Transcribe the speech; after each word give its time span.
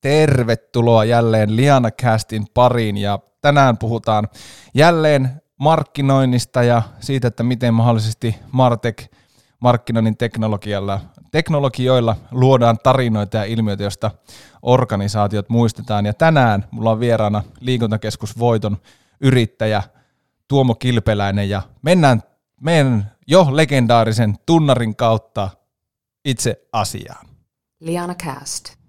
Tervetuloa 0.00 1.04
jälleen 1.04 1.56
Liana 1.56 1.90
Castin 1.90 2.46
pariin 2.54 2.96
ja 2.96 3.18
tänään 3.40 3.78
puhutaan 3.78 4.28
jälleen 4.74 5.42
markkinoinnista 5.56 6.62
ja 6.62 6.82
siitä, 7.00 7.28
että 7.28 7.42
miten 7.42 7.74
mahdollisesti 7.74 8.36
Martek 8.52 9.04
markkinoinnin 9.60 10.16
teknologialla, 10.16 11.00
teknologioilla 11.30 12.16
luodaan 12.30 12.78
tarinoita 12.82 13.36
ja 13.36 13.44
ilmiöitä, 13.44 13.82
joista 13.82 14.10
organisaatiot 14.62 15.48
muistetaan. 15.48 16.06
Ja 16.06 16.14
tänään 16.14 16.64
mulla 16.70 16.90
on 16.90 17.00
vieraana 17.00 17.42
liikuntakeskus 17.60 18.38
Voiton 18.38 18.76
yrittäjä 19.20 19.82
Tuomo 20.48 20.74
Kilpeläinen 20.74 21.48
ja 21.48 21.62
mennään 21.82 22.22
meidän 22.60 23.12
jo 23.26 23.48
legendaarisen 23.50 24.36
tunnarin 24.46 24.96
kautta 24.96 25.50
itse 26.24 26.68
asiaan. 26.72 27.26
Liana 27.80 28.14
Cast. 28.14 28.79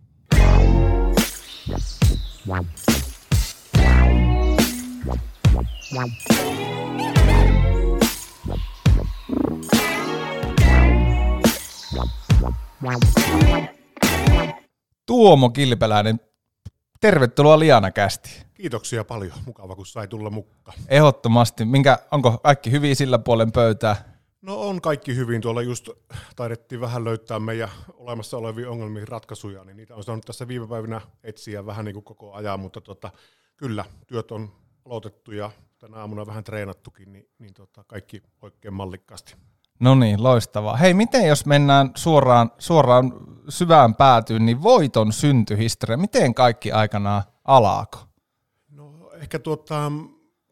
Tuomo 15.05 15.49
Kilpeläinen, 15.49 16.19
tervetuloa 17.01 17.59
Liana 17.59 17.91
Kästi. 17.91 18.45
Kiitoksia 18.53 19.03
paljon. 19.03 19.33
Mukava, 19.45 19.75
kun 19.75 19.85
sai 19.85 20.07
tulla 20.07 20.29
mukaan. 20.29 20.77
Ehdottomasti. 20.87 21.65
Minkä, 21.65 21.99
onko 22.11 22.37
kaikki 22.37 22.71
hyvin 22.71 22.95
sillä 22.95 23.19
puolen 23.19 23.51
pöytää? 23.51 24.10
No 24.41 24.61
on 24.61 24.81
kaikki 24.81 25.15
hyvin. 25.15 25.41
Tuolla 25.41 25.61
just 25.61 25.89
taidettiin 26.35 26.81
vähän 26.81 27.03
löytää 27.03 27.39
meidän 27.39 27.69
olemassa 27.97 28.37
olevia 28.37 28.69
ongelmia 28.71 29.05
ratkaisuja, 29.05 29.63
niin 29.63 29.77
niitä 29.77 29.95
on 29.95 30.03
saanut 30.03 30.25
tässä 30.25 30.47
viime 30.47 30.67
päivinä 30.67 31.01
etsiä 31.23 31.65
vähän 31.65 31.85
niin 31.85 31.93
kuin 31.93 32.03
koko 32.03 32.33
ajan, 32.33 32.59
mutta 32.59 32.81
tota, 32.81 33.11
kyllä, 33.57 33.85
työt 34.07 34.31
on 34.31 34.51
aloitettu 34.85 35.31
ja 35.31 35.51
tänä 35.79 35.97
aamuna 35.97 36.25
vähän 36.25 36.43
treenattukin, 36.43 37.13
niin, 37.13 37.29
niin 37.39 37.53
tota, 37.53 37.83
kaikki 37.83 38.23
oikein 38.41 38.73
mallikkaasti. 38.73 39.35
No 39.79 39.95
niin, 39.95 40.23
loistavaa. 40.23 40.77
Hei, 40.77 40.93
miten 40.93 41.27
jos 41.27 41.45
mennään 41.45 41.91
suoraan, 41.95 42.51
suoraan 42.57 43.13
syvään 43.49 43.95
päätyyn, 43.95 44.45
niin 44.45 44.63
voiton 44.63 45.13
syntyhistoria, 45.13 45.97
miten 45.97 46.33
kaikki 46.33 46.71
aikanaan 46.71 47.23
alaako? 47.45 47.99
No 48.69 49.11
ehkä 49.13 49.39
tuota, 49.39 49.91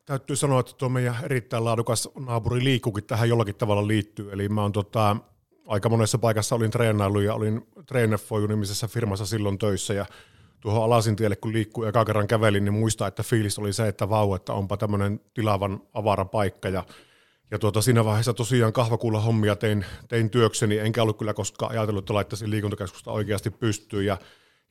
täytyy 0.10 0.36
sanoa, 0.36 0.60
että 0.60 0.74
tuo 0.78 0.90
meidän 0.90 1.16
erittäin 1.24 1.66
laadukas 1.66 2.10
naapuri 2.20 2.64
Liikukin 2.64 3.04
tähän 3.04 3.30
jollakin 3.30 3.56
tavalla 3.56 3.88
liittyy. 3.88 4.32
Eli 4.32 4.50
mä 4.50 4.62
oon 4.62 4.72
tota, 4.72 5.16
aika 5.68 5.90
monessa 5.90 6.18
paikassa 6.18 6.56
olin 6.56 6.72
treenailu 6.72 7.20
ja 7.20 7.34
olin 7.34 7.68
Trainer-nimisessä 7.86 8.88
firmassa 8.88 9.26
silloin 9.26 9.58
töissä 9.58 9.94
ja 9.94 10.06
tuohon 10.62 10.84
Alasintielle 10.84 11.36
kun 11.36 11.54
liikkuu 11.54 11.84
eka 11.84 12.06
kerran 12.06 12.28
kävelin, 12.28 12.66
niin 12.66 12.74
muista, 12.74 13.08
että 13.08 13.24
fiilis 13.24 13.60
oli 13.60 13.74
se, 13.74 13.88
että 13.88 14.10
vau, 14.10 14.34
että 14.34 14.54
onpa 14.54 14.78
tämmöinen 14.78 15.22
tilavan 15.34 15.82
avara 15.94 16.26
paikka 16.26 16.70
ja 16.70 16.84
ja 17.52 17.60
tuota, 17.60 17.82
siinä 17.82 18.06
vaiheessa 18.06 18.34
tosiaan 18.34 18.74
kahvakuulla 18.74 19.20
hommia 19.20 19.56
tein, 19.56 19.86
tein 20.08 20.30
työkseni, 20.30 20.78
enkä 20.78 21.02
ollut 21.02 21.18
kyllä 21.18 21.34
koskaan 21.34 21.72
ajatellut, 21.72 22.04
että 22.04 22.14
laittaisin 22.14 22.52
liikuntakeskusta 22.52 23.12
oikeasti 23.12 23.50
pystyyn. 23.50 24.06
Ja, 24.06 24.18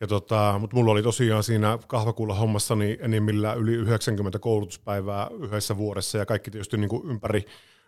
ja 0.00 0.06
tota, 0.06 0.56
mutta 0.60 0.76
mulla 0.76 0.92
oli 0.92 1.02
tosiaan 1.02 1.42
siinä 1.42 1.78
kahvakuulla 1.86 2.34
hommassani 2.34 2.98
enimmillään 3.00 3.58
yli 3.58 3.74
90 3.74 4.38
koulutuspäivää 4.38 5.30
yhdessä 5.40 5.76
vuodessa 5.76 6.18
ja 6.18 6.26
kaikki 6.26 6.50
tietysti 6.50 6.76
niin 6.76 6.88
kuin 6.88 7.10
ympäri, 7.10 7.44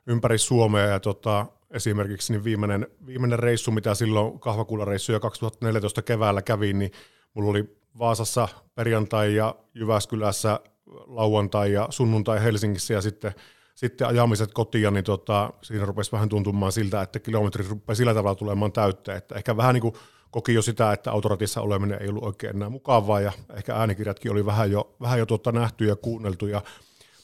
ympäri 0.07 0.39
Suomea. 0.39 0.87
Ja 0.87 1.01
tota, 1.01 1.47
esimerkiksi 1.71 2.33
niin 2.33 2.45
viimeinen, 2.45 2.87
viimeinen 3.07 3.39
reissu, 3.39 3.71
mitä 3.71 3.95
silloin 3.95 4.41
kahvakuulareissuja 4.41 5.21
2014 5.21 6.03
keväällä 6.03 6.43
kävin, 6.43 6.79
niin 6.79 6.93
mulla 7.35 7.51
oli 7.51 7.77
Vaasassa 7.99 8.49
perjantai 8.75 9.35
ja 9.35 9.55
Jyväskylässä 9.75 10.61
lauantai 11.07 11.73
ja 11.73 11.87
sunnuntai 11.91 12.43
Helsingissä 12.43 12.95
ja 12.95 13.01
sitten 13.01 13.35
sitten 13.75 14.07
ajamiset 14.07 14.53
kotiin, 14.53 14.95
niin 14.95 15.05
tota, 15.05 15.53
siinä 15.63 15.85
rupesi 15.85 16.13
vähän 16.13 16.29
tuntumaan 16.29 16.73
siltä, 16.73 17.03
että 17.03 17.19
kilometri 17.19 17.65
rupesi 17.69 17.99
sillä 17.99 18.15
tavalla 18.15 18.35
tulemaan 18.35 18.73
täytteen, 18.73 19.19
että 19.19 19.35
ehkä 19.35 19.57
vähän 19.57 19.75
niin 19.75 19.83
kuin 19.83 19.95
koki 20.31 20.55
jo 20.55 20.63
sitä, 20.63 20.93
että 20.93 21.11
autoratissa 21.13 21.61
oleminen 21.61 22.03
ei 22.03 22.09
ollut 22.09 22.25
oikein 22.25 22.57
enää 22.57 22.71
mukavaa 22.71 23.21
ja 23.21 23.33
ehkä 23.57 23.75
äänikirjatkin 23.75 24.33
oli 24.33 24.47
vähän 24.47 24.71
jo, 24.71 24.95
vähän 25.01 25.19
jo 25.19 25.27
tuota 25.27 25.53
nähty 25.53 25.85
ja 25.85 25.97
kuunneltu 25.97 26.47
ja 26.47 26.63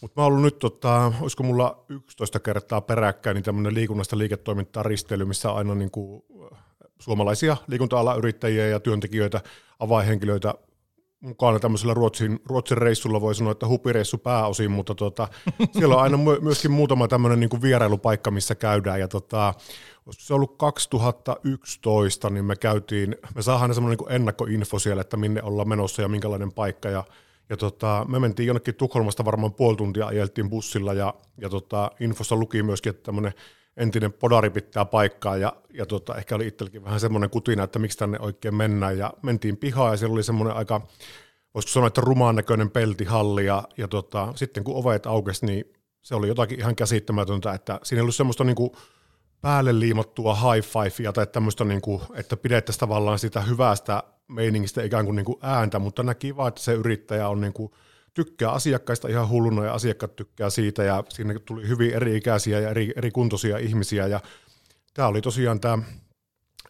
mutta 0.00 0.20
mä 0.20 0.24
oon 0.24 0.32
ollut 0.32 0.44
nyt, 0.44 0.58
tota, 0.58 1.12
olisiko 1.20 1.42
mulla 1.42 1.84
11 1.88 2.40
kertaa 2.40 2.80
peräkkäin, 2.80 3.34
niin 3.34 3.44
tämmöinen 3.44 3.74
liikunnasta 3.74 4.18
liiketoimintaa 4.18 4.82
risteily, 4.82 5.24
missä 5.24 5.52
aina 5.52 5.74
niin 5.74 5.90
kuin 5.90 6.22
suomalaisia 6.98 7.56
liikunta 7.66 8.14
yrittäjiä 8.18 8.66
ja 8.66 8.80
työntekijöitä, 8.80 9.40
avainhenkilöitä 9.78 10.54
mukana 11.26 11.58
tämmöisellä 11.58 11.94
Ruotsin, 11.94 12.40
Ruotsin 12.46 12.78
reissulla, 12.78 13.20
voi 13.20 13.34
sanoa, 13.34 13.52
että 13.52 13.66
hupireissu 13.66 14.18
pääosin, 14.18 14.70
mutta 14.70 14.94
tota, 14.94 15.28
siellä 15.78 15.96
on 15.96 16.02
aina 16.02 16.18
myöskin 16.40 16.70
muutama 16.70 17.08
tämmöinen 17.08 17.40
niin 17.40 17.62
vierailupaikka, 17.62 18.30
missä 18.30 18.54
käydään, 18.54 19.00
ja 19.00 19.08
tota, 19.08 19.54
se 20.10 20.34
ollut 20.34 20.58
2011, 20.58 22.30
niin 22.30 22.44
me 22.44 22.56
käytiin, 22.56 23.16
me 23.34 23.42
saadaan 23.42 23.74
semmoinen 23.74 23.98
niin 23.98 24.12
ennakkoinfo 24.12 24.78
siellä, 24.78 25.00
että 25.00 25.16
minne 25.16 25.42
ollaan 25.42 25.68
menossa 25.68 26.02
ja 26.02 26.08
minkälainen 26.08 26.52
paikka, 26.52 26.88
ja, 26.88 27.04
ja 27.48 27.56
tota, 27.56 28.06
me 28.08 28.18
mentiin 28.18 28.46
jonnekin 28.46 28.74
Tukholmasta 28.74 29.24
varmaan 29.24 29.54
puoli 29.54 29.76
tuntia, 29.76 30.06
ajeltiin 30.06 30.50
bussilla, 30.50 30.94
ja, 30.94 31.14
ja 31.40 31.48
tota, 31.48 31.90
infossa 32.00 32.36
luki 32.36 32.62
myöskin, 32.62 32.90
että 32.90 33.02
tämmöinen 33.02 33.32
entinen 33.76 34.12
podari 34.12 34.50
pitää 34.50 34.84
paikkaa 34.84 35.36
ja, 35.36 35.52
ja 35.74 35.86
tota, 35.86 36.14
ehkä 36.14 36.34
oli 36.34 36.46
itselläkin 36.46 36.84
vähän 36.84 37.00
semmoinen 37.00 37.30
kutina, 37.30 37.64
että 37.64 37.78
miksi 37.78 37.98
tänne 37.98 38.18
oikein 38.20 38.54
mennään. 38.54 38.98
Ja 38.98 39.12
mentiin 39.22 39.56
pihaan 39.56 39.92
ja 39.92 39.96
siellä 39.96 40.14
oli 40.14 40.22
semmoinen 40.22 40.56
aika, 40.56 40.80
voisiko 41.54 41.72
sanoa, 41.72 41.86
että 41.86 42.00
rumaan 42.00 42.36
näköinen 42.36 42.70
peltihalli 42.70 43.46
ja, 43.46 43.64
ja 43.76 43.88
tota, 43.88 44.32
sitten 44.34 44.64
kun 44.64 44.76
ovet 44.76 45.06
aukesi, 45.06 45.46
niin 45.46 45.72
se 46.02 46.14
oli 46.14 46.28
jotakin 46.28 46.58
ihan 46.58 46.76
käsittämätöntä, 46.76 47.52
että 47.52 47.80
siinä 47.82 47.98
ei 47.98 48.02
ollut 48.02 48.14
semmoista 48.14 48.44
niin 48.44 48.56
kuin 48.56 48.70
päälle 49.40 49.80
liimattua 49.80 50.34
high 50.34 50.68
fivea 50.68 51.12
tai 51.12 51.26
tämmöistä, 51.26 51.64
niin 51.64 51.80
kuin, 51.80 52.02
että 52.14 52.36
pidettäisiin 52.36 52.80
tavallaan 52.80 53.18
sitä 53.18 53.40
hyvästä 53.40 54.02
meiningistä 54.28 54.82
ikään 54.82 55.04
kuin, 55.04 55.16
niin 55.16 55.26
kuin 55.26 55.38
ääntä, 55.42 55.78
mutta 55.78 56.02
näki 56.02 56.36
vaan, 56.36 56.48
että 56.48 56.60
se 56.60 56.72
yrittäjä 56.72 57.28
on 57.28 57.40
niin 57.40 57.52
kuin 57.52 57.72
tykkää 58.16 58.50
asiakkaista 58.50 59.08
ihan 59.08 59.28
hulluna 59.28 59.64
ja 59.64 59.74
asiakkaat 59.74 60.16
tykkää 60.16 60.50
siitä 60.50 60.84
ja 60.84 61.04
siinä 61.08 61.34
tuli 61.44 61.68
hyvin 61.68 61.94
eri-ikäisiä 61.94 62.60
ja 62.60 62.70
eri, 62.70 62.92
eri 62.96 63.10
kuntoisia 63.10 63.58
ihmisiä 63.58 64.06
ja 64.06 64.20
tämä 64.94 65.08
oli 65.08 65.20
tosiaan 65.20 65.60
tämä 65.60 65.78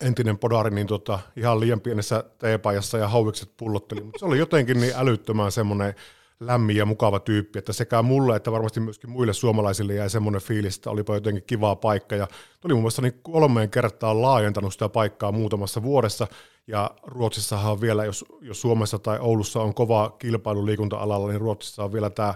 entinen 0.00 0.38
podari 0.38 0.70
niin 0.70 0.86
tota, 0.86 1.18
ihan 1.36 1.60
liian 1.60 1.80
pienessä 1.80 2.24
teepajassa 2.38 2.98
ja 2.98 3.08
hauvikset 3.08 3.52
pullotteli, 3.56 4.00
mutta 4.00 4.18
se 4.18 4.24
oli 4.24 4.38
jotenkin 4.38 4.80
niin 4.80 4.92
älyttömän 4.96 5.52
semmoinen 5.52 5.94
lämmin 6.40 6.76
ja 6.76 6.86
mukava 6.86 7.20
tyyppi, 7.20 7.58
että 7.58 7.72
sekä 7.72 8.02
mulle 8.02 8.36
että 8.36 8.52
varmasti 8.52 8.80
myöskin 8.80 9.10
muille 9.10 9.32
suomalaisille 9.32 9.94
jäi 9.94 10.10
semmoinen 10.10 10.42
fiilis, 10.42 10.76
että 10.76 10.90
olipa 10.90 11.14
jotenkin 11.14 11.44
kivaa 11.46 11.76
paikka. 11.76 12.16
Ja 12.16 12.28
tuli 12.60 12.74
muun 12.74 12.82
muassa 12.82 13.02
niin 13.02 13.20
kolmeen 13.22 13.70
kertaan 13.70 14.22
laajentanut 14.22 14.72
sitä 14.72 14.88
paikkaa 14.88 15.32
muutamassa 15.32 15.82
vuodessa. 15.82 16.26
Ja 16.66 16.90
Ruotsissahan 17.02 17.72
on 17.72 17.80
vielä, 17.80 18.04
jos, 18.04 18.24
jos 18.40 18.60
Suomessa 18.60 18.98
tai 18.98 19.18
Oulussa 19.20 19.60
on 19.60 19.74
kova 19.74 20.16
kilpailu 20.18 20.66
liikunta-alalla, 20.66 21.28
niin 21.28 21.40
Ruotsissa 21.40 21.84
on 21.84 21.92
vielä 21.92 22.10
tämä 22.10 22.34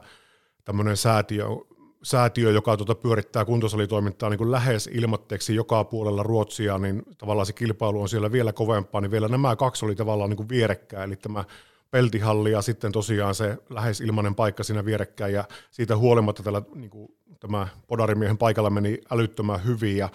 tämmöinen 0.64 0.96
säätiö, 0.96 1.46
säätiö, 2.02 2.50
joka 2.50 2.76
tuota 2.76 2.94
pyörittää 2.94 3.44
kuntosalitoimintaa 3.44 4.30
niin 4.30 4.38
kuin 4.38 4.50
lähes 4.50 4.86
ilmatteeksi 4.92 5.54
joka 5.54 5.84
puolella 5.84 6.22
Ruotsia, 6.22 6.78
niin 6.78 7.02
tavallaan 7.18 7.46
se 7.46 7.52
kilpailu 7.52 8.02
on 8.02 8.08
siellä 8.08 8.32
vielä 8.32 8.52
kovempaa, 8.52 9.00
niin 9.00 9.10
vielä 9.10 9.28
nämä 9.28 9.56
kaksi 9.56 9.84
oli 9.84 9.94
tavallaan 9.94 10.30
niin 10.30 10.36
kuin 10.36 10.48
vierekkäin, 10.48 11.04
eli 11.04 11.16
tämä 11.16 11.44
peltihalli 11.90 12.52
ja 12.52 12.62
sitten 12.62 12.92
tosiaan 12.92 13.34
se 13.34 13.58
lähes 13.70 14.00
ilmainen 14.00 14.34
paikka 14.34 14.62
siinä 14.62 14.84
vierekkäin, 14.84 15.34
ja 15.34 15.44
siitä 15.70 15.96
huolimatta 15.96 16.42
tällä, 16.42 16.62
niin 16.74 16.90
kuin, 16.90 17.08
tämä 17.40 17.68
podarimiehen 17.86 18.38
paikalla 18.38 18.70
meni 18.70 18.98
älyttömän 19.10 19.64
hyvin, 19.64 19.96
ja 19.96 20.08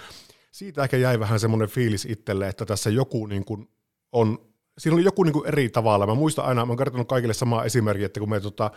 siitä 0.52 0.84
ehkä 0.84 0.98
jäi 0.98 1.20
vähän 1.20 1.40
semmoinen 1.40 1.70
fiilis 1.70 2.06
itselle, 2.06 2.48
että 2.48 2.66
tässä 2.66 2.90
joku 2.90 3.26
niin 3.26 3.46
kuin 3.46 3.70
on, 4.12 4.40
siinä 4.78 4.96
oli 4.96 5.04
joku 5.04 5.24
niin 5.24 5.34
kuin 5.34 5.48
eri 5.48 5.70
tavalla. 5.70 6.08
Mä 6.08 6.16
muistan 6.16 6.46
aina, 6.46 6.66
mä 6.66 6.72
oon 6.72 6.78
kertonut 6.78 7.08
kaikille 7.08 7.34
samaa 7.34 7.64
esimerkkiä, 7.64 8.06
että 8.06 8.20
kun 8.20 8.30
me 8.30 8.40
tota, 8.40 8.72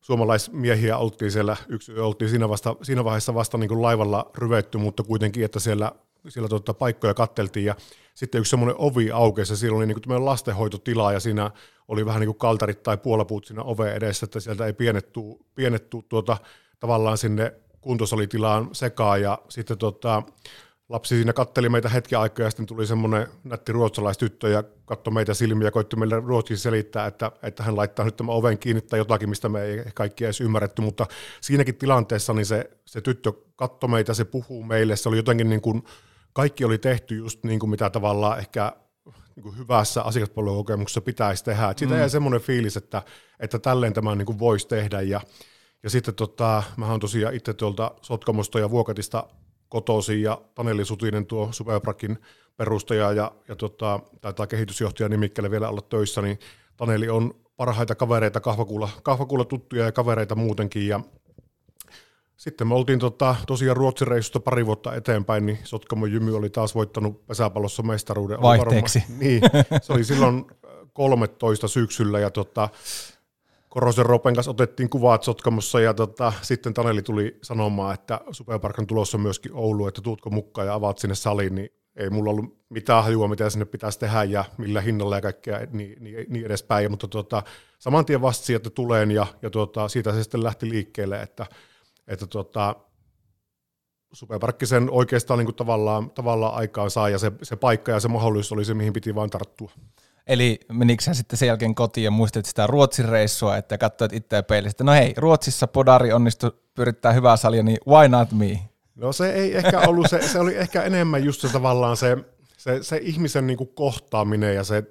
suomalaismiehiä 0.00 0.98
oltiin 0.98 1.30
siellä, 1.30 1.56
yksi 1.68 1.92
oltiin 1.98 2.30
siinä, 2.30 2.48
vasta, 2.48 2.76
siinä 2.82 3.04
vaiheessa 3.04 3.34
vasta 3.34 3.58
niin 3.58 3.68
kuin 3.68 3.82
laivalla 3.82 4.30
ryvetty, 4.36 4.78
mutta 4.78 5.02
kuitenkin, 5.02 5.44
että 5.44 5.60
siellä, 5.60 5.92
siellä 6.30 6.48
tota, 6.48 6.74
paikkoja 6.74 7.14
katteltiin 7.14 7.66
ja 7.66 7.74
sitten 8.14 8.38
yksi 8.38 8.50
semmoinen 8.50 8.76
ovi 8.78 9.10
aukesi 9.10 9.52
ja 9.52 9.56
siellä 9.56 9.76
oli 9.76 9.86
niin 9.86 10.02
kuin 10.06 10.24
lastenhoitotila 10.24 11.12
ja 11.12 11.20
siinä 11.20 11.50
oli 11.88 12.06
vähän 12.06 12.20
niin 12.20 12.28
kuin 12.28 12.38
kaltarit 12.38 12.82
tai 12.82 12.96
puolapuut 12.96 13.44
siinä 13.44 13.62
ove 13.62 13.92
edessä, 13.92 14.24
että 14.24 14.40
sieltä 14.40 14.66
ei 14.66 14.72
pienettu, 14.72 15.46
pienettu 15.54 16.04
tuota, 16.08 16.36
tavallaan 16.80 17.18
sinne 17.18 17.52
kuntosalitilaan 17.80 18.68
sekaan 18.72 19.22
ja 19.22 19.38
sitten 19.48 19.78
tota, 19.78 20.22
lapsi 20.88 21.14
siinä 21.14 21.32
katteli 21.32 21.68
meitä 21.68 21.88
hetki 21.88 22.14
aikaa 22.14 22.44
ja 22.46 22.50
sitten 22.50 22.66
tuli 22.66 22.86
semmoinen 22.86 23.26
nätti 23.44 23.72
ruotsalaistyttö 23.72 24.48
ja 24.48 24.64
katsoi 24.84 25.14
meitä 25.14 25.34
silmiä 25.34 25.66
ja 25.66 25.70
koitti 25.70 25.96
meille 25.96 26.20
ruotsiksi 26.20 26.62
selittää, 26.62 27.06
että, 27.06 27.32
että 27.42 27.62
hän 27.62 27.76
laittaa 27.76 28.04
nyt 28.04 28.16
tämän 28.16 28.34
oven 28.34 28.58
kiinni 28.58 28.80
tai 28.80 28.98
jotakin, 28.98 29.28
mistä 29.28 29.48
me 29.48 29.62
ei 29.62 29.84
kaikki 29.94 30.24
edes 30.24 30.40
ymmärretty, 30.40 30.82
mutta 30.82 31.06
siinäkin 31.40 31.74
tilanteessa 31.74 32.32
niin 32.32 32.46
se, 32.46 32.70
se 32.84 33.00
tyttö 33.00 33.32
katsoi 33.56 33.90
meitä, 33.90 34.14
se 34.14 34.24
puhuu 34.24 34.62
meille, 34.62 34.96
se 34.96 35.08
oli 35.08 35.16
jotenkin 35.16 35.48
niin 35.48 35.60
kuin, 35.60 35.82
kaikki 36.38 36.64
oli 36.64 36.78
tehty 36.78 37.16
just 37.16 37.44
niin 37.44 37.58
kuin 37.60 37.70
mitä 37.70 37.90
tavallaan 37.90 38.38
ehkä 38.38 38.72
niin 39.36 39.58
hyvässä 39.58 40.02
asiakaspalvelukokemuksessa 40.02 41.00
pitäisi 41.00 41.44
tehdä. 41.44 41.70
Et 41.70 41.78
siitä 41.78 41.94
Mm. 41.94 42.00
jäi 42.00 42.10
semmoinen 42.10 42.40
fiilis, 42.40 42.76
että, 42.76 43.02
että 43.40 43.58
tälleen 43.58 43.92
tämä 43.92 44.14
niin 44.14 44.38
voisi 44.38 44.68
tehdä. 44.68 45.00
Ja, 45.00 45.20
ja 45.82 45.90
sitten 45.90 46.14
tota, 46.14 46.62
mä 46.76 46.90
oon 46.90 47.00
tosiaan 47.00 47.34
itse 47.34 47.54
tuolta 47.54 47.90
Sotkamosta 48.02 48.58
ja 48.58 48.70
Vuokatista 48.70 49.24
kotoisin 49.68 50.22
ja 50.22 50.40
Taneli 50.54 50.84
Sutinen 50.84 51.26
tuo 51.26 51.48
Superbrakin 51.52 52.18
perustaja 52.56 53.12
ja, 53.12 53.32
ja 53.48 53.56
tota, 53.56 54.00
taitaa 54.20 54.46
kehitysjohtaja 54.46 55.08
nimikkeelle 55.08 55.50
vielä 55.50 55.68
olla 55.68 55.82
töissä, 55.82 56.22
niin 56.22 56.38
Taneli 56.76 57.08
on 57.08 57.34
parhaita 57.56 57.94
kavereita, 57.94 58.40
kahvakuulla, 58.40 58.88
kahvakuulla 59.02 59.44
tuttuja 59.44 59.84
ja 59.84 59.92
kavereita 59.92 60.34
muutenkin 60.34 60.88
ja 60.88 61.00
sitten 62.38 62.66
me 62.66 62.74
oltiin 62.74 62.98
tota, 62.98 63.36
tosiaan 63.46 63.76
Ruotsin 63.76 64.08
reissusta 64.08 64.40
pari 64.40 64.66
vuotta 64.66 64.94
eteenpäin, 64.94 65.46
niin 65.46 65.58
Sotkamon 65.64 66.12
Jymy 66.12 66.36
oli 66.36 66.50
taas 66.50 66.74
voittanut 66.74 67.26
pesäpallossa 67.26 67.82
mestaruuden. 67.82 68.42
Vaihteeksi. 68.42 68.98
Varma, 68.98 69.18
niin, 69.20 69.42
se 69.82 69.92
oli 69.92 70.04
silloin 70.04 70.46
13 70.92 71.68
syksyllä 71.68 72.18
ja 72.18 72.30
tota, 72.30 72.68
Korosen 73.68 74.06
Ropen 74.06 74.34
kanssa 74.34 74.50
otettiin 74.50 74.90
kuvat 74.90 75.22
Sotkamossa 75.22 75.80
ja 75.80 75.94
tota, 75.94 76.32
sitten 76.42 76.74
Taneli 76.74 77.02
tuli 77.02 77.38
sanomaan, 77.42 77.94
että 77.94 78.20
Superpark 78.30 78.78
on 78.78 78.86
tulossa 78.86 79.18
myöskin 79.18 79.52
Oulu, 79.54 79.86
että 79.86 80.00
tuutko 80.00 80.30
mukaan 80.30 80.66
ja 80.66 80.74
avaat 80.74 80.98
sinne 80.98 81.14
saliin, 81.14 81.54
niin 81.54 81.68
ei 81.96 82.10
mulla 82.10 82.30
ollut 82.30 82.58
mitään 82.68 83.04
hajua, 83.04 83.28
mitä 83.28 83.50
sinne 83.50 83.64
pitäisi 83.64 83.98
tehdä 83.98 84.24
ja 84.24 84.44
millä 84.58 84.80
hinnalla 84.80 85.16
ja 85.16 85.22
kaikkea 85.22 85.60
niin, 85.72 86.02
niin, 86.04 86.26
niin 86.28 86.46
edespäin, 86.46 86.90
mutta 86.90 87.08
tota, 87.08 87.42
saman 87.78 88.04
tien 88.04 88.22
vastasi, 88.22 88.54
että 88.54 88.70
tuleen 88.70 89.10
ja, 89.10 89.26
ja 89.42 89.50
tota, 89.50 89.88
siitä 89.88 90.12
se 90.12 90.22
sitten 90.22 90.44
lähti 90.44 90.68
liikkeelle, 90.68 91.22
että, 91.22 91.46
että 92.08 92.26
tota, 92.26 92.76
Superparkki 94.12 94.66
sen 94.66 94.90
oikeastaan 94.90 95.38
niin 95.38 95.46
kuin 95.46 95.56
tavallaan, 95.56 96.10
tavallaan 96.10 96.54
aikaan 96.54 96.90
saa 96.90 97.08
ja 97.08 97.18
se, 97.18 97.32
se 97.42 97.56
paikka 97.56 97.92
ja 97.92 98.00
se 98.00 98.08
mahdollisuus 98.08 98.52
oli 98.52 98.64
se, 98.64 98.74
mihin 98.74 98.92
piti 98.92 99.14
vain 99.14 99.30
tarttua. 99.30 99.70
Eli 100.26 100.60
menikö 100.72 101.02
sä 101.02 101.14
sitten 101.14 101.38
sen 101.38 101.46
jälkeen 101.46 101.74
kotiin 101.74 102.04
ja 102.04 102.10
muistit 102.10 102.46
sitä 102.46 102.66
Ruotsin 102.66 103.08
reissua, 103.08 103.56
että 103.56 103.78
katsoit 103.78 104.12
itseä 104.12 104.42
peilistä, 104.42 104.84
no 104.84 104.92
hei, 104.92 105.14
Ruotsissa 105.16 105.66
Podari 105.66 106.12
onnistui 106.12 106.52
pyrittää 106.74 107.12
hyvää 107.12 107.36
salia, 107.36 107.62
niin 107.62 107.78
why 107.88 108.08
not 108.08 108.32
me? 108.32 108.58
No 108.94 109.12
se 109.12 109.32
ei 109.32 109.56
ehkä 109.56 109.80
ollut, 109.80 110.06
se, 110.10 110.28
se 110.28 110.40
oli 110.40 110.56
ehkä 110.56 110.82
enemmän 110.82 111.24
just 111.24 111.40
se 111.40 111.48
tavallaan 111.48 111.96
se, 111.96 112.16
se, 112.56 112.82
se 112.82 113.00
ihmisen 113.02 113.46
niin 113.46 113.56
kuin 113.56 113.70
kohtaaminen 113.74 114.54
ja 114.54 114.64
se 114.64 114.82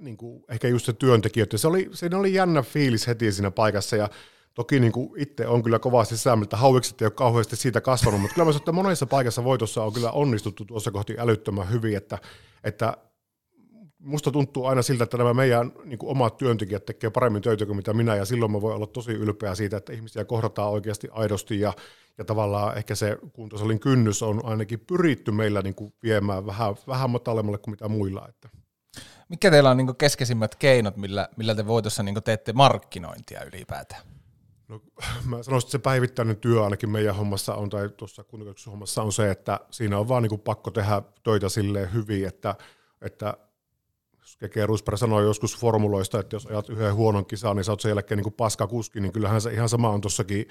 niin 0.00 0.16
kuin, 0.16 0.44
ehkä 0.48 0.68
just 0.68 0.86
se 0.86 0.92
työntekijöiden, 0.92 1.58
se 1.58 1.68
oli, 1.68 1.90
siinä 1.92 2.18
oli 2.18 2.34
jännä 2.34 2.62
fiilis 2.62 3.06
heti 3.06 3.32
siinä 3.32 3.50
paikassa 3.50 3.96
ja 3.96 4.08
toki 4.54 4.80
niin 4.80 4.92
kuin 4.92 5.10
itse 5.16 5.46
on 5.46 5.62
kyllä 5.62 5.78
kovasti 5.78 6.16
sisämiltä, 6.16 6.56
hauikset 6.56 7.02
ei 7.02 7.06
ole 7.06 7.12
kauheasti 7.12 7.56
siitä 7.56 7.80
kasvanut, 7.80 8.20
mutta 8.20 8.34
kyllä 8.34 8.50
mä 8.52 8.56
että 8.56 8.72
monessa 8.72 9.06
paikassa 9.06 9.44
voitossa 9.44 9.84
on 9.84 9.92
kyllä 9.92 10.10
onnistuttu 10.10 10.64
tuossa 10.64 10.90
kohti 10.90 11.14
älyttömän 11.18 11.70
hyvin, 11.70 11.96
että, 11.96 12.18
että 12.64 12.96
musta 13.98 14.30
tuntuu 14.30 14.66
aina 14.66 14.82
siltä, 14.82 15.04
että 15.04 15.18
nämä 15.18 15.34
meidän 15.34 15.72
niin 15.84 15.98
kuin 15.98 16.10
omat 16.10 16.36
työntekijät 16.36 16.86
tekee 16.86 17.10
paremmin 17.10 17.42
töitä 17.42 17.66
kuin 17.66 17.76
mitä 17.76 17.92
minä, 17.92 18.16
ja 18.16 18.24
silloin 18.24 18.52
mä 18.52 18.60
voin 18.60 18.76
olla 18.76 18.86
tosi 18.86 19.12
ylpeä 19.12 19.54
siitä, 19.54 19.76
että 19.76 19.92
ihmisiä 19.92 20.24
kohdataan 20.24 20.70
oikeasti 20.70 21.08
aidosti, 21.12 21.60
ja, 21.60 21.72
ja 22.18 22.24
tavallaan 22.24 22.78
ehkä 22.78 22.94
se 22.94 23.18
kuntosalin 23.32 23.80
kynnys 23.80 24.22
on 24.22 24.44
ainakin 24.44 24.80
pyritty 24.80 25.30
meillä 25.30 25.62
niin 25.62 25.74
kuin 25.74 25.94
viemään 26.02 26.46
vähän, 26.46 26.74
vähän 26.86 27.10
matalemmalle 27.10 27.58
kuin 27.58 27.72
mitä 27.72 27.88
muilla. 27.88 28.28
Että. 28.28 28.48
Mikä 29.28 29.50
teillä 29.50 29.70
on 29.70 29.76
niin 29.76 29.96
keskeisimmät 29.96 30.54
keinot, 30.54 30.96
millä, 30.96 31.28
millä 31.36 31.54
te 31.54 31.66
voitossa 31.66 32.02
niin 32.02 32.22
teette 32.24 32.52
markkinointia 32.52 33.44
ylipäätään? 33.44 34.02
No, 34.72 34.80
mä 35.36 35.42
sanoisin, 35.42 35.66
että 35.66 35.72
se 35.72 35.78
päivittäinen 35.78 36.36
työ 36.36 36.64
ainakin 36.64 36.90
meidän 36.90 37.16
hommassa 37.16 37.54
on, 37.54 37.70
tai 37.70 37.88
tuossa 37.88 38.24
hommassa 38.66 39.02
on 39.02 39.12
se, 39.12 39.30
että 39.30 39.60
siinä 39.70 39.98
on 39.98 40.08
vaan 40.08 40.22
niin 40.22 40.30
kuin 40.30 40.40
pakko 40.40 40.70
tehdä 40.70 41.02
töitä 41.22 41.48
silleen 41.48 41.92
hyvin, 41.92 42.26
että, 42.26 42.54
että 43.00 43.36
Keke 44.38 44.66
Rusper 44.66 44.98
sanoi 44.98 45.24
joskus 45.24 45.58
formuloista, 45.58 46.20
että 46.20 46.36
jos 46.36 46.46
ajat 46.46 46.68
yhden 46.68 46.94
huonon 46.94 47.26
kisan, 47.26 47.56
niin 47.56 47.64
sä 47.64 47.72
oot 47.72 47.80
sen 47.80 47.88
jälkeen 47.88 48.16
niin 48.16 48.24
kuin 48.24 48.34
paskakuski, 48.34 49.00
niin 49.00 49.12
kyllähän 49.12 49.40
se 49.40 49.52
ihan 49.52 49.68
sama 49.68 49.90
on 49.90 50.00
tuossakin 50.00 50.48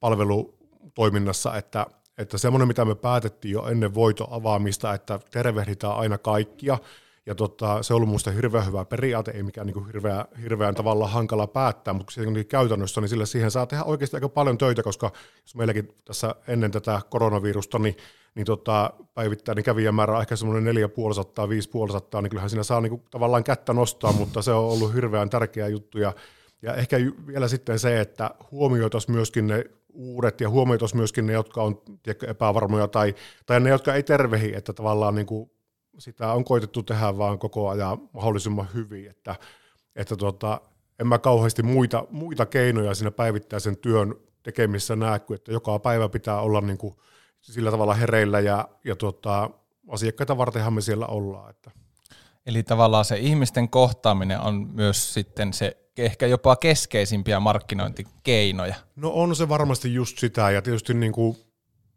palvelutoiminnassa, 0.00 1.56
että, 1.56 1.86
että 2.18 2.38
semmoinen, 2.38 2.68
mitä 2.68 2.84
me 2.84 2.94
päätettiin 2.94 3.52
jo 3.52 3.66
ennen 3.66 3.94
voiton 3.94 4.26
avaamista, 4.30 4.94
että 4.94 5.20
tervehditään 5.30 5.96
aina 5.96 6.18
kaikkia, 6.18 6.78
ja 7.26 7.34
tota, 7.34 7.82
se 7.82 7.94
on 7.94 7.96
ollut 7.96 8.08
minusta 8.08 8.30
hirveän 8.30 8.66
hyvä 8.66 8.84
periaate, 8.84 9.30
ei 9.30 9.42
mikään 9.42 9.66
niin 9.66 9.86
hirveän, 9.86 10.24
hirveän 10.42 10.74
tavalla 10.74 11.08
hankala 11.08 11.46
päättää, 11.46 11.94
mutta 11.94 12.12
se 12.12 12.44
käytännössä, 12.44 13.00
niin 13.00 13.08
sillä 13.08 13.26
siihen 13.26 13.50
saa 13.50 13.66
tehdä 13.66 13.84
oikeasti 13.84 14.16
aika 14.16 14.28
paljon 14.28 14.58
töitä, 14.58 14.82
koska 14.82 15.12
jos 15.42 15.54
meilläkin 15.54 15.88
tässä 16.04 16.34
ennen 16.48 16.70
tätä 16.70 17.00
koronavirusta, 17.10 17.78
niin, 17.78 17.96
niin 18.34 18.46
tota, 18.46 18.90
päivittäin 19.14 19.56
niin 19.56 19.64
kävijämäärä 19.64 20.14
on 20.14 20.20
ehkä 20.20 20.36
semmoinen 20.36 20.64
4500, 20.64 21.48
5500, 21.48 22.22
niin 22.22 22.30
kyllähän 22.30 22.50
siinä 22.50 22.62
saa 22.62 22.80
niin 22.80 22.90
kuin, 22.90 23.02
tavallaan 23.10 23.44
kättä 23.44 23.72
nostaa, 23.72 24.12
mutta 24.12 24.42
se 24.42 24.52
on 24.52 24.64
ollut 24.64 24.94
hirveän 24.94 25.30
tärkeä 25.30 25.68
juttu, 25.68 25.98
ja, 25.98 26.12
ja 26.62 26.74
ehkä 26.74 26.96
vielä 27.26 27.48
sitten 27.48 27.78
se, 27.78 28.00
että 28.00 28.30
huomioitaisiin 28.50 29.16
myöskin 29.16 29.46
ne 29.46 29.64
uudet 29.92 30.40
ja 30.40 30.50
huomioitaisiin 30.50 30.98
myöskin 30.98 31.26
ne, 31.26 31.32
jotka 31.32 31.62
on 31.62 31.82
tiedätkö, 32.02 32.30
epävarmoja 32.30 32.88
tai, 32.88 33.14
tai 33.46 33.60
ne, 33.60 33.70
jotka 33.70 33.94
ei 33.94 34.02
tervehi, 34.02 34.54
että 34.54 34.72
tavallaan 34.72 35.14
niin 35.14 35.26
kuin 35.26 35.50
sitä 35.98 36.32
on 36.32 36.44
koitettu 36.44 36.82
tehdä 36.82 37.18
vaan 37.18 37.38
koko 37.38 37.68
ajan 37.68 37.98
mahdollisimman 38.12 38.68
hyvin, 38.74 39.10
että, 39.10 39.34
että 39.96 40.16
tota, 40.16 40.60
en 40.98 41.06
mä 41.06 41.18
kauheasti 41.18 41.62
muita, 41.62 42.06
muita 42.10 42.46
keinoja 42.46 42.94
siinä 42.94 43.10
päivittäisen 43.10 43.76
työn 43.76 44.14
tekemissä 44.42 44.96
näe, 44.96 45.18
kuin 45.18 45.34
että 45.34 45.52
joka 45.52 45.78
päivä 45.78 46.08
pitää 46.08 46.40
olla 46.40 46.60
niin 46.60 46.78
kuin 46.78 46.94
sillä 47.40 47.70
tavalla 47.70 47.94
hereillä 47.94 48.40
ja, 48.40 48.68
ja 48.84 48.96
tota, 48.96 49.50
asiakkaita 49.88 50.36
vartenhan 50.36 50.72
me 50.72 50.80
siellä 50.80 51.06
ollaan. 51.06 51.50
Että. 51.50 51.70
Eli 52.46 52.62
tavallaan 52.62 53.04
se 53.04 53.18
ihmisten 53.18 53.68
kohtaaminen 53.68 54.40
on 54.40 54.68
myös 54.72 55.14
sitten 55.14 55.52
se 55.52 55.76
ehkä 55.98 56.26
jopa 56.26 56.56
keskeisimpiä 56.56 57.40
markkinointikeinoja. 57.40 58.74
No 58.96 59.10
on 59.10 59.36
se 59.36 59.48
varmasti 59.48 59.94
just 59.94 60.18
sitä 60.18 60.50
ja 60.50 60.62
tietysti 60.62 60.94
niin 60.94 61.12
kuin 61.12 61.36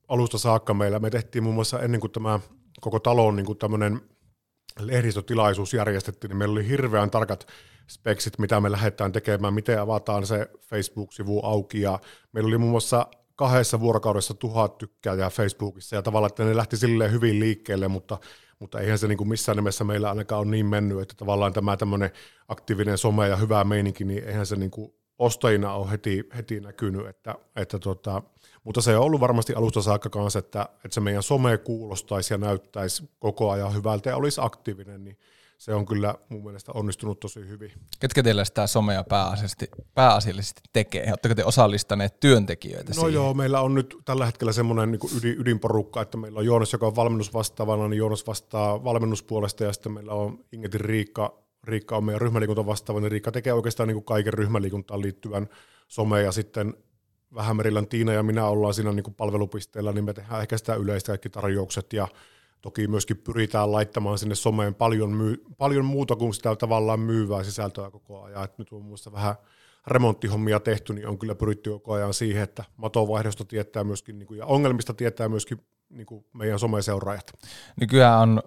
alusta 0.07 0.37
saakka 0.37 0.73
meillä, 0.73 0.99
me 0.99 1.09
tehtiin 1.09 1.43
muun 1.43 1.55
muassa 1.55 1.79
ennen 1.79 2.01
kuin 2.01 2.11
tämä 2.11 2.39
koko 2.81 2.99
talon 2.99 3.35
niin 3.35 3.57
tämmöinen 3.57 4.01
lehdistötilaisuus 4.79 5.73
järjestettiin, 5.73 6.29
niin 6.29 6.37
meillä 6.37 6.53
oli 6.53 6.67
hirveän 6.67 7.11
tarkat 7.11 7.47
speksit, 7.89 8.39
mitä 8.39 8.61
me 8.61 8.71
lähdetään 8.71 9.11
tekemään, 9.11 9.53
miten 9.53 9.81
avataan 9.81 10.25
se 10.25 10.49
Facebook-sivu 10.61 11.45
auki, 11.45 11.81
ja 11.81 11.99
meillä 12.31 12.47
oli 12.47 12.57
muun 12.57 12.71
muassa 12.71 13.07
kahdessa 13.35 13.79
vuorokaudessa 13.79 14.33
tuhat 14.33 14.77
tykkääjää 14.77 15.29
Facebookissa, 15.29 15.95
ja 15.95 16.01
tavallaan, 16.01 16.29
että 16.29 16.43
ne 16.43 16.55
lähti 16.55 16.77
silleen 16.77 17.11
hyvin 17.11 17.39
liikkeelle, 17.39 17.87
mutta, 17.87 18.17
mutta 18.59 18.79
eihän 18.79 18.97
se 18.97 19.07
niin 19.07 19.17
kuin 19.17 19.27
missään 19.27 19.55
nimessä 19.55 19.83
meillä 19.83 20.09
ainakaan 20.09 20.41
ole 20.41 20.51
niin 20.51 20.65
mennyt, 20.65 21.01
että 21.01 21.15
tavallaan 21.17 21.53
tämä 21.53 21.77
tämmöinen 21.77 22.11
aktiivinen 22.47 22.97
some 22.97 23.27
ja 23.27 23.35
hyvä 23.35 23.63
meininki, 23.63 24.03
niin 24.03 24.23
eihän 24.23 24.45
se 24.45 24.55
niin 24.55 24.71
kuin 24.71 24.93
ostajina 25.19 25.73
ole 25.73 25.91
heti, 25.91 26.23
heti 26.37 26.59
näkynyt, 26.59 27.07
että, 27.07 27.35
että 27.55 27.79
tota, 27.79 28.21
mutta 28.63 28.81
se 28.81 28.97
on 28.97 29.03
ollut 29.03 29.21
varmasti 29.21 29.53
alusta 29.53 29.81
saakka 29.81 30.09
kanssa, 30.09 30.39
että, 30.39 30.69
että 30.85 30.93
se 30.95 31.01
meidän 31.01 31.23
some 31.23 31.57
kuulostaisi 31.57 32.33
ja 32.33 32.37
näyttäisi 32.37 33.09
koko 33.19 33.51
ajan 33.51 33.73
hyvältä 33.73 34.09
ja 34.09 34.17
olisi 34.17 34.41
aktiivinen, 34.43 35.03
niin 35.03 35.17
se 35.57 35.73
on 35.73 35.85
kyllä 35.85 36.15
mun 36.29 36.43
mielestä 36.43 36.71
onnistunut 36.75 37.19
tosi 37.19 37.47
hyvin. 37.47 37.71
Ketkä 37.99 38.23
teillä 38.23 38.45
sitä 38.45 38.67
somea 38.67 39.03
pääasiallisesti, 39.03 39.69
pääasiallisesti 39.93 40.61
tekee? 40.73 41.05
Oletteko 41.07 41.35
te 41.35 41.45
osallistaneet 41.45 42.19
työntekijöitä 42.19 42.89
No 42.89 42.93
siihen? 42.93 43.13
joo, 43.13 43.33
meillä 43.33 43.61
on 43.61 43.73
nyt 43.73 43.95
tällä 44.05 44.25
hetkellä 44.25 44.53
semmoinen 44.53 44.91
niin 44.91 45.17
ydin, 45.17 45.41
ydinporukka, 45.41 46.01
että 46.01 46.17
meillä 46.17 46.39
on 46.39 46.45
Joonas, 46.45 46.73
joka 46.73 46.87
on 46.87 46.95
valmennusvastaavana, 46.95 47.87
niin 47.87 47.97
Joonas 47.97 48.27
vastaa 48.27 48.83
valmennuspuolesta 48.83 49.63
ja 49.63 49.73
sitten 49.73 49.91
meillä 49.91 50.13
on 50.13 50.45
Ingetin 50.51 50.81
Riikka, 50.81 51.37
Riikka 51.63 51.97
on 51.97 52.03
meidän 52.03 52.21
ryhmäliikunta 52.21 52.65
vastaava, 52.65 52.99
niin 52.99 53.11
Riikka 53.11 53.31
tekee 53.31 53.53
oikeastaan 53.53 53.87
niin 53.87 53.95
kuin 53.95 54.05
kaiken 54.05 54.33
ryhmäliikuntaan 54.33 55.01
liittyvän 55.01 55.49
some 55.87 56.21
ja 56.21 56.31
sitten 56.31 56.73
Vähämerilän 57.35 57.87
Tiina 57.87 58.13
ja 58.13 58.23
minä 58.23 58.45
ollaan 58.45 58.73
siinä 58.73 58.91
niin 58.91 59.03
kuin 59.03 59.15
palvelupisteellä, 59.15 59.91
niin 59.91 60.05
me 60.05 60.13
tehdään 60.13 60.41
ehkä 60.41 60.57
sitä 60.57 60.75
yleistä 60.75 61.11
kaikki 61.11 61.29
tarjoukset 61.29 61.93
ja 61.93 62.07
toki 62.61 62.87
myöskin 62.87 63.17
pyritään 63.17 63.71
laittamaan 63.71 64.17
sinne 64.17 64.35
someen 64.35 64.75
paljon, 64.75 65.09
myy- 65.09 65.43
paljon 65.57 65.85
muuta 65.85 66.15
kuin 66.15 66.33
sitä 66.33 66.55
tavallaan 66.55 66.99
myyvää 66.99 67.43
sisältöä 67.43 67.91
koko 67.91 68.23
ajan. 68.23 68.43
Et 68.43 68.57
nyt 68.57 68.67
on 68.71 68.85
muista 68.85 69.11
vähän 69.11 69.35
remonttihommia 69.87 70.59
tehty, 70.59 70.93
niin 70.93 71.07
on 71.07 71.17
kyllä 71.17 71.35
pyritty 71.35 71.69
koko 71.69 71.93
ajan 71.93 72.13
siihen, 72.13 72.43
että 72.43 72.63
matovaihdosta 72.77 73.45
tietää 73.45 73.83
myöskin, 73.83 74.19
niin 74.19 74.27
kuin, 74.27 74.37
ja 74.37 74.45
ongelmista 74.45 74.93
tietää 74.93 75.29
myöskin 75.29 75.61
niin 75.89 76.05
kuin 76.05 76.25
meidän 76.33 76.59
someseuraajat. 76.59 77.33
Nykyään 77.79 78.19
on 78.19 78.41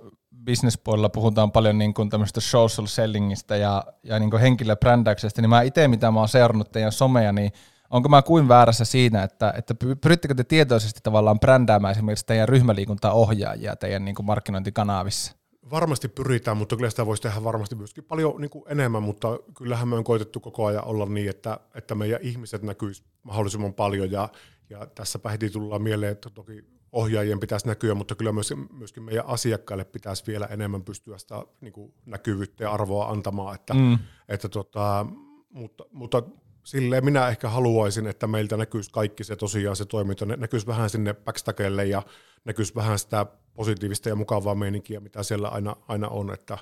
businesspuolella 0.45 1.09
puhutaan 1.09 1.53
paljon 1.53 1.79
niin 1.79 1.95
kuin 1.95 2.11
tämmöistä 2.11 2.41
social 2.41 2.87
sellingistä 2.87 3.57
ja, 3.57 3.85
ja 4.03 4.19
niin 4.19 4.31
kuin 4.31 4.41
henkilöbrändäyksestä, 4.41 5.43
niin 5.43 5.51
mä 5.51 5.63
itse, 5.63 5.89
mitä 5.89 6.11
mä 6.11 6.19
oon 6.19 6.29
seurannut 6.29 6.73
teidän 6.73 6.93
somea, 6.93 7.33
niin 7.33 7.53
onko 7.93 8.09
mä 8.09 8.23
kuin 8.23 8.49
väärässä 8.49 8.85
siinä, 8.85 9.23
että, 9.23 9.55
että 9.59 9.75
pyrittekö 10.01 10.35
te 10.35 10.45
tietoisesti 10.45 11.01
tavallaan 11.03 11.41
brändäämään 11.41 11.93
esimerkiksi 11.93 12.27
teidän 12.27 12.49
ryhmäliikuntaohjaajia 12.49 13.77
teidän 13.77 14.05
niin 14.05 14.15
kuin 14.15 14.27
markkinointikanavissa? 14.27 15.33
Varmasti 15.71 16.09
pyritään, 16.09 16.57
mutta 16.57 16.77
kyllä 16.77 16.91
sitä 16.91 17.07
voisi 17.07 17.23
tehdä 17.23 17.45
varmasti 17.45 17.75
myöskin 17.75 18.05
paljon 18.05 18.41
niin 18.41 18.51
kuin 18.51 18.65
enemmän, 18.69 19.03
mutta 19.03 19.39
kyllähän 19.57 19.89
me 19.89 19.97
on 19.97 20.05
koitettu 20.05 20.41
koko 20.41 20.67
ajan 20.67 20.85
olla 20.85 21.07
niin, 21.07 21.31
että, 21.31 21.61
että 21.75 21.95
meidän 21.95 22.21
ihmiset 22.23 22.63
näkyisi 22.63 23.05
mahdollisimman 23.23 23.75
paljon 23.75 24.11
ja, 24.11 24.29
ja 24.71 24.87
tässä 24.95 25.19
heti 25.31 25.51
tullaan 25.51 25.83
mieleen, 25.83 26.13
että 26.13 26.31
toki 26.31 26.65
ohjaajien 26.93 27.41
pitäisi 27.41 27.67
näkyä, 27.67 27.95
mutta 27.95 28.15
kyllä 28.15 28.33
myöskin, 28.33 28.69
myöskin 28.73 29.03
meidän 29.03 29.27
asiakkaille 29.27 29.85
pitäisi 29.85 30.27
vielä 30.27 30.47
enemmän 30.47 30.83
pystyä 30.83 31.19
sitä 31.19 31.43
niin 31.61 31.73
kuin 31.73 31.95
näkyvyyttä 32.07 32.65
ja 32.65 32.73
arvoa 32.73 33.07
antamaan. 33.09 33.55
Että, 33.55 33.75
mm. 33.75 33.99
että 34.29 34.49
tota, 34.49 35.07
mutta, 35.51 35.85
mutta 35.93 36.23
silleen 36.65 37.05
minä 37.05 37.29
ehkä 37.29 37.49
haluaisin, 37.49 38.07
että 38.07 38.27
meiltä 38.27 38.57
näkyisi 38.57 38.91
kaikki 38.91 39.25
se 39.25 39.37
tosiaan 39.37 39.77
se 39.77 39.85
toiminta, 39.85 40.27
näkyisi 40.27 40.67
vähän 40.67 40.91
sinne 40.91 41.15
backstakelle 41.15 41.85
ja 41.85 42.03
näkyisi 42.45 42.75
vähän 42.75 42.99
sitä 42.99 43.27
positiivista 43.55 44.09
ja 44.09 44.17
mukavaa 44.17 44.55
meininkiä, 44.55 45.01
mitä 45.01 45.23
siellä 45.23 45.49
aina, 45.49 45.77
aina 45.89 46.09
on, 46.09 46.33
että, 46.35 46.59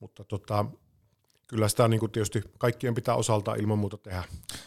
mutta 0.00 0.24
tota, 0.24 0.64
kyllä 1.46 1.68
sitä 1.68 1.88
niin 1.88 2.00
kuin 2.00 2.12
tietysti 2.12 2.42
kaikkien 2.58 2.94
pitää 2.94 3.14
osalta 3.14 3.54
ilman 3.54 3.78
muuta 3.78 3.96
tehdä. 3.96 4.24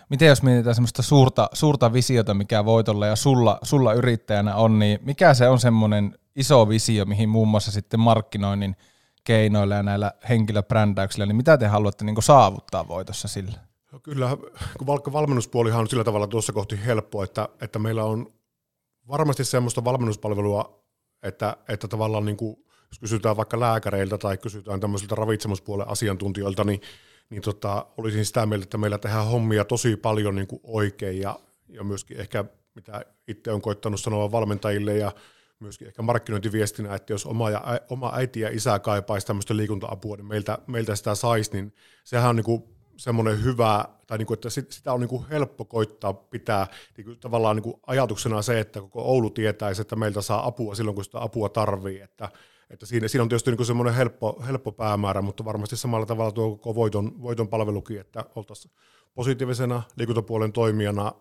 Miten 0.10 0.28
jos 0.28 0.44
mietitään 0.44 0.76
semmoista 0.76 1.02
suurta, 1.02 1.50
suurta 1.54 1.94
visiota, 1.94 2.34
mikä 2.34 2.66
Voitolla 2.66 3.08
ja 3.08 3.16
sulla, 3.16 3.60
sulla 3.62 3.94
yrittäjänä 3.94 4.56
on, 4.56 4.80
niin 4.80 5.00
mikä 5.02 5.34
se 5.34 5.48
on 5.48 5.60
semmoinen 5.60 6.20
iso 6.36 6.70
visio, 6.70 7.06
mihin 7.06 7.30
muun 7.30 7.48
muassa 7.48 7.72
sitten 7.72 8.00
markkinoinnin 8.00 8.76
keinoilla 9.24 9.76
ja 9.76 9.84
näillä 9.84 10.12
henkilöbrändäyksillä, 10.30 11.26
niin 11.26 11.36
mitä 11.36 11.58
te 11.58 11.68
haluatte 11.68 12.06
niin 12.06 12.24
saavuttaa 12.24 12.88
Voitossa 12.88 13.28
sillä? 13.28 13.60
No 13.96 14.00
kyllä, 14.04 14.38
kun 14.78 15.14
valmennuspuolihan 15.14 15.82
on 15.82 15.88
sillä 15.88 16.04
tavalla 16.04 16.28
tuossa 16.28 16.54
kohti 16.54 16.86
helppo, 16.86 17.24
että, 17.24 17.50
että 17.62 17.80
meillä 17.80 18.04
on 18.04 18.34
varmasti 19.08 19.46
semmoista 19.46 19.84
valmennuspalvelua, 19.84 20.86
että, 21.24 21.58
että 21.70 21.88
tavallaan 21.88 22.26
niin 22.26 22.38
kuin 22.38 22.56
jos 22.92 23.00
kysytään 23.00 23.38
vaikka 23.38 23.60
lääkäreiltä 23.60 24.18
tai 24.18 24.38
kysytään 24.38 24.80
tämmöisiltä 24.80 25.16
ravitsemuspuolen 25.16 25.88
asiantuntijoilta, 25.88 26.64
niin, 26.64 26.82
niin 27.30 27.42
tota, 27.42 27.86
olisin 27.98 28.26
sitä 28.26 28.46
mieltä, 28.46 28.64
että 28.64 28.78
meillä 28.78 28.98
tehdään 28.98 29.28
hommia 29.28 29.66
tosi 29.66 29.96
paljon 29.96 30.36
niin 30.36 30.48
kuin 30.48 30.62
oikein 30.64 31.22
ja, 31.22 31.40
ja 31.70 31.84
myöskin 31.84 32.20
ehkä 32.20 32.46
mitä 32.76 33.06
itse 33.28 33.52
on 33.52 33.62
koittanut 33.62 34.00
sanoa 34.00 34.32
valmentajille 34.32 34.98
ja 34.98 35.12
myöskin 35.60 35.88
ehkä 35.88 36.02
markkinointiviestinä, 36.02 36.96
että 36.96 37.14
jos 37.14 37.26
oma, 37.26 37.50
ja, 37.50 37.64
oma 37.90 38.12
äiti 38.16 38.40
ja 38.40 38.50
isä 38.50 38.80
kaipaisi 38.80 39.28
tämmöistä 39.28 39.58
liikunta-apua, 39.58 40.16
niin 40.16 40.28
meiltä, 40.28 40.58
meiltä 40.68 40.96
sitä 40.96 41.16
saisi, 41.16 41.52
niin 41.54 41.74
sehän 42.04 42.30
on 42.30 42.36
niin 42.36 42.44
kuin 42.44 42.75
semmoinen 42.98 43.44
hyvä, 43.44 43.86
tai 44.08 44.18
niin 44.18 44.26
kuin, 44.26 44.36
että 44.36 44.50
sitä 44.50 44.94
on 44.94 45.00
niin 45.00 45.10
kuin 45.10 45.26
helppo 45.30 45.66
koittaa 45.66 46.14
pitää 46.14 46.68
niin 46.98 47.06
kuin 47.06 47.20
tavallaan 47.20 47.56
niin 47.56 47.64
kuin 47.64 47.76
ajatuksena 47.88 48.42
se, 48.42 48.60
että 48.60 48.82
koko 48.82 49.02
Oulu 49.02 49.30
tietäisi, 49.30 49.82
että 49.82 49.96
meiltä 49.96 50.22
saa 50.22 50.48
apua 50.48 50.76
silloin, 50.76 50.96
kun 50.96 51.04
sitä 51.04 51.22
apua 51.22 51.50
tarvii, 51.50 52.02
että 52.02 52.30
että 52.70 52.86
siinä, 52.86 53.08
siinä 53.08 53.24
on 53.24 53.30
tietysti 53.30 53.52
niin 53.52 53.66
semmoinen 53.66 53.94
helppo, 53.94 54.44
helppo 54.48 54.72
päämäärä, 54.72 55.22
mutta 55.22 55.46
varmasti 55.46 55.78
samalla 55.78 56.06
tavalla 56.06 56.32
tuo 56.32 56.50
koko 56.50 56.76
voiton, 56.76 57.22
voiton 57.22 57.48
palvelukin, 57.48 58.00
että 58.00 58.26
oltaisiin 58.36 58.72
positiivisena 59.14 59.84
liikuntapuolen 59.98 60.52
toimijana, 60.52 61.12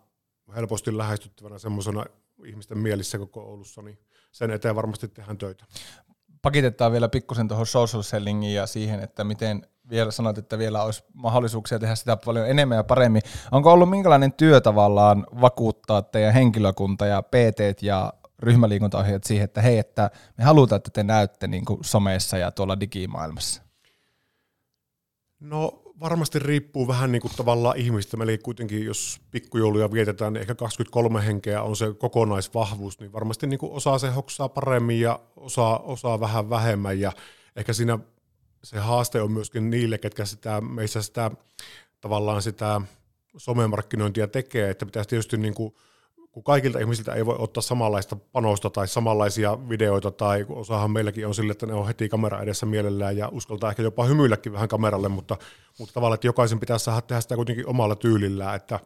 helposti 0.55 0.97
lähestyttävänä 0.97 1.57
semmoisena 1.57 2.05
ihmisten 2.45 2.77
mielissä 2.77 3.17
koko 3.17 3.41
Oulussa, 3.41 3.81
niin 3.81 3.99
sen 4.31 4.51
eteen 4.51 4.75
varmasti 4.75 5.07
tehdään 5.07 5.37
töitä. 5.37 5.65
Pakitetaan 6.41 6.91
vielä 6.91 7.09
pikkusen 7.09 7.47
tuohon 7.47 7.65
social 7.65 8.03
sellingiin 8.03 8.55
ja 8.55 8.67
siihen, 8.67 8.99
että 8.99 9.23
miten 9.23 9.67
vielä 9.89 10.11
sanoit, 10.11 10.37
että 10.37 10.57
vielä 10.57 10.83
olisi 10.83 11.03
mahdollisuuksia 11.13 11.79
tehdä 11.79 11.95
sitä 11.95 12.17
paljon 12.17 12.49
enemmän 12.49 12.75
ja 12.75 12.83
paremmin. 12.83 13.21
Onko 13.51 13.73
ollut 13.73 13.89
minkälainen 13.89 14.33
työ 14.33 14.61
tavallaan 14.61 15.27
vakuuttaa 15.41 16.01
teidän 16.01 16.33
henkilökunta 16.33 17.05
ja 17.05 17.21
PT 17.21 17.81
ja 17.81 18.13
ryhmäliikuntaohjeet 18.39 19.23
siihen, 19.23 19.43
että 19.43 19.61
hei, 19.61 19.77
että 19.77 20.11
me 20.37 20.43
halutaan, 20.43 20.77
että 20.77 20.91
te 20.93 21.03
näytte 21.03 21.47
niin 21.47 21.65
kuin 21.65 21.79
somessa 21.83 22.37
ja 22.37 22.51
tuolla 22.51 22.79
digimaailmassa? 22.79 23.61
No 25.39 25.81
varmasti 25.99 26.39
riippuu 26.39 26.87
vähän 26.87 27.11
niin 27.11 27.21
kuin 27.21 27.31
tavallaan 27.37 27.77
ihmistä. 27.77 28.17
Eli 28.23 28.37
kuitenkin, 28.37 28.85
jos 28.85 29.21
pikkujouluja 29.31 29.91
vietetään, 29.91 30.33
niin 30.33 30.41
ehkä 30.41 30.55
23 30.55 31.25
henkeä 31.25 31.61
on 31.61 31.75
se 31.75 31.93
kokonaisvahvuus, 31.93 32.99
niin 32.99 33.13
varmasti 33.13 33.47
niin 33.47 33.59
kuin 33.59 33.71
osaa 33.71 33.97
se 33.97 34.09
hoksaa 34.09 34.49
paremmin 34.49 35.01
ja 35.01 35.19
osaa, 35.35 35.79
osaa 35.79 36.19
vähän 36.19 36.49
vähemmän. 36.49 36.99
Ja 36.99 37.11
ehkä 37.55 37.73
siinä 37.73 37.99
se 38.65 38.79
haaste 38.79 39.21
on 39.21 39.31
myöskin 39.31 39.69
niille, 39.69 39.97
ketkä 39.97 40.25
sitä, 40.25 40.61
meissä 40.61 41.01
sitä 41.01 41.31
tavallaan 42.01 42.41
sitä 42.41 42.81
somemarkkinointia 43.37 44.27
tekee, 44.27 44.69
että 44.69 44.85
pitäisi 44.85 45.09
tietysti 45.09 45.37
niin 45.37 45.53
kuin 45.53 45.75
kun 46.31 46.43
kaikilta 46.43 46.79
ihmisiltä 46.79 47.13
ei 47.13 47.25
voi 47.25 47.35
ottaa 47.39 47.61
samanlaista 47.61 48.15
panosta 48.15 48.69
tai 48.69 48.87
samanlaisia 48.87 49.69
videoita, 49.69 50.11
tai 50.11 50.45
osahan 50.49 50.91
meilläkin 50.91 51.27
on 51.27 51.35
sille, 51.35 51.51
että 51.51 51.65
ne 51.65 51.73
on 51.73 51.87
heti 51.87 52.09
kamera 52.09 52.41
edessä 52.41 52.65
mielellään 52.65 53.17
ja 53.17 53.29
uskaltaa 53.31 53.69
ehkä 53.69 53.83
jopa 53.83 54.05
hymyilläkin 54.05 54.53
vähän 54.53 54.67
kameralle, 54.67 55.09
mutta, 55.09 55.37
mutta 55.79 55.93
tavallaan, 55.93 56.15
että 56.15 56.27
jokaisen 56.27 56.59
pitää 56.59 56.77
saada 56.77 57.01
tehdä 57.01 57.21
sitä 57.21 57.35
kuitenkin 57.35 57.67
omalla 57.67 57.95
tyylillään, 57.95 58.55
että, 58.55 58.79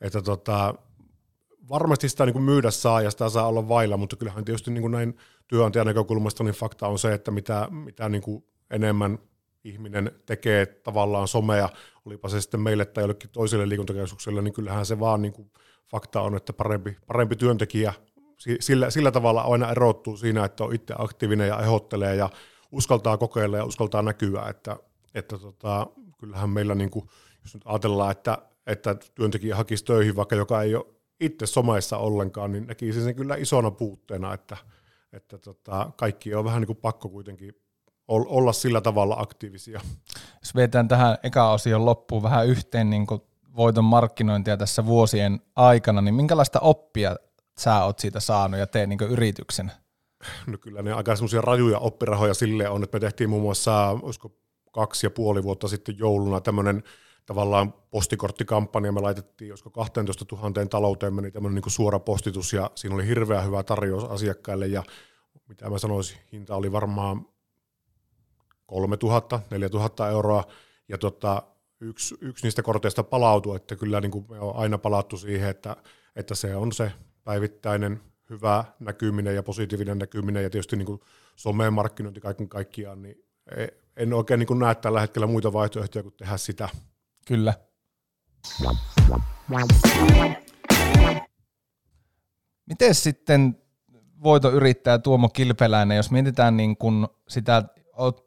että 0.00 0.22
tota, 0.22 0.74
varmasti 1.68 2.08
sitä 2.08 2.26
niin 2.26 2.32
kuin 2.32 2.44
myydä 2.44 2.70
saa 2.70 3.02
ja 3.02 3.10
sitä 3.10 3.28
saa 3.28 3.46
olla 3.46 3.68
vailla, 3.68 3.96
mutta 3.96 4.16
kyllähän 4.16 4.44
tietysti 4.44 4.70
niin 4.70 4.82
kuin 4.82 4.92
näin 4.92 5.16
työnantajan 5.48 5.86
näkökulmasta 5.86 6.44
niin 6.44 6.54
fakta 6.54 6.88
on 6.88 6.98
se, 6.98 7.14
että 7.14 7.30
mitä, 7.30 7.68
mitä 7.70 8.08
niin 8.08 8.22
kuin 8.22 8.44
enemmän 8.72 9.18
ihminen 9.64 10.12
tekee 10.26 10.66
tavallaan 10.66 11.28
somea, 11.28 11.68
olipa 12.04 12.28
se 12.28 12.40
sitten 12.40 12.60
meille 12.60 12.84
tai 12.84 13.02
jollekin 13.04 13.30
toiselle 13.30 13.68
liikuntakeskukselle, 13.68 14.42
niin 14.42 14.54
kyllähän 14.54 14.86
se 14.86 15.00
vaan 15.00 15.22
niin 15.22 15.32
kuin 15.32 15.50
fakta 15.90 16.20
on, 16.20 16.36
että 16.36 16.52
parempi, 16.52 16.96
parempi 17.06 17.36
työntekijä 17.36 17.92
sillä, 18.60 18.90
sillä 18.90 19.10
tavalla 19.10 19.40
aina 19.40 19.70
erottuu 19.70 20.16
siinä, 20.16 20.44
että 20.44 20.64
on 20.64 20.74
itse 20.74 20.94
aktiivinen 20.98 21.48
ja 21.48 21.60
ehdottelee 21.60 22.16
ja 22.16 22.30
uskaltaa 22.72 23.18
kokeilla 23.18 23.56
ja 23.56 23.64
uskaltaa 23.64 24.02
näkyä, 24.02 24.46
että, 24.48 24.76
että 25.14 25.38
tota, 25.38 25.86
kyllähän 26.18 26.50
meillä, 26.50 26.74
niin 26.74 26.90
kuin, 26.90 27.08
jos 27.42 27.54
nyt 27.54 27.62
ajatellaan, 27.66 28.10
että, 28.10 28.38
että 28.66 28.96
työntekijä 29.14 29.56
hakisi 29.56 29.84
töihin, 29.84 30.16
vaikka 30.16 30.36
joka 30.36 30.62
ei 30.62 30.74
ole 30.74 30.86
itse 31.20 31.46
someissa 31.46 31.98
ollenkaan, 31.98 32.52
niin 32.52 32.66
näkisi 32.66 33.02
sen 33.02 33.14
kyllä 33.14 33.36
isona 33.36 33.70
puutteena, 33.70 34.34
että, 34.34 34.56
että 35.12 35.38
tota, 35.38 35.90
kaikki 35.96 36.34
on 36.34 36.44
vähän 36.44 36.60
niin 36.60 36.66
kuin 36.66 36.78
pakko 36.82 37.08
kuitenkin 37.08 37.61
olla 38.12 38.52
sillä 38.52 38.80
tavalla 38.80 39.16
aktiivisia. 39.18 39.80
Jos 40.40 40.54
vietään 40.54 40.88
tähän 40.88 41.18
eka 41.22 41.52
osion 41.52 41.86
loppuun 41.86 42.22
vähän 42.22 42.46
yhteen 42.46 42.90
niin 42.90 43.06
voiton 43.56 43.84
markkinointia 43.84 44.56
tässä 44.56 44.86
vuosien 44.86 45.40
aikana, 45.56 46.00
niin 46.00 46.14
minkälaista 46.14 46.60
oppia 46.60 47.16
sä 47.58 47.84
oot 47.84 47.98
siitä 47.98 48.20
saanut 48.20 48.60
ja 48.60 48.66
teen 48.66 48.88
niin 48.88 49.00
yrityksen? 49.08 49.72
No 50.46 50.58
kyllä 50.58 50.82
ne 50.82 50.92
aika 50.92 51.16
semmoisia 51.16 51.40
rajuja 51.40 51.78
oppirahoja 51.78 52.34
sille 52.34 52.68
on, 52.68 52.84
että 52.84 52.96
me 52.96 53.00
tehtiin 53.00 53.30
muun 53.30 53.42
muassa, 53.42 53.88
olisiko 54.02 54.32
kaksi 54.72 55.06
ja 55.06 55.10
puoli 55.10 55.42
vuotta 55.42 55.68
sitten 55.68 55.98
jouluna 55.98 56.40
tämmöinen 56.40 56.82
tavallaan 57.26 57.74
postikorttikampanja, 57.90 58.92
me 58.92 59.00
laitettiin, 59.00 59.52
olisiko 59.52 59.70
12 59.70 60.24
000 60.32 60.66
talouteen 60.66 61.14
meni 61.14 61.30
tämmöinen 61.30 61.62
niin 61.64 61.72
suora 61.72 61.98
postitus 61.98 62.52
ja 62.52 62.70
siinä 62.74 62.94
oli 62.94 63.06
hirveä 63.06 63.40
hyvä 63.40 63.62
tarjous 63.62 64.04
asiakkaille 64.04 64.66
ja 64.66 64.82
mitä 65.48 65.70
mä 65.70 65.78
sanoisin, 65.78 66.18
hinta 66.32 66.56
oli 66.56 66.72
varmaan 66.72 67.26
3000, 68.72 69.40
4000 69.50 70.08
euroa 70.08 70.44
ja 70.88 70.98
tota, 70.98 71.42
yksi, 71.80 72.14
yksi 72.20 72.46
niistä 72.46 72.62
korteista 72.62 73.02
palautui, 73.02 73.56
että 73.56 73.76
kyllä 73.76 74.00
niin 74.00 74.10
kuin 74.10 74.26
me 74.28 74.40
on 74.40 74.56
aina 74.56 74.78
palattu 74.78 75.16
siihen, 75.16 75.50
että, 75.50 75.76
että 76.16 76.34
se 76.34 76.56
on 76.56 76.72
se 76.72 76.92
päivittäinen 77.24 78.00
hyvä 78.30 78.64
näkyminen 78.80 79.34
ja 79.34 79.42
positiivinen 79.42 79.98
näkyminen 79.98 80.42
ja 80.42 80.50
tietysti 80.50 80.76
niin 80.76 80.86
kuin 80.86 81.00
someen 81.36 81.72
markkinointi 81.72 82.20
kaiken 82.20 82.48
kaikkiaan, 82.48 83.02
niin 83.02 83.24
e, 83.56 83.66
en 83.96 84.12
oikein 84.12 84.38
niin 84.38 84.46
kuin 84.46 84.58
näe 84.58 84.74
tällä 84.74 85.00
hetkellä 85.00 85.26
muita 85.26 85.52
vaihtoehtoja 85.52 86.02
kuin 86.02 86.14
tehdä 86.16 86.36
sitä. 86.36 86.68
Kyllä. 87.26 87.54
Miten 92.66 92.94
sitten 92.94 93.62
voitoyrittäjä 94.22 94.98
Tuomo 94.98 95.28
Kilpeläinen, 95.28 95.96
jos 95.96 96.10
mietitään 96.10 96.56
niin 96.56 96.76
kuin 96.76 97.06
sitä 97.28 97.62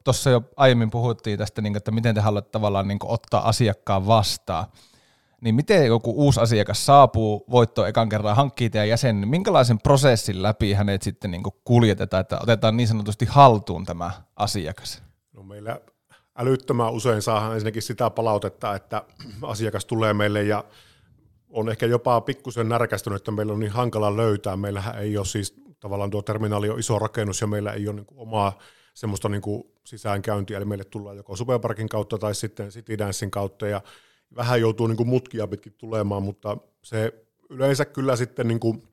tuossa 0.04 0.30
jo 0.30 0.42
aiemmin 0.58 0.92
puhuttiin 0.92 1.38
tästä, 1.38 1.62
niin 1.62 1.78
että 1.78 1.92
miten 1.92 2.16
te 2.16 2.22
haluatte 2.22 2.52
tavallaan 2.52 2.88
niin 2.88 3.00
ottaa 3.04 3.48
asiakkaan 3.50 4.08
vastaan. 4.08 4.66
Niin 5.42 5.56
miten 5.56 5.86
joku 5.86 6.14
uusi 6.26 6.40
asiakas 6.40 6.86
saapuu 6.86 7.46
voitto 7.52 7.86
ekan 7.86 8.10
kerran, 8.10 8.36
hankkii 8.36 8.70
teidän 8.70 8.90
jäsen, 8.90 9.22
niin 9.22 9.30
minkälaisen 9.30 9.80
prosessin 9.80 10.44
läpi 10.44 10.74
hänet 10.74 11.02
sitten 11.02 11.32
niin 11.32 11.44
kuljetetaan, 11.64 12.22
että 12.22 12.40
otetaan 12.44 12.78
niin 12.78 12.88
sanotusti 12.88 13.26
haltuun 13.26 13.86
tämä 13.86 14.12
asiakas? 14.36 15.04
No 15.34 15.44
meillä 15.44 15.80
älyttömän 16.36 16.92
usein 16.92 17.22
saadaan 17.22 17.54
ensinnäkin 17.54 17.82
sitä 17.82 18.10
palautetta, 18.10 18.76
että 18.76 19.04
asiakas 19.42 19.86
tulee 19.86 20.14
meille 20.14 20.44
ja 20.44 20.64
on 21.50 21.70
ehkä 21.70 21.86
jopa 21.86 22.22
pikkusen 22.22 22.70
närkästynyt, 22.70 23.18
että 23.18 23.32
meillä 23.32 23.54
on 23.54 23.60
niin 23.60 23.72
hankala 23.72 24.18
löytää. 24.18 24.58
Meillähän 24.58 25.00
ei 25.00 25.18
ole 25.18 25.26
siis 25.26 25.56
tavallaan 25.80 26.10
tuo 26.10 26.22
terminaali 26.22 26.70
on 26.70 26.80
iso 26.80 27.00
rakennus 27.00 27.42
ja 27.42 27.48
meillä 27.48 27.72
ei 27.72 27.88
ole 27.88 27.96
niin 27.96 28.08
omaa 28.16 28.60
semmoista 28.96 29.30
niin 29.30 29.42
kuin 29.42 29.64
sisäänkäyntiä, 29.84 30.58
eli 30.58 30.66
meille 30.66 30.84
tullaan 30.84 31.18
joko 31.18 31.36
Superparkin 31.36 31.90
kautta 31.90 32.18
tai 32.18 32.36
sitten 32.36 32.70
City 32.70 32.98
Dancein 32.98 33.32
kautta, 33.32 33.68
ja 33.68 33.82
vähän 34.36 34.62
joutuu 34.62 34.88
niin 34.88 34.98
kuin 34.98 35.10
mutkia 35.10 35.48
pitkin 35.48 35.74
tulemaan, 35.74 36.24
mutta 36.24 36.58
se 36.84 37.14
yleensä 37.50 37.86
kyllä 37.86 38.16
sitten 38.16 38.48
niin 38.48 38.60
kuin 38.60 38.84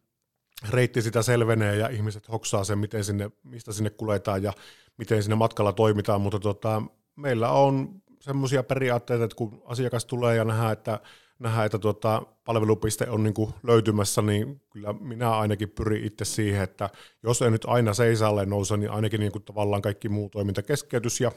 reitti 0.71 1.03
sitä 1.03 1.23
selvenee 1.23 1.77
ja 1.77 1.89
ihmiset 1.89 2.29
hoksaa 2.29 2.65
sen, 2.65 2.79
miten 2.79 3.05
sinne, 3.05 3.31
mistä 3.43 3.73
sinne 3.73 3.91
kuljetaan 3.91 4.43
ja 4.43 4.53
miten 4.97 5.23
sinne 5.23 5.37
matkalla 5.37 5.73
toimitaan, 5.73 6.21
mutta 6.21 6.39
tota, 6.39 6.83
meillä 7.17 7.51
on 7.51 8.03
semmoisia 8.21 8.63
periaatteita, 8.63 9.25
että 9.25 9.37
kun 9.37 9.63
asiakas 9.65 10.05
tulee 10.05 10.37
ja 10.37 10.45
nähdään, 10.45 10.73
että 10.73 11.01
nähdään, 11.43 11.67
että 11.67 11.79
tuota, 11.79 12.23
palvelupiste 12.45 13.11
on 13.11 13.23
niin 13.23 13.35
löytymässä, 13.63 14.23
niin 14.23 14.61
kyllä 14.71 14.93
minä 14.93 15.31
ainakin 15.39 15.71
pyrin 15.71 16.05
itse 16.05 16.25
siihen, 16.25 16.63
että 16.63 16.91
jos 17.23 17.43
ei 17.43 17.51
nyt 17.51 17.65
aina 17.65 17.95
seisalle 17.95 18.47
nouse, 18.47 18.77
niin 18.77 18.91
ainakin 18.91 19.21
niin 19.21 19.33
kuin 19.33 19.43
tavallaan 19.43 19.83
kaikki 19.83 20.09
muu 20.09 20.29
toiminta 20.29 20.63
keskeytys 20.63 21.21
ja 21.21 21.33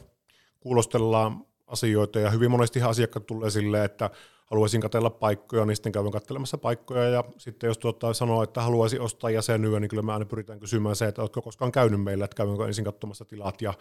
kuulostellaan 0.60 1.46
asioita. 1.68 2.20
Ja 2.20 2.30
hyvin 2.30 2.52
monesti 2.52 2.82
asiakkaat 2.82 3.26
tulee 3.26 3.50
silleen, 3.50 3.86
että 3.86 4.10
haluaisin 4.46 4.82
katella 4.82 5.10
paikkoja, 5.10 5.66
niin 5.66 5.76
sitten 5.76 5.92
käyn 5.92 6.12
katselemassa 6.12 6.58
paikkoja. 6.58 7.10
Ja 7.10 7.24
sitten 7.38 7.68
jos 7.68 7.78
tuota 7.78 8.14
sanoo, 8.14 8.44
että 8.44 8.62
haluaisi 8.62 9.00
ostaa 9.00 9.30
jäsenyä, 9.30 9.80
niin 9.80 9.90
kyllä 9.90 10.04
me 10.04 10.14
aina 10.14 10.26
pyritään 10.26 10.60
kysymään 10.60 10.96
se, 10.96 11.06
että 11.06 11.22
oletko 11.22 11.42
koskaan 11.42 11.72
käynyt 11.72 12.04
meillä, 12.04 12.26
että 12.26 12.36
käynkö 12.36 12.68
ensin 12.68 12.86
katsomassa 12.86 13.26
tilat. 13.26 13.62
Ja, 13.62 13.74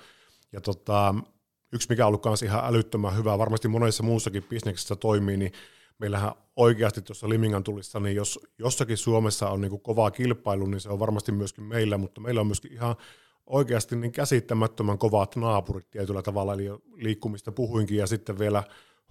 ja 0.53 0.61
tota, 0.61 1.15
yksi 1.73 1.89
mikä 1.89 2.07
on 2.07 2.09
ollut 2.09 2.43
ihan 2.43 2.65
älyttömän 2.65 3.17
hyvä, 3.17 3.39
varmasti 3.39 3.69
monessa 3.69 4.03
muussakin 4.03 4.43
bisneksessä 4.43 4.97
toimii, 4.97 5.37
niin 5.37 5.53
meillähän 6.05 6.33
oikeasti 6.57 7.03
tuossa 7.03 7.29
Limingan 7.29 7.65
tulissa, 7.65 8.01
niin 8.01 8.17
jos 8.17 8.41
jossakin 8.59 8.97
Suomessa 8.97 9.51
on 9.51 9.61
niin 9.61 9.71
kuin 9.71 9.83
kovaa 9.83 10.11
kilpailu, 10.11 10.67
niin 10.67 10.81
se 10.81 10.89
on 10.89 10.99
varmasti 10.99 11.33
myöskin 11.33 11.65
meillä, 11.65 11.99
mutta 11.99 12.21
meillä 12.21 12.41
on 12.41 12.47
myöskin 12.47 12.73
ihan 12.73 12.97
oikeasti 13.47 13.97
niin 13.97 14.13
käsittämättömän 14.13 14.99
kovat 14.99 15.37
naapurit 15.37 15.91
tietyllä 15.91 16.23
tavalla, 16.23 16.55
eli 16.55 16.69
liikkumista 16.95 17.53
puhuinkin, 17.53 17.99
ja 17.99 18.07
sitten 18.07 18.39
vielä 18.39 18.63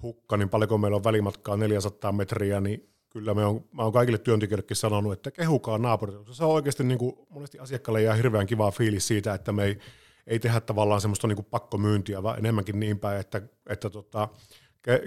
hukka, 0.02 0.38
niin 0.38 0.50
paljonko 0.50 0.78
meillä 0.78 0.96
on 0.96 1.04
välimatkaa 1.04 1.58
400 1.58 2.12
metriä, 2.12 2.62
niin 2.62 2.90
kyllä 3.10 3.34
me 3.34 3.46
on, 3.46 3.66
mä 3.72 3.84
oon 3.84 3.94
kaikille 3.94 4.18
työntekijöillekin 4.18 4.78
sanonut, 4.78 5.14
että 5.14 5.32
kehukaa 5.32 5.78
naapurit. 5.78 6.16
Se 6.32 6.44
on 6.44 6.52
oikeasti 6.52 6.84
niin 6.84 6.98
kuin, 6.98 7.16
monesti 7.30 7.60
asiakkaalle 7.60 8.02
jää 8.02 8.16
hirveän 8.16 8.48
kivaa 8.48 8.72
fiilis 8.72 9.08
siitä, 9.08 9.34
että 9.34 9.52
me 9.52 9.64
ei, 9.64 9.80
ei 10.28 10.40
tehdä 10.40 10.62
tavallaan 10.62 11.02
semmoista 11.02 11.28
niin 11.28 11.36
kuin 11.36 11.48
pakkomyyntiä, 11.52 12.24
vaan 12.24 12.40
enemmänkin 12.40 12.80
niin 12.80 13.00
päin, 13.00 13.20
että, 13.20 13.42
että 13.70 13.90
tota, 13.90 14.30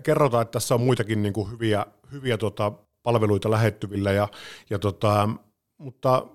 kerrotaan, 0.02 0.42
että 0.42 0.52
tässä 0.52 0.74
on 0.74 0.80
muitakin 0.80 1.22
niin 1.22 1.32
kuin 1.32 1.50
hyviä, 1.50 1.86
hyviä 2.12 2.38
tota, 2.38 2.72
palveluita 3.02 3.50
lähettyvillä, 3.50 4.12
ja, 4.12 4.28
ja 4.70 4.78
tota, 4.78 5.28
mutta 5.78 6.26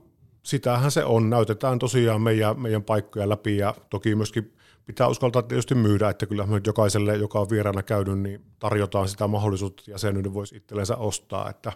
sitähän 0.43 0.91
se 0.91 1.05
on. 1.05 1.29
Näytetään 1.29 1.79
tosiaan 1.79 2.21
meidän, 2.21 2.59
meidän 2.59 2.83
paikkoja 2.83 3.29
läpi 3.29 3.57
ja 3.57 3.75
toki 3.89 4.15
myöskin 4.15 4.53
pitää 4.85 5.07
uskaltaa 5.07 5.41
tietysti 5.41 5.75
myydä, 5.75 6.09
että 6.09 6.25
kyllä 6.25 6.45
me 6.45 6.61
jokaiselle, 6.65 7.15
joka 7.15 7.39
on 7.39 7.49
vieraana 7.49 7.83
käynyt, 7.83 8.19
niin 8.19 8.45
tarjotaan 8.59 9.07
sitä 9.07 9.27
mahdollisuutta, 9.27 9.81
että 9.81 9.91
jäsenyyden 9.91 10.33
voisi 10.33 10.55
itsellensä 10.55 10.97
ostaa. 10.97 11.49
Että 11.49 11.71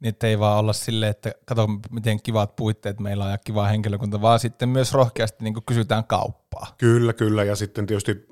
niin 0.00 0.14
ei 0.22 0.38
vaan 0.38 0.58
olla 0.58 0.72
silleen, 0.72 1.10
että 1.10 1.32
kato 1.44 1.68
miten 1.90 2.22
kivat 2.22 2.56
puitteet 2.56 3.00
meillä 3.00 3.24
on 3.24 3.30
ja 3.30 3.38
kiva 3.38 3.66
henkilökunta, 3.66 4.22
vaan 4.22 4.38
sitten 4.38 4.68
myös 4.68 4.94
rohkeasti 4.94 5.44
niin 5.44 5.54
kysytään 5.66 6.04
kauppaa. 6.04 6.66
Kyllä, 6.78 7.12
kyllä 7.12 7.44
ja 7.44 7.56
sitten 7.56 7.86
tietysti 7.86 8.26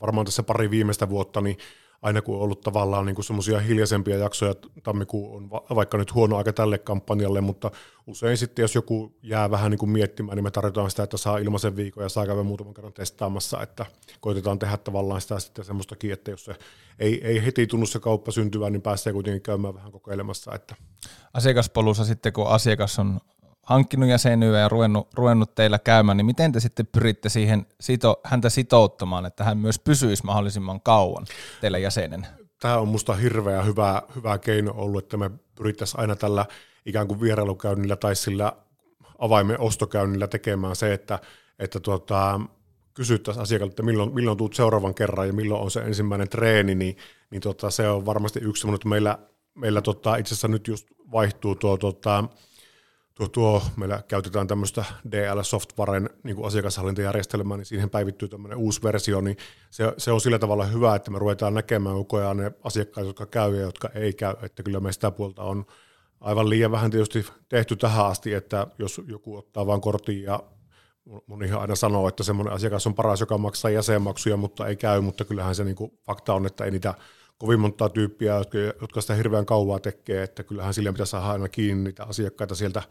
varmaan 0.00 0.26
tässä 0.26 0.42
pari 0.42 0.70
viimeistä 0.70 1.08
vuotta, 1.08 1.40
niin 1.40 1.58
aina 2.02 2.22
kun 2.22 2.36
on 2.36 2.42
ollut 2.42 2.60
tavallaan 2.60 3.06
niin 3.06 3.24
semmoisia 3.24 3.60
hiljaisempia 3.60 4.16
jaksoja, 4.16 4.54
tammikuu 4.82 5.36
on 5.36 5.50
va- 5.50 5.64
vaikka 5.74 5.98
nyt 5.98 6.14
huono 6.14 6.36
aika 6.36 6.52
tälle 6.52 6.78
kampanjalle, 6.78 7.40
mutta 7.40 7.70
usein 8.06 8.36
sitten 8.36 8.62
jos 8.62 8.74
joku 8.74 9.12
jää 9.22 9.50
vähän 9.50 9.70
niin 9.70 9.78
kuin 9.78 9.90
miettimään, 9.90 10.36
niin 10.36 10.44
me 10.44 10.50
tarjotaan 10.50 10.90
sitä, 10.90 11.02
että 11.02 11.16
saa 11.16 11.38
ilmaisen 11.38 11.76
viikon 11.76 12.02
ja 12.02 12.08
saa 12.08 12.26
käydä 12.26 12.42
muutaman 12.42 12.74
kerran 12.74 12.92
testaamassa, 12.92 13.62
että 13.62 13.86
koitetaan 14.20 14.58
tehdä 14.58 14.76
tavallaan 14.76 15.20
sitä 15.20 15.40
sitten 15.40 15.64
semmoistakin, 15.64 16.12
että 16.12 16.30
jos 16.30 16.44
se 16.44 16.54
ei, 16.98 17.26
ei 17.26 17.44
heti 17.44 17.66
tunnu 17.66 17.86
se 17.86 18.00
kauppa 18.00 18.32
syntyvää, 18.32 18.70
niin 18.70 18.82
pääsee 18.82 19.12
kuitenkin 19.12 19.42
käymään 19.42 19.74
vähän 19.74 19.92
kokeilemassa. 19.92 20.54
Että. 20.54 20.74
Asiakaspolussa 21.34 22.04
sitten, 22.04 22.32
kun 22.32 22.48
asiakas 22.48 22.98
on 22.98 23.20
hankkinut 23.62 24.08
jäsenyyä 24.08 24.58
ja 24.58 24.68
ruvennut, 24.68 25.08
ruvennut 25.14 25.54
teillä 25.54 25.78
käymään, 25.78 26.16
niin 26.16 26.26
miten 26.26 26.52
te 26.52 26.60
sitten 26.60 26.86
pyritte 26.86 27.28
siihen 27.28 27.66
sito, 27.80 28.20
häntä 28.24 28.48
sitouttamaan, 28.48 29.26
että 29.26 29.44
hän 29.44 29.58
myös 29.58 29.78
pysyisi 29.78 30.24
mahdollisimman 30.24 30.80
kauan 30.80 31.26
teillä 31.60 31.78
jäsenen? 31.78 32.26
Tämä 32.60 32.78
on 32.78 32.88
minusta 32.88 33.14
hirveä 33.14 33.62
hyvä, 33.62 34.02
hyvä 34.16 34.38
keino 34.38 34.72
ollut, 34.76 35.04
että 35.04 35.16
me 35.16 35.30
pyrittäisiin 35.54 36.00
aina 36.00 36.16
tällä 36.16 36.46
ikään 36.86 37.08
kuin 37.08 37.20
vierailukäynnillä 37.20 37.96
tai 37.96 38.16
sillä 38.16 38.52
avaimen 39.18 39.60
ostokäynnillä 39.60 40.26
tekemään 40.26 40.76
se, 40.76 40.92
että, 40.92 41.18
että 41.58 41.80
tuota, 41.80 42.40
kysyttäisiin 42.94 43.42
asiakkaalta, 43.42 43.72
että 43.72 43.82
milloin, 43.82 44.14
milloin 44.14 44.38
tuut 44.38 44.54
seuraavan 44.54 44.94
kerran 44.94 45.26
ja 45.26 45.32
milloin 45.32 45.62
on 45.62 45.70
se 45.70 45.80
ensimmäinen 45.80 46.28
treeni, 46.28 46.74
niin, 46.74 46.96
niin 47.30 47.42
tota, 47.42 47.70
se 47.70 47.88
on 47.88 48.06
varmasti 48.06 48.40
yksi 48.40 48.60
semmoinen, 48.60 48.76
että 48.76 48.88
meillä, 48.88 49.18
meillä 49.54 49.82
tota, 49.82 50.16
itse 50.16 50.34
asiassa 50.34 50.48
nyt 50.48 50.68
just 50.68 50.86
vaihtuu 51.12 51.54
tuo 51.54 51.76
tota, 51.76 52.24
tuo, 53.14 53.28
tuo, 53.28 53.62
meillä 53.76 54.02
käytetään 54.08 54.46
tämmöistä 54.46 54.84
DL-softwaren 55.10 56.10
niin 56.22 56.36
kuin 56.36 56.46
asiakashallintajärjestelmää, 56.46 57.56
niin 57.56 57.66
siihen 57.66 57.90
päivittyy 57.90 58.28
tämmöinen 58.28 58.58
uusi 58.58 58.82
versio, 58.82 59.20
niin 59.20 59.36
se, 59.70 59.92
se 59.98 60.12
on 60.12 60.20
sillä 60.20 60.38
tavalla 60.38 60.64
hyvä, 60.64 60.94
että 60.94 61.10
me 61.10 61.18
ruvetaan 61.18 61.54
näkemään 61.54 61.96
koko 61.96 62.16
ajan 62.16 62.36
ne 62.36 62.52
asiakkaat, 62.64 63.06
jotka 63.06 63.26
käy 63.26 63.56
ja 63.56 63.60
jotka 63.62 63.88
ei 63.94 64.12
käy, 64.12 64.34
että 64.42 64.62
kyllä 64.62 64.80
me 64.80 64.92
sitä 64.92 65.10
puolta 65.10 65.42
on 65.42 65.66
aivan 66.20 66.50
liian 66.50 66.72
vähän 66.72 66.90
tietysti 66.90 67.26
tehty 67.48 67.76
tähän 67.76 68.06
asti, 68.06 68.34
että 68.34 68.66
jos 68.78 69.00
joku 69.06 69.36
ottaa 69.36 69.66
vain 69.66 69.80
kortin 69.80 70.22
ja 70.22 70.42
ihan 71.46 71.60
aina 71.60 71.74
sanoo, 71.74 72.08
että 72.08 72.22
semmoinen 72.22 72.54
asiakas 72.54 72.86
on 72.86 72.94
paras, 72.94 73.20
joka 73.20 73.38
maksaa 73.38 73.70
jäsenmaksuja, 73.70 74.36
mutta 74.36 74.66
ei 74.66 74.76
käy, 74.76 75.00
mutta 75.00 75.24
kyllähän 75.24 75.54
se 75.54 75.64
niin 75.64 75.76
kuin 75.76 75.98
fakta 76.06 76.34
on, 76.34 76.46
että 76.46 76.64
ei 76.64 76.70
niitä 76.70 76.94
kovin 77.42 77.60
montaa 77.60 77.88
tyyppiä, 77.88 78.34
jotka, 78.34 78.58
jotka 78.58 79.00
sitä 79.00 79.14
hirveän 79.14 79.46
kauaa 79.46 79.78
tekee, 79.78 80.22
että 80.22 80.42
kyllähän 80.42 80.74
sillä 80.74 80.92
pitäisi 80.92 81.10
saada 81.10 81.26
aina 81.26 81.48
kiinni 81.48 81.84
niitä 81.84 82.04
asiakkaita 82.04 82.54
sieltä 82.54 82.82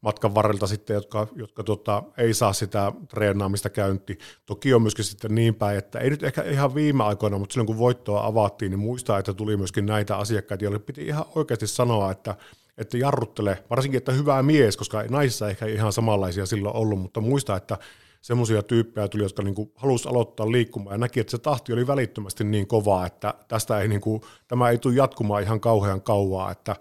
matkan 0.00 0.34
varrelta 0.34 0.66
sitten, 0.66 0.94
jotka, 0.94 1.26
jotka 1.36 1.62
tota, 1.62 2.02
ei 2.16 2.34
saa 2.34 2.52
sitä 2.52 2.92
treenaamista 3.08 3.70
käynti. 3.70 4.18
Toki 4.46 4.74
on 4.74 4.82
myöskin 4.82 5.04
sitten 5.04 5.34
niin 5.34 5.54
päin, 5.54 5.78
että 5.78 5.98
ei 5.98 6.10
nyt 6.10 6.22
ehkä 6.22 6.42
ihan 6.42 6.74
viime 6.74 7.04
aikoina, 7.04 7.38
mutta 7.38 7.52
silloin 7.52 7.66
kun 7.66 7.78
voittoa 7.78 8.26
avattiin, 8.26 8.70
niin 8.70 8.78
muistaa, 8.78 9.18
että 9.18 9.34
tuli 9.34 9.56
myöskin 9.56 9.86
näitä 9.86 10.16
asiakkaita, 10.16 10.64
joille 10.64 10.78
piti 10.78 11.06
ihan 11.06 11.24
oikeasti 11.34 11.66
sanoa, 11.66 12.10
että 12.10 12.34
että 12.78 12.98
jarruttele, 12.98 13.64
varsinkin, 13.70 13.98
että 13.98 14.12
hyvä 14.12 14.42
mies, 14.42 14.76
koska 14.76 15.04
naisissa 15.10 15.48
ehkä 15.50 15.66
ihan 15.66 15.92
samanlaisia 15.92 16.46
silloin 16.46 16.76
ollut, 16.76 17.00
mutta 17.00 17.20
muista, 17.20 17.56
että 17.56 17.78
semmoisia 18.20 18.62
tyyppejä 18.62 19.08
tuli, 19.08 19.22
jotka 19.22 19.42
niin 19.42 19.72
halusi 19.74 20.08
aloittaa 20.08 20.52
liikkumaan. 20.52 20.94
Ja 20.94 20.98
näki, 20.98 21.20
että 21.20 21.30
se 21.30 21.38
tahti 21.38 21.72
oli 21.72 21.86
välittömästi 21.86 22.44
niin 22.44 22.66
kovaa, 22.66 23.06
että 23.06 23.34
tästä 23.48 23.80
ei, 23.80 23.88
niin 23.88 24.00
kuin, 24.00 24.20
tämä 24.48 24.70
ei 24.70 24.78
tule 24.78 24.94
jatkumaan 24.94 25.42
ihan 25.42 25.60
kauhean 25.60 26.02
kauaa, 26.02 26.50
että, 26.50 26.76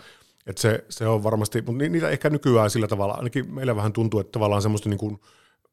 että 0.48 0.62
se, 0.62 0.86
se 0.90 1.08
on 1.08 1.24
varmasti, 1.24 1.62
mutta 1.62 1.90
niitä 1.90 2.10
ehkä 2.10 2.30
nykyään 2.30 2.70
sillä 2.70 2.88
tavalla, 2.88 3.14
ainakin 3.14 3.54
meillä 3.54 3.76
vähän 3.76 3.94
tuntuu, 3.94 4.20
että 4.20 4.32
tavallaan 4.32 4.62
semmoista 4.62 4.90
niin 4.90 4.98
kuin 4.98 5.20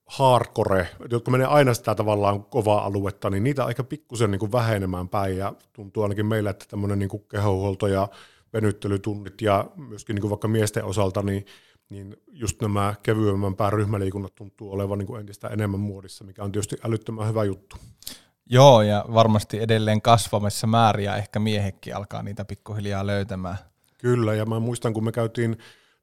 hardcore, 0.07 0.89
jotka 1.11 1.31
menee 1.31 1.47
aina 1.47 1.75
sitä 1.75 1.95
tavallaan 1.95 2.45
kovaa 2.45 2.85
aluetta, 2.85 3.31
niin 3.31 3.45
niitä 3.45 3.65
aika 3.65 3.85
pikkusen 3.85 4.31
niin 4.31 4.39
kuin 4.39 4.53
vähenemään 4.53 5.09
päin. 5.09 5.37
Ja 5.37 5.53
tuntuu 5.73 6.03
ainakin 6.03 6.27
meillä, 6.27 6.51
että 6.51 6.65
tämmöinen 6.69 6.99
niin 6.99 7.11
kehohuolto 7.29 7.87
ja 7.87 8.09
venyttelytunnit 8.53 9.43
ja 9.43 9.67
myöskin 9.77 10.15
niin 10.15 10.21
kuin 10.21 10.31
vaikka 10.31 10.49
miesten 10.49 10.85
osalta, 10.85 11.23
niin 11.23 11.47
niin 11.89 12.17
just 12.29 12.63
nämä 12.63 12.95
kevyemmän 13.03 13.57
pään 13.57 13.73
ryhmäliikunnat 13.73 14.35
tuntuu 14.35 14.73
olevan 14.73 14.99
niin 14.99 15.07
kuin 15.07 15.21
entistä 15.21 15.49
enemmän 15.49 15.81
muodissa, 15.81 16.25
mikä 16.25 16.45
on 16.45 16.53
tietysti 16.53 16.77
älyttömän 16.85 17.29
hyvä 17.29 17.45
juttu. 17.45 17.77
Joo, 18.47 18.83
ja 18.83 19.05
varmasti 19.15 19.59
edelleen 19.61 20.03
kasvamassa 20.03 20.67
määriä 20.67 21.17
ehkä 21.17 21.39
miehekin 21.39 21.97
alkaa 21.97 22.23
niitä 22.23 22.45
pikkuhiljaa 22.45 23.07
löytämään. 23.07 23.57
Kyllä, 23.99 24.35
ja 24.35 24.47
mä 24.47 24.61
muistan, 24.61 24.93
kun 24.93 25.05
me 25.05 25.13
käytiin 25.13 25.57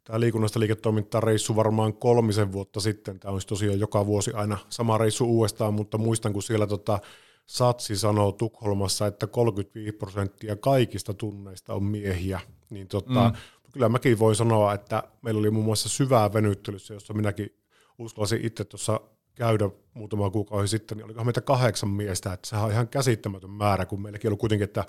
tämä 0.04 0.20
liikunnasta 0.20 0.60
liiketoimintaa 0.60 1.22
reissu 1.22 1.56
varmaan 1.56 1.94
kolmisen 1.94 2.52
vuotta 2.52 2.80
sitten. 2.80 3.20
Tämä 3.20 3.32
olisi 3.32 3.48
tosiaan 3.48 3.80
joka 3.80 4.06
vuosi 4.06 4.32
aina 4.32 4.58
sama 4.70 4.98
reissu 4.98 5.26
uudestaan, 5.26 5.74
mutta 5.74 5.98
muistan, 5.98 6.34
kun 6.34 6.44
siellä 6.44 6.68
tota, 6.68 7.00
Satsi 7.46 7.96
sanoo 7.96 8.32
Tukholmassa, 8.32 9.08
että 9.08 9.28
35 9.28 9.92
prosenttia 9.92 10.56
kaikista 10.56 11.14
tunneista 11.14 11.74
on 11.74 11.84
miehiä, 11.84 12.40
niin 12.70 12.88
tota, 12.88 13.30
mm 13.30 13.36
kyllä 13.74 13.90
mäkin 13.90 14.20
voin 14.20 14.36
sanoa, 14.36 14.74
että 14.74 15.04
meillä 15.22 15.40
oli 15.40 15.52
muun 15.52 15.66
muassa 15.66 15.90
syvää 15.90 16.34
venyttelyssä, 16.34 16.94
jossa 16.94 17.14
minäkin 17.14 17.56
uskalsin 17.98 18.46
itse 18.46 18.66
tuossa 18.66 19.00
käydä 19.36 19.70
muutama 19.94 20.30
kuukausi 20.30 20.68
sitten, 20.68 20.98
niin 20.98 21.06
olikohan 21.06 21.28
meitä 21.28 21.42
kahdeksan 21.42 21.90
miestä, 21.90 22.34
että 22.34 22.50
sehän 22.50 22.66
on 22.66 22.72
ihan 22.72 22.88
käsittämätön 22.88 23.50
määrä, 23.50 23.86
kun 23.86 24.02
meilläkin 24.02 24.32
oli 24.32 24.38
kuitenkin, 24.38 24.64
että 24.64 24.86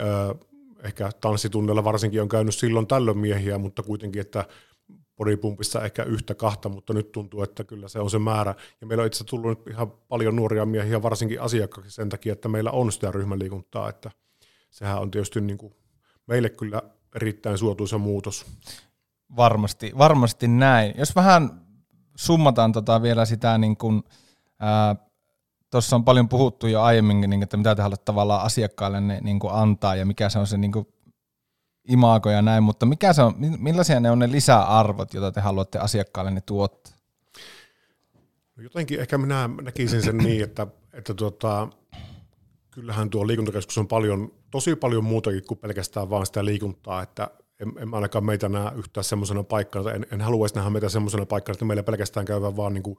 ö, 0.00 0.34
ehkä 0.82 1.10
tanssitunnella 1.20 1.84
varsinkin 1.84 2.22
on 2.22 2.28
käynyt 2.28 2.54
silloin 2.54 2.86
tällöin 2.86 3.18
miehiä, 3.18 3.58
mutta 3.58 3.82
kuitenkin, 3.82 4.20
että 4.20 4.44
bodypumpissa 5.16 5.84
ehkä 5.84 6.02
yhtä 6.02 6.34
kahta, 6.34 6.68
mutta 6.68 6.94
nyt 6.94 7.12
tuntuu, 7.12 7.42
että 7.42 7.64
kyllä 7.64 7.88
se 7.88 8.00
on 8.00 8.10
se 8.10 8.18
määrä. 8.18 8.54
Ja 8.80 8.86
meillä 8.86 9.02
on 9.02 9.06
itse 9.06 9.24
tullut 9.24 9.58
nyt 9.58 9.74
ihan 9.74 9.90
paljon 9.90 10.36
nuoria 10.36 10.66
miehiä, 10.66 11.02
varsinkin 11.02 11.40
asiakkaiksi 11.40 11.90
sen 11.90 12.08
takia, 12.08 12.32
että 12.32 12.48
meillä 12.48 12.70
on 12.70 12.92
sitä 12.92 13.10
ryhmäliikuntaa, 13.10 13.88
että 13.88 14.10
sehän 14.70 14.98
on 14.98 15.10
tietysti 15.10 15.40
niin 15.40 15.58
kuin 15.58 15.74
meille 16.26 16.50
kyllä 16.50 16.82
erittäin 17.14 17.58
suotuisa 17.58 17.98
muutos. 17.98 18.46
Varmasti, 19.36 19.92
varmasti 19.98 20.48
näin. 20.48 20.94
Jos 20.98 21.16
vähän 21.16 21.60
summataan 22.16 22.72
tota 22.72 23.02
vielä 23.02 23.24
sitä, 23.24 23.58
niin 23.58 23.76
kun, 23.76 24.04
tuossa 25.70 25.96
on 25.96 26.04
paljon 26.04 26.28
puhuttu 26.28 26.66
jo 26.66 26.82
aiemmin, 26.82 27.20
niin, 27.20 27.42
että 27.42 27.56
mitä 27.56 27.74
te 27.74 27.82
haluatte 27.82 28.04
tavallaan 28.04 28.42
asiakkaille 28.42 29.00
ne, 29.00 29.20
niin 29.22 29.40
antaa 29.50 29.96
ja 29.96 30.06
mikä 30.06 30.28
se 30.28 30.38
on 30.38 30.46
se 30.46 30.56
niin 30.56 30.72
imago 31.88 32.30
ja 32.30 32.42
näin, 32.42 32.62
mutta 32.62 32.86
mikä 32.86 33.12
se 33.12 33.22
on, 33.22 33.34
millaisia 33.58 34.00
ne 34.00 34.10
on 34.10 34.18
ne 34.18 34.32
lisäarvot, 34.32 35.14
joita 35.14 35.32
te 35.32 35.40
haluatte 35.40 35.78
asiakkaalle 35.78 36.30
ne 36.30 36.40
tuottaa? 36.40 36.94
No 38.56 38.62
jotenkin 38.62 39.00
ehkä 39.00 39.18
minä 39.18 39.50
näkisin 39.62 40.02
sen 40.02 40.16
niin, 40.16 40.44
että, 40.44 40.66
että 40.92 41.14
tuota, 41.14 41.68
kyllähän 42.74 43.10
tuo 43.10 43.26
liikuntakeskus 43.26 43.78
on 43.78 43.88
paljon, 43.88 44.32
tosi 44.50 44.76
paljon 44.76 45.04
muutakin 45.04 45.46
kuin 45.46 45.58
pelkästään 45.58 46.10
vaan 46.10 46.26
sitä 46.26 46.44
liikuntaa, 46.44 47.02
että 47.02 47.30
en, 47.60 47.72
en 47.78 47.94
ainakaan 47.94 48.24
meitä 48.24 48.48
näe 48.48 48.72
yhtään 48.76 49.04
semmoisena 49.04 49.42
paikkana, 49.42 49.92
en, 49.92 50.06
en 50.12 50.20
haluaisi 50.20 50.54
nähdä 50.54 50.70
meitä 50.70 50.88
semmoisena 50.88 51.26
paikkana, 51.26 51.54
että 51.54 51.64
meillä 51.64 51.82
pelkästään 51.82 52.26
käyvän 52.26 52.56
vaan 52.56 52.74
niin 52.74 52.82
kuin 52.82 52.98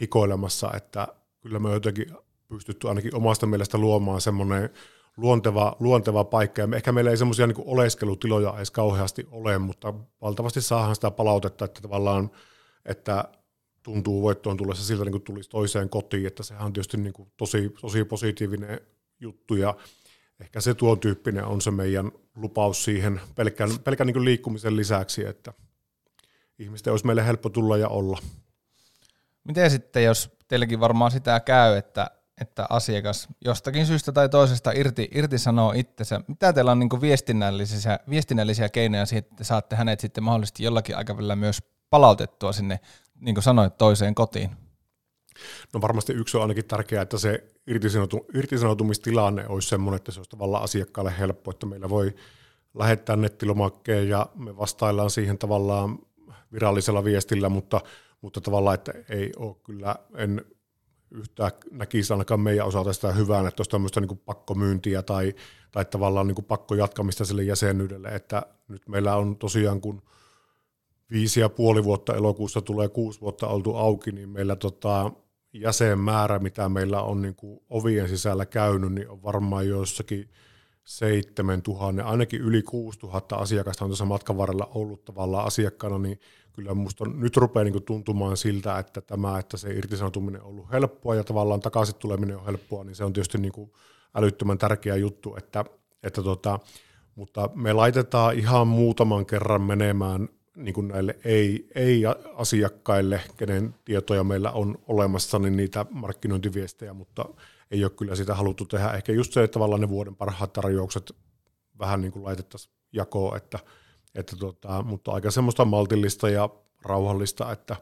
hikoilemassa, 0.00 0.70
että 0.76 1.08
kyllä 1.40 1.58
me 1.58 1.72
jotenkin 1.72 2.06
pystytty 2.48 2.88
ainakin 2.88 3.14
omasta 3.14 3.46
mielestä 3.46 3.78
luomaan 3.78 4.20
semmoinen 4.20 4.70
luonteva, 5.16 5.76
luonteva 5.80 6.24
paikka. 6.24 6.62
Ja 6.62 6.68
ehkä 6.76 6.92
meillä 6.92 7.10
ei 7.10 7.16
semmoisia 7.16 7.46
niin 7.46 7.56
oleskelutiloja 7.66 8.54
edes 8.56 8.70
kauheasti 8.70 9.26
ole, 9.30 9.58
mutta 9.58 9.94
valtavasti 10.20 10.60
saadaan 10.60 10.94
sitä 10.94 11.10
palautetta, 11.10 11.64
että 11.64 11.80
tavallaan, 11.80 12.30
että 12.84 13.24
tuntuu 13.82 14.22
voittoon 14.22 14.56
tullessa 14.56 14.84
siltä, 14.84 15.04
niin 15.04 15.12
kuin 15.12 15.22
tulisi 15.22 15.50
toiseen 15.50 15.88
kotiin, 15.88 16.26
että 16.26 16.42
sehän 16.42 16.64
on 16.64 16.72
tietysti 16.72 16.96
niin 16.96 17.12
kuin 17.12 17.28
tosi, 17.36 17.74
tosi 17.80 18.04
positiivinen 18.04 18.80
juttu, 19.24 19.54
ja 19.54 19.74
ehkä 20.40 20.60
se 20.60 20.74
tuon 20.74 21.00
tyyppinen 21.00 21.44
on 21.44 21.60
se 21.60 21.70
meidän 21.70 22.12
lupaus 22.36 22.84
siihen 22.84 23.20
pelkän, 23.34 23.70
pelkän 23.84 24.06
niin 24.06 24.24
liikkumisen 24.24 24.76
lisäksi, 24.76 25.26
että 25.26 25.52
ihmisten 26.58 26.92
olisi 26.92 27.06
meille 27.06 27.26
helppo 27.26 27.48
tulla 27.48 27.76
ja 27.76 27.88
olla. 27.88 28.18
Miten 29.44 29.70
sitten, 29.70 30.04
jos 30.04 30.36
teilläkin 30.48 30.80
varmaan 30.80 31.10
sitä 31.10 31.40
käy, 31.40 31.76
että, 31.76 32.10
että 32.40 32.66
asiakas 32.70 33.28
jostakin 33.44 33.86
syystä 33.86 34.12
tai 34.12 34.28
toisesta 34.28 34.72
irti, 34.74 35.08
irti 35.14 35.38
sanoo 35.38 35.72
itsensä, 35.76 36.20
mitä 36.28 36.52
teillä 36.52 36.72
on 36.72 36.78
niin 36.78 37.00
viestinnällisiä, 37.00 37.98
viestinnällisiä 38.10 38.68
keinoja 38.68 39.06
siihen, 39.06 39.24
että 39.30 39.44
saatte 39.44 39.76
hänet 39.76 40.00
sitten 40.00 40.24
mahdollisesti 40.24 40.64
jollakin 40.64 40.96
aikavälillä 40.96 41.36
myös 41.36 41.62
palautettua 41.90 42.52
sinne, 42.52 42.80
niin 43.20 43.34
kuin 43.34 43.42
sanoit, 43.42 43.78
toiseen 43.78 44.14
kotiin? 44.14 44.63
No 45.72 45.80
varmasti 45.80 46.12
yksi 46.12 46.36
on 46.36 46.42
ainakin 46.42 46.64
tärkeää, 46.64 47.02
että 47.02 47.18
se 47.18 47.44
irtisanoutu, 47.66 48.26
irtisanoutumistilanne 48.34 49.46
olisi 49.48 49.68
sellainen, 49.68 49.96
että 49.96 50.12
se 50.12 50.20
olisi 50.20 50.30
tavallaan 50.30 50.64
asiakkaalle 50.64 51.14
helppo, 51.18 51.50
että 51.50 51.66
meillä 51.66 51.88
voi 51.88 52.14
lähettää 52.74 53.16
nettilomakkeen 53.16 54.08
ja 54.08 54.26
me 54.34 54.56
vastaillaan 54.56 55.10
siihen 55.10 55.38
tavallaan 55.38 55.98
virallisella 56.52 57.04
viestillä, 57.04 57.48
mutta, 57.48 57.80
mutta 58.20 58.40
tavallaan, 58.40 58.74
että 58.74 58.92
ei 59.08 59.32
ole 59.36 59.56
kyllä, 59.64 59.96
en 60.16 60.44
yhtään 61.10 61.52
näkisi 61.70 62.12
ainakaan 62.12 62.40
meidän 62.40 62.66
osalta 62.66 62.92
sitä 62.92 63.12
hyvää, 63.12 63.48
että 63.48 63.60
olisi 63.60 63.70
tämmöistä 63.70 64.00
niin 64.00 64.18
pakkomyyntiä 64.24 65.02
tai, 65.02 65.34
tai 65.72 65.84
tavallaan 65.84 66.26
niin 66.26 66.44
pakkojatkamista 66.44 67.24
sille 67.24 67.42
jäsenyydelle, 67.42 68.08
että 68.08 68.42
nyt 68.68 68.88
meillä 68.88 69.16
on 69.16 69.36
tosiaan 69.36 69.80
kun 69.80 70.02
viisi 71.10 71.40
ja 71.40 71.48
puoli 71.48 71.84
vuotta 71.84 72.14
elokuussa 72.14 72.60
tulee 72.60 72.88
kuusi 72.88 73.20
vuotta 73.20 73.46
oltu 73.46 73.76
auki, 73.76 74.12
niin 74.12 74.28
meillä 74.28 74.56
tota, 74.56 75.10
jäsenmäärä, 75.54 76.38
mitä 76.38 76.68
meillä 76.68 77.02
on 77.02 77.22
niin 77.22 77.34
kuin 77.34 77.60
ovien 77.70 78.08
sisällä 78.08 78.46
käynyt, 78.46 78.92
niin 78.92 79.08
on 79.08 79.22
varmaan 79.22 79.68
jossakin 79.68 80.30
7000, 80.84 82.04
ainakin 82.04 82.40
yli 82.40 82.62
6000 82.62 83.36
asiakasta 83.36 83.84
on 83.84 83.88
tuossa 83.88 84.04
matkan 84.04 84.36
varrella 84.36 84.70
ollut 84.74 85.04
tavallaan 85.04 85.46
asiakkaana, 85.46 85.98
niin 85.98 86.20
kyllä 86.52 86.74
minusta 86.74 87.04
nyt 87.04 87.36
rupeaa 87.36 87.64
niin 87.64 87.82
tuntumaan 87.82 88.36
siltä, 88.36 88.78
että 88.78 89.00
tämä, 89.00 89.38
että 89.38 89.56
se 89.56 89.70
irtisanoutuminen 89.70 90.42
on 90.42 90.48
ollut 90.48 90.72
helppoa 90.72 91.14
ja 91.14 91.24
tavallaan 91.24 91.60
takaisin 91.60 91.94
tuleminen 91.94 92.36
on 92.36 92.44
helppoa, 92.44 92.84
niin 92.84 92.96
se 92.96 93.04
on 93.04 93.12
tietysti 93.12 93.38
niin 93.38 93.52
kuin 93.52 93.72
älyttömän 94.14 94.58
tärkeä 94.58 94.96
juttu, 94.96 95.36
että, 95.36 95.64
että 96.02 96.22
tota, 96.22 96.58
mutta 97.14 97.50
me 97.54 97.72
laitetaan 97.72 98.38
ihan 98.38 98.66
muutaman 98.66 99.26
kerran 99.26 99.62
menemään 99.62 100.28
niin 100.56 100.74
kuin 100.74 100.88
näille 100.88 101.18
ei, 101.24 101.68
ei-asiakkaille, 101.74 103.20
kenen 103.36 103.74
tietoja 103.84 104.24
meillä 104.24 104.50
on 104.50 104.78
olemassa, 104.86 105.38
niin 105.38 105.56
niitä 105.56 105.86
markkinointiviestejä, 105.90 106.94
mutta 106.94 107.24
ei 107.70 107.84
ole 107.84 107.90
kyllä 107.90 108.14
sitä 108.14 108.34
haluttu 108.34 108.64
tehdä. 108.64 108.90
Ehkä 108.90 109.12
just 109.12 109.32
se, 109.32 109.44
että 109.44 109.54
tavallaan 109.54 109.80
ne 109.80 109.88
vuoden 109.88 110.16
parhaat 110.16 110.52
tarjoukset 110.52 111.12
vähän 111.78 112.00
niin 112.00 112.12
kuin 112.12 112.24
laitettaisiin 112.24 112.74
jakoon, 112.92 113.36
että, 113.36 113.58
että 114.14 114.36
tota, 114.36 114.82
mutta 114.82 115.12
aika 115.12 115.30
semmoista 115.30 115.64
maltillista 115.64 116.28
ja 116.28 116.48
rauhallista, 116.82 117.52
että 117.52 117.76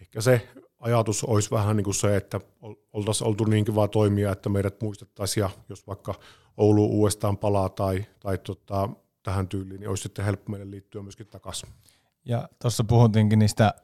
ehkä 0.00 0.20
se 0.20 0.48
ajatus 0.80 1.24
olisi 1.24 1.50
vähän 1.50 1.76
niin 1.76 1.84
kuin 1.84 1.94
se, 1.94 2.16
että 2.16 2.40
oltaisiin 2.92 3.28
oltu 3.28 3.44
niin 3.44 3.64
kiva 3.64 3.88
toimia, 3.88 4.32
että 4.32 4.48
meidät 4.48 4.82
muistettaisiin 4.82 5.42
ja 5.42 5.50
jos 5.68 5.86
vaikka 5.86 6.14
Oulu 6.56 6.86
uudestaan 6.86 7.38
palaa 7.38 7.68
tai, 7.68 8.06
tai 8.20 8.38
tota, 8.38 8.88
tähän 9.22 9.48
tyyliin, 9.48 9.80
niin 9.80 9.88
olisi 9.88 10.02
sitten 10.02 10.24
helppo 10.24 10.52
meille 10.52 10.70
liittyä 10.70 11.02
myöskin 11.02 11.26
takaisin. 11.26 11.68
Ja 12.26 12.48
tuossa 12.62 12.84
puhuttiinkin 12.84 13.38
niistä 13.38 13.74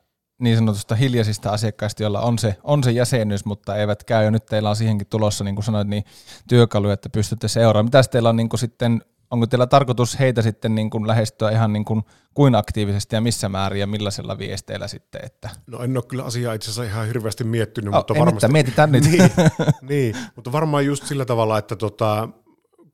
niin 0.43 0.57
sanotusta 0.57 0.95
hiljaisista 0.95 1.51
asiakkaista, 1.51 2.03
joilla 2.03 2.21
on 2.21 2.39
se, 2.39 2.57
on 2.65 2.85
se 2.85 2.91
jäsenyys, 2.91 3.45
mutta 3.45 3.77
eivät 3.77 4.05
käy. 4.05 4.25
Ja 4.25 4.31
nyt 4.31 4.47
teillä 4.47 4.71
on 4.71 4.77
siihenkin 4.77 5.07
tulossa, 5.07 5.45
niin 5.45 5.55
kuin 5.55 5.65
sanoit, 5.65 5.89
niin 5.89 6.05
työkaluja, 6.49 6.95
että 6.95 7.09
pystytte 7.09 7.49
seuraamaan. 7.49 7.85
Mitäs 7.85 8.09
teillä 8.09 8.29
on 8.29 8.37
niin 8.37 8.49
kuin 8.49 8.61
sitten, 8.61 9.03
onko 9.31 9.47
teillä 9.47 9.67
tarkoitus 9.67 10.19
heitä 10.19 10.43
sitten 10.43 10.75
niin 10.75 10.91
kuin 10.91 11.07
lähestyä 11.07 11.51
ihan 11.51 11.73
niin 11.73 11.85
kuin, 11.85 12.03
kuin 12.35 12.55
aktiivisesti 12.55 13.17
ja 13.17 13.21
missä 13.21 13.49
määrin 13.49 13.81
ja 13.81 13.87
millaisella 13.87 14.39
viesteillä 14.39 14.89
sitten? 14.89 15.21
Että... 15.25 15.51
No 15.67 15.79
en 15.79 15.97
ole 15.97 16.05
kyllä 16.09 16.25
asiaa 16.25 16.55
itse 16.55 16.71
asiassa 16.71 16.93
ihan 16.93 17.07
hirveästi 17.07 17.45
miettinyt, 17.45 17.95
oh, 17.95 17.99
mutta 17.99 18.15
varmasti... 18.15 18.49
Mitään, 18.53 18.53
mietitään 18.53 18.93
nyt. 18.93 19.05
niin, 19.11 19.31
niin, 19.89 20.17
mutta 20.37 20.53
varmaan 20.53 20.87
just 20.87 21.07
sillä 21.07 21.25
tavalla, 21.25 21.59
että 21.59 21.77
tota, 21.77 22.29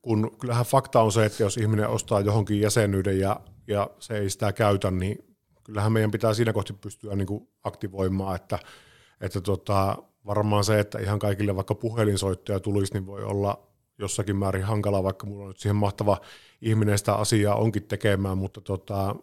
kun 0.01 0.31
kyllähän 0.39 0.65
fakta 0.65 1.01
on 1.01 1.11
se, 1.11 1.25
että 1.25 1.43
jos 1.43 1.57
ihminen 1.57 1.89
ostaa 1.89 2.19
johonkin 2.19 2.61
jäsenyyden 2.61 3.19
ja, 3.19 3.39
ja 3.67 3.89
se 3.99 4.17
ei 4.17 4.29
sitä 4.29 4.53
käytä, 4.53 4.91
niin 4.91 5.28
kyllähän 5.69 5.91
meidän 5.91 6.11
pitää 6.11 6.33
siinä 6.33 6.53
kohti 6.53 6.73
pystyä 6.73 7.15
niin 7.15 7.27
kuin 7.27 7.47
aktivoimaan, 7.63 8.35
että, 8.35 8.59
että 9.21 9.41
tota, 9.41 9.97
varmaan 10.25 10.63
se, 10.63 10.79
että 10.79 10.99
ihan 10.99 11.19
kaikille 11.19 11.55
vaikka 11.55 11.75
puhelinsoittoja 11.75 12.59
tulisi, 12.59 12.93
niin 12.93 13.05
voi 13.05 13.23
olla 13.23 13.67
jossakin 13.97 14.35
määrin 14.35 14.63
hankala, 14.63 15.03
vaikka 15.03 15.27
mulla 15.27 15.43
on 15.43 15.47
nyt 15.47 15.57
siihen 15.57 15.75
mahtava 15.75 16.17
ihminen 16.61 16.97
sitä 16.97 17.13
asiaa 17.13 17.55
onkin 17.55 17.83
tekemään, 17.83 18.37
mutta 18.37 18.61
tota, 18.61 19.15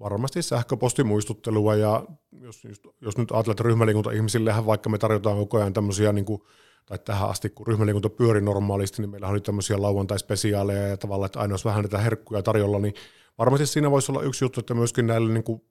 varmasti 0.00 0.42
sähköpostimuistuttelua 0.42 1.74
ja 1.74 2.04
jos, 2.40 2.62
jos 3.00 3.18
nyt 3.18 3.30
ajatellaan, 3.32 3.52
että 3.52 3.62
ryhmäliikunta 3.62 4.10
ihmisillehän 4.10 4.66
vaikka 4.66 4.90
me 4.90 4.98
tarjotaan 4.98 5.36
koko 5.36 5.58
ajan 5.58 5.72
tämmöisiä 5.72 6.12
niin 6.12 6.24
kuin, 6.24 6.42
tai 6.86 6.98
tähän 6.98 7.30
asti, 7.30 7.50
kun 7.50 7.66
ryhmäliikunta 7.66 8.10
pyöri 8.10 8.40
normaalisti, 8.40 9.02
niin 9.02 9.10
meillä 9.10 9.28
oli 9.28 9.40
tämmöisiä 9.40 9.82
lauantai-spesiaaleja 9.82 10.86
ja 10.86 10.96
tavallaan, 10.96 11.26
että 11.26 11.40
aina 11.40 11.52
olisi 11.52 11.64
vähän 11.64 11.82
näitä 11.82 11.98
herkkuja 11.98 12.42
tarjolla, 12.42 12.78
niin 12.78 12.94
varmasti 13.38 13.66
siinä 13.66 13.90
voisi 13.90 14.12
olla 14.12 14.22
yksi 14.22 14.44
juttu, 14.44 14.60
että 14.60 14.74
myöskin 14.74 15.06
näille 15.06 15.32
niin 15.32 15.44
kuin 15.44 15.62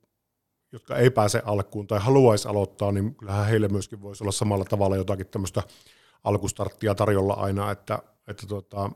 jotka 0.78 0.96
ei 0.96 1.10
pääse 1.10 1.42
alkuun 1.46 1.88
tai 1.88 2.00
haluaisi 2.00 2.48
aloittaa, 2.48 2.92
niin 2.92 3.16
kyllähän 3.16 3.46
heille 3.46 3.68
myöskin 3.68 4.02
voisi 4.02 4.24
olla 4.24 4.32
samalla 4.32 4.66
tavalla 4.66 4.96
jotakin 4.96 5.28
tämmöistä 5.28 5.64
alkustarttia 6.24 6.96
tarjolla 6.96 7.34
aina, 7.34 7.72
että, 7.72 8.00
että 8.28 8.48
tota, 8.48 8.90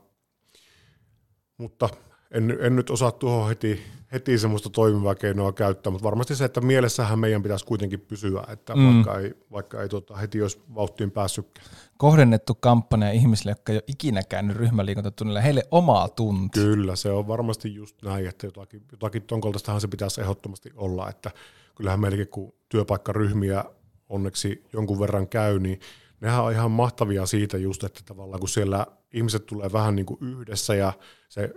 mutta 1.58 1.88
en, 2.30 2.58
en 2.60 2.76
nyt 2.76 2.90
osaa 2.90 3.12
tuohon 3.12 3.48
heti, 3.48 3.82
heti 4.12 4.38
semmoista 4.38 4.70
toimivaa 4.70 5.14
keinoa 5.14 5.52
käyttää, 5.52 5.90
mutta 5.90 6.04
varmasti 6.04 6.36
se, 6.36 6.44
että 6.44 6.60
mielessähän 6.60 7.18
meidän 7.18 7.42
pitäisi 7.42 7.64
kuitenkin 7.66 8.00
pysyä, 8.00 8.44
että 8.48 8.76
mm. 8.76 8.94
vaikka 8.94 9.18
ei, 9.18 9.34
vaikka 9.52 9.82
ei 9.82 9.88
tota, 9.88 10.16
heti 10.16 10.42
olisi 10.42 10.60
vauhtiin 10.74 11.10
päässyt. 11.10 11.60
Kohdennettu 11.98 12.54
kampanja 12.54 13.12
ihmisille, 13.12 13.50
jotka 13.50 13.72
ei 13.72 13.76
ole 13.76 13.84
ikinä 13.86 14.22
käynyt 14.22 14.56
ryhmäliikuntatunnilla, 14.56 15.40
heille 15.40 15.62
omaa 15.70 16.08
tunti. 16.08 16.60
Kyllä, 16.60 16.96
se 16.96 17.10
on 17.10 17.28
varmasti 17.28 17.74
just 17.74 18.02
näin, 18.02 18.26
että 18.26 18.46
jotakin, 18.46 18.82
jotakin 18.92 19.22
ton 19.22 19.40
se 19.78 19.88
pitäisi 19.88 20.20
ehdottomasti 20.20 20.70
olla, 20.74 21.08
että 21.08 21.30
kyllähän 21.74 22.00
meilläkin 22.00 22.28
kun 22.28 22.54
työpaikkaryhmiä 22.68 23.64
onneksi 24.08 24.64
jonkun 24.72 25.00
verran 25.00 25.28
käy, 25.28 25.58
niin 25.58 25.80
nehän 26.20 26.44
on 26.44 26.52
ihan 26.52 26.70
mahtavia 26.70 27.26
siitä 27.26 27.58
just, 27.58 27.84
että 27.84 28.00
tavallaan 28.06 28.40
kun 28.40 28.48
siellä 28.48 28.86
ihmiset 29.12 29.46
tulee 29.46 29.72
vähän 29.72 29.96
niin 29.96 30.06
kuin 30.06 30.18
yhdessä 30.22 30.74
ja 30.74 30.92
se 31.28 31.50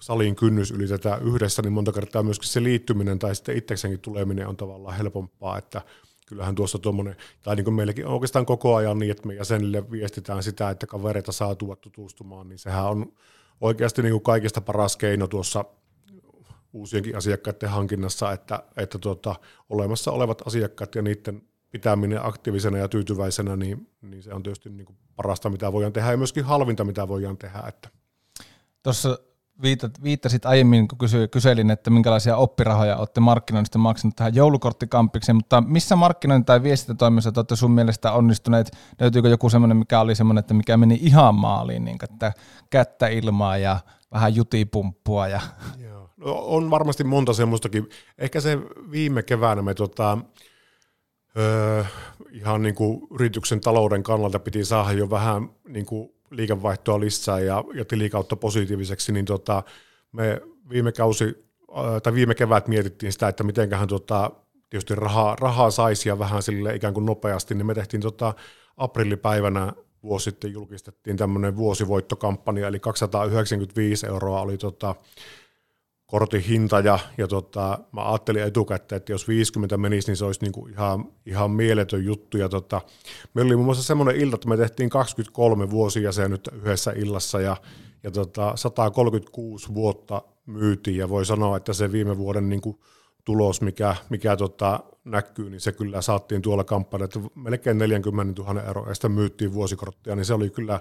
salin 0.00 0.36
kynnys 0.36 0.70
ylitetään 0.70 1.22
yhdessä, 1.22 1.62
niin 1.62 1.72
monta 1.72 1.92
kertaa 1.92 2.22
myöskin 2.22 2.48
se 2.48 2.62
liittyminen 2.62 3.18
tai 3.18 3.34
sitten 3.34 3.56
itseksenkin 3.56 4.00
tuleminen 4.00 4.48
on 4.48 4.56
tavallaan 4.56 4.96
helpompaa, 4.96 5.58
että 5.58 5.82
kyllähän 6.26 6.54
tuossa 6.54 6.78
tuommoinen, 6.78 7.16
tai 7.42 7.56
niin 7.56 7.64
kuin 7.64 7.74
meilläkin 7.74 8.06
on 8.06 8.12
oikeastaan 8.12 8.46
koko 8.46 8.74
ajan 8.74 8.98
niin, 8.98 9.10
että 9.10 9.26
me 9.26 9.34
jäsenille 9.34 9.90
viestitään 9.90 10.42
sitä, 10.42 10.70
että 10.70 10.86
kavereita 10.86 11.32
saa 11.32 11.54
tuoda 11.54 11.76
tutustumaan, 11.76 12.48
niin 12.48 12.58
sehän 12.58 12.84
on 12.84 13.12
oikeasti 13.60 14.02
niin 14.02 14.12
kuin 14.12 14.22
kaikista 14.22 14.60
paras 14.60 14.96
keino 14.96 15.26
tuossa 15.26 15.64
uusienkin 16.74 17.16
asiakkaiden 17.16 17.68
hankinnassa, 17.68 18.32
että, 18.32 18.62
että 18.76 18.98
tuota, 18.98 19.34
olemassa 19.70 20.12
olevat 20.12 20.46
asiakkaat 20.46 20.94
ja 20.94 21.02
niiden 21.02 21.42
pitäminen 21.70 22.26
aktiivisena 22.26 22.78
ja 22.78 22.88
tyytyväisenä, 22.88 23.56
niin, 23.56 23.88
niin 24.02 24.22
se 24.22 24.34
on 24.34 24.42
tietysti 24.42 24.70
niin 24.70 24.86
kuin 24.86 24.96
parasta, 25.16 25.50
mitä 25.50 25.72
voidaan 25.72 25.92
tehdä 25.92 26.10
ja 26.10 26.16
myöskin 26.16 26.44
halvinta, 26.44 26.84
mitä 26.84 27.08
voidaan 27.08 27.36
tehdä. 27.36 27.62
Että. 27.68 27.88
Tuossa 28.82 29.18
viittasit 30.02 30.46
aiemmin, 30.46 30.88
kun 30.88 30.98
kyselin, 31.30 31.70
että 31.70 31.90
minkälaisia 31.90 32.36
oppirahoja 32.36 32.96
olette 32.96 33.20
markkinoinnista 33.20 33.78
maksanut 33.78 34.16
tähän 34.16 34.34
joulukorttikampikseen, 34.34 35.36
mutta 35.36 35.60
missä 35.60 35.96
markkinointi- 35.96 36.46
tai 36.46 36.62
viestintätoimissa 36.62 37.32
olette 37.36 37.56
sun 37.56 37.70
mielestä 37.70 38.12
onnistuneet? 38.12 38.70
Löytyykö 39.00 39.28
joku 39.28 39.50
semmoinen, 39.50 39.76
mikä 39.76 40.00
oli 40.00 40.14
semmoinen, 40.14 40.40
että 40.40 40.54
mikä 40.54 40.76
meni 40.76 40.98
ihan 41.02 41.34
maaliin, 41.34 41.84
niin 41.84 41.98
että 42.02 42.32
kättä 42.70 43.08
ilmaa 43.08 43.58
ja 43.58 43.80
vähän 44.12 44.34
jutipumppua? 44.36 45.28
Ja... 45.28 45.40
Joo. 45.78 46.03
No, 46.16 46.34
on 46.46 46.70
varmasti 46.70 47.04
monta 47.04 47.32
semmoistakin. 47.32 47.88
Ehkä 48.18 48.40
se 48.40 48.58
viime 48.90 49.22
keväänä 49.22 49.62
me 49.62 49.74
tota, 49.74 50.18
öö, 51.38 51.84
ihan 52.30 52.62
niin 52.62 52.74
kuin 52.74 53.00
yrityksen 53.10 53.60
talouden 53.60 54.02
kannalta 54.02 54.38
piti 54.38 54.64
saada 54.64 54.92
jo 54.92 55.10
vähän 55.10 55.50
niin 55.68 55.86
kuin 55.86 56.14
liikevaihtoa 56.30 57.00
lisää 57.00 57.40
ja, 57.40 57.64
ja 57.74 57.84
tilikautta 57.84 58.36
positiiviseksi, 58.36 59.12
niin 59.12 59.24
tota, 59.24 59.62
me 60.12 60.40
viime 60.70 60.92
kausi 60.92 61.44
tai 62.02 62.14
viime 62.14 62.34
kevät 62.34 62.68
mietittiin 62.68 63.12
sitä, 63.12 63.28
että 63.28 63.44
mitenköhän 63.44 63.88
tota, 63.88 64.30
tietysti 64.70 64.94
rahaa, 64.94 65.36
rahaa 65.40 65.70
saisi 65.70 66.08
ja 66.08 66.18
vähän 66.18 66.42
sille 66.42 66.74
ikään 66.74 66.94
kuin 66.94 67.06
nopeasti, 67.06 67.54
niin 67.54 67.66
me 67.66 67.74
tehtiin 67.74 68.00
tota 68.00 68.34
aprillipäivänä 68.76 69.72
vuosi 70.02 70.24
sitten 70.24 70.52
julkistettiin 70.52 71.16
tämmöinen 71.16 71.56
vuosivoittokampanja, 71.56 72.68
eli 72.68 72.80
295 72.80 74.06
euroa 74.06 74.40
oli 74.40 74.58
tota, 74.58 74.94
kortin 76.06 76.40
hinta 76.40 76.80
ja, 76.80 76.98
ja 77.18 77.28
tota, 77.28 77.78
mä 77.92 78.08
ajattelin 78.10 78.42
etukäteen, 78.42 78.96
että 78.96 79.12
jos 79.12 79.28
50 79.28 79.76
menisi, 79.76 80.08
niin 80.08 80.16
se 80.16 80.24
olisi 80.24 80.40
niinku 80.40 80.66
ihan, 80.66 81.04
ihan 81.26 81.50
mieletön 81.50 82.04
juttu. 82.04 82.38
Ja 82.38 82.48
tota, 82.48 82.80
meillä 83.34 83.48
oli 83.48 83.56
muun 83.56 83.64
muassa 83.64 83.82
semmoinen 83.82 84.16
ilta, 84.16 84.34
että 84.34 84.48
me 84.48 84.56
tehtiin 84.56 84.90
23 84.90 85.70
vuosia 85.70 86.12
se 86.12 86.28
nyt 86.28 86.48
yhdessä 86.52 86.92
illassa 86.96 87.40
ja, 87.40 87.56
ja 88.02 88.10
tota, 88.10 88.52
136 88.56 89.74
vuotta 89.74 90.22
myytiin 90.46 90.96
ja 90.96 91.08
voi 91.08 91.26
sanoa, 91.26 91.56
että 91.56 91.72
se 91.72 91.92
viime 91.92 92.18
vuoden 92.18 92.48
niinku 92.48 92.80
tulos, 93.24 93.60
mikä, 93.60 93.96
mikä 94.10 94.36
tota, 94.36 94.80
näkyy, 95.04 95.50
niin 95.50 95.60
se 95.60 95.72
kyllä 95.72 96.02
saatiin 96.02 96.42
tuolla 96.42 96.64
kampanjalla, 96.64 97.04
että 97.04 97.20
melkein 97.34 97.78
40 97.78 98.42
000 98.42 98.62
euroa 98.62 98.88
ja 98.88 98.94
sitä 98.94 99.08
myyttiin 99.08 99.52
vuosikorttia, 99.54 100.16
niin 100.16 100.24
se 100.24 100.34
oli 100.34 100.50
kyllä 100.50 100.80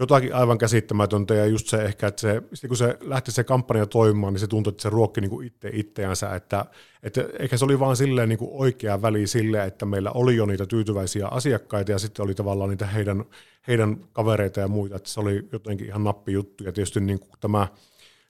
jotakin 0.00 0.34
aivan 0.34 0.58
käsittämätöntä 0.58 1.34
ja 1.34 1.46
just 1.46 1.66
se 1.66 1.82
ehkä, 1.82 2.06
että 2.06 2.42
se, 2.54 2.68
kun 2.68 2.76
se 2.76 2.98
lähti 3.00 3.32
se 3.32 3.44
kampanja 3.44 3.86
toimimaan, 3.86 4.32
niin 4.32 4.40
se 4.40 4.46
tuntui, 4.46 4.70
että 4.70 4.82
se 4.82 4.90
ruokki 4.90 5.20
niin 5.20 5.30
kuin 5.30 5.46
itse 5.46 5.70
itseänsä, 5.72 6.34
että, 6.34 6.64
että 7.02 7.24
ehkä 7.38 7.56
se 7.56 7.64
oli 7.64 7.78
vaan 7.78 7.96
silleen 7.96 8.28
niin 8.28 8.38
kuin 8.38 8.50
oikea 8.54 9.02
väli 9.02 9.26
sille, 9.26 9.64
että 9.64 9.86
meillä 9.86 10.10
oli 10.10 10.36
jo 10.36 10.46
niitä 10.46 10.66
tyytyväisiä 10.66 11.26
asiakkaita 11.28 11.92
ja 11.92 11.98
sitten 11.98 12.24
oli 12.24 12.34
tavallaan 12.34 12.70
niitä 12.70 12.86
heidän, 12.86 13.24
heidän 13.68 13.96
kavereita 14.12 14.60
ja 14.60 14.68
muita, 14.68 14.96
että 14.96 15.10
se 15.10 15.20
oli 15.20 15.48
jotenkin 15.52 15.86
ihan 15.86 16.04
nappijuttu 16.04 16.64
ja 16.64 16.72
tietysti 16.72 17.00
niin 17.00 17.20
kuin 17.20 17.30
tämä, 17.40 17.68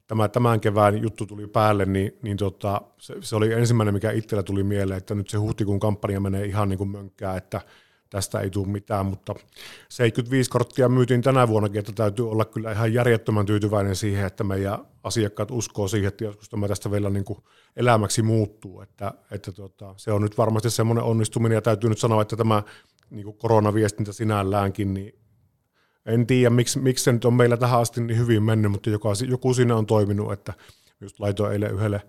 tämä 0.07 0.27
tämän 0.27 0.59
kevään 0.59 1.01
juttu 1.01 1.25
tuli 1.25 1.47
päälle, 1.47 1.85
niin, 1.85 2.17
niin 2.21 2.37
tota, 2.37 2.81
se, 2.97 3.15
se, 3.21 3.35
oli 3.35 3.53
ensimmäinen, 3.53 3.93
mikä 3.93 4.11
itsellä 4.11 4.43
tuli 4.43 4.63
mieleen, 4.63 4.97
että 4.97 5.15
nyt 5.15 5.29
se 5.29 5.37
huhtikuun 5.37 5.79
kampanja 5.79 6.19
menee 6.19 6.45
ihan 6.45 6.69
niin 6.69 6.77
kuin 6.77 6.89
mönkkää, 6.89 7.37
että 7.37 7.61
tästä 8.11 8.39
ei 8.39 8.49
tule 8.49 8.67
mitään, 8.67 9.05
mutta 9.05 9.35
75 9.89 10.49
korttia 10.49 10.89
myytiin 10.89 11.21
tänä 11.21 11.47
vuonnakin, 11.47 11.79
että 11.79 11.91
täytyy 11.91 12.29
olla 12.29 12.45
kyllä 12.45 12.71
ihan 12.71 12.93
järjettömän 12.93 13.45
tyytyväinen 13.45 13.95
siihen, 13.95 14.25
että 14.25 14.43
meidän 14.43 14.79
asiakkaat 15.03 15.51
uskoo 15.51 15.87
siihen, 15.87 16.07
että 16.07 16.23
joskus 16.23 16.49
tämä 16.49 16.67
tästä 16.67 16.91
vielä 16.91 17.09
niin 17.09 17.25
kuin 17.25 17.39
elämäksi 17.75 18.21
muuttuu, 18.21 18.81
että, 18.81 19.13
että 19.31 19.51
tota, 19.51 19.93
se 19.97 20.11
on 20.11 20.21
nyt 20.21 20.37
varmasti 20.37 20.69
semmoinen 20.69 21.03
onnistuminen, 21.03 21.55
ja 21.55 21.61
täytyy 21.61 21.89
nyt 21.89 21.99
sanoa, 21.99 22.21
että 22.21 22.35
tämä 22.35 22.63
niin 23.09 23.23
kuin 23.23 23.37
koronaviestintä 23.37 24.13
sinälläänkin, 24.13 24.93
niin 24.93 25.19
en 26.05 26.27
tiedä, 26.27 26.49
miksi, 26.49 26.79
miksi 26.79 27.03
se 27.03 27.11
nyt 27.11 27.25
on 27.25 27.33
meillä 27.33 27.57
tähän 27.57 27.79
asti 27.79 28.01
niin 28.01 28.19
hyvin 28.19 28.43
mennyt, 28.43 28.71
mutta 28.71 28.89
joka, 28.89 29.09
joku 29.27 29.53
siinä 29.53 29.75
on 29.75 29.85
toiminut, 29.85 30.31
että 30.31 30.53
just 31.01 31.19
laitoin 31.19 31.53
eilen 31.53 31.71
yhdelle 31.71 32.01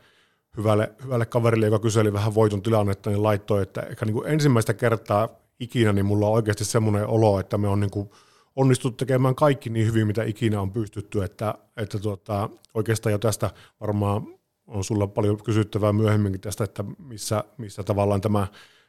hyvälle, 0.56 0.92
hyvälle 1.04 1.26
kaverille, 1.26 1.66
joka 1.66 1.78
kyseli 1.78 2.12
vähän 2.12 2.34
voiton 2.34 2.62
tilannetta, 2.62 3.10
niin 3.10 3.22
laittoi, 3.22 3.62
että 3.62 3.80
ehkä 3.80 4.06
niin 4.06 4.14
kuin 4.14 4.28
ensimmäistä 4.28 4.74
kertaa 4.74 5.41
ikinä, 5.60 5.92
niin 5.92 6.06
mulla 6.06 6.26
on 6.26 6.32
oikeasti 6.32 6.64
semmoinen 6.64 7.06
olo, 7.06 7.40
että 7.40 7.58
me 7.58 7.68
on 7.68 7.80
niin 7.80 7.90
kuin 7.90 8.10
onnistuttu 8.56 8.96
tekemään 8.96 9.34
kaikki 9.34 9.70
niin 9.70 9.86
hyvin, 9.86 10.06
mitä 10.06 10.22
ikinä 10.22 10.60
on 10.60 10.72
pystytty, 10.72 11.24
että, 11.24 11.54
että 11.76 11.98
tuota, 11.98 12.50
oikeastaan 12.74 13.12
jo 13.12 13.18
tästä 13.18 13.50
varmaan 13.80 14.26
on 14.66 14.84
sulla 14.84 15.06
paljon 15.06 15.42
kysyttävää 15.42 15.92
myöhemminkin 15.92 16.40
tästä, 16.40 16.64
että 16.64 16.84
missä, 16.98 17.44
missä 17.58 17.82
tavallaan 17.82 18.20
tämä, 18.20 18.46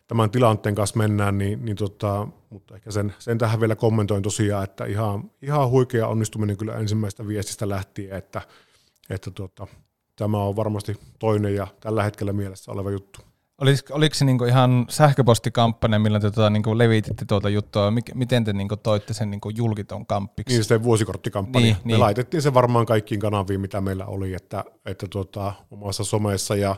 tämän 0.08 0.32
tilanteen 0.32 0.76
kanssa 0.76 0.98
mennään, 0.98 1.38
niin, 1.38 1.66
niin 1.66 1.78
tota, 1.78 2.28
mutta 2.50 2.76
ehkä 2.76 2.92
sen, 2.92 3.14
sen 3.20 3.38
tähän 3.38 3.60
vielä 3.60 3.76
kommentoin 3.76 4.24
tosiaan, 4.24 4.64
että 4.64 4.86
ihan, 4.86 5.32
ihan 5.42 5.70
huikea 5.70 6.08
onnistuminen 6.08 6.58
kyllä 6.58 6.76
ensimmäistä 6.76 7.28
viestistä 7.28 7.70
lähtien, 7.70 8.18
että, 8.18 8.42
että 9.10 9.32
tuota, 9.32 9.68
tämä 10.16 10.38
on 10.38 10.56
varmasti 10.56 10.98
toinen 11.20 11.56
ja 11.56 11.68
tällä 11.80 12.04
hetkellä 12.04 12.34
mielessä 12.34 12.72
oleva 12.72 12.92
juttu. 12.92 13.33
Oliko, 13.64 13.94
oliko 13.94 14.16
se 14.16 14.26
niinku 14.26 14.46
ihan 14.46 14.86
sähköpostikampanja, 14.90 16.00
millä 16.00 16.20
te 16.20 16.32
tuota, 16.32 16.50
niinku 16.50 16.78
levititte 16.78 17.26
tuota 17.26 17.50
juttua? 17.50 17.94
Miten 18.14 18.44
te 18.44 18.54
niinku 18.54 18.78
toitte 18.78 19.14
sen 19.14 19.32
niinku 19.32 19.50
julkiton 19.50 20.06
kamppiksi? 20.06 20.56
Niin, 20.56 20.64
se 20.64 20.84
vuosikorttikampanja. 20.84 21.66
Niin, 21.66 21.78
Me 21.78 21.82
niin. 21.86 22.00
laitettiin 22.00 22.42
se 22.42 22.54
varmaan 22.54 22.86
kaikkiin 22.86 23.20
kanaviin, 23.20 23.62
mitä 23.62 23.82
meillä 23.82 24.06
oli, 24.06 24.34
että, 24.34 24.64
että 24.86 25.08
tuota, 25.08 25.54
omassa 25.72 26.04
somessa. 26.04 26.56
Ja, 26.56 26.76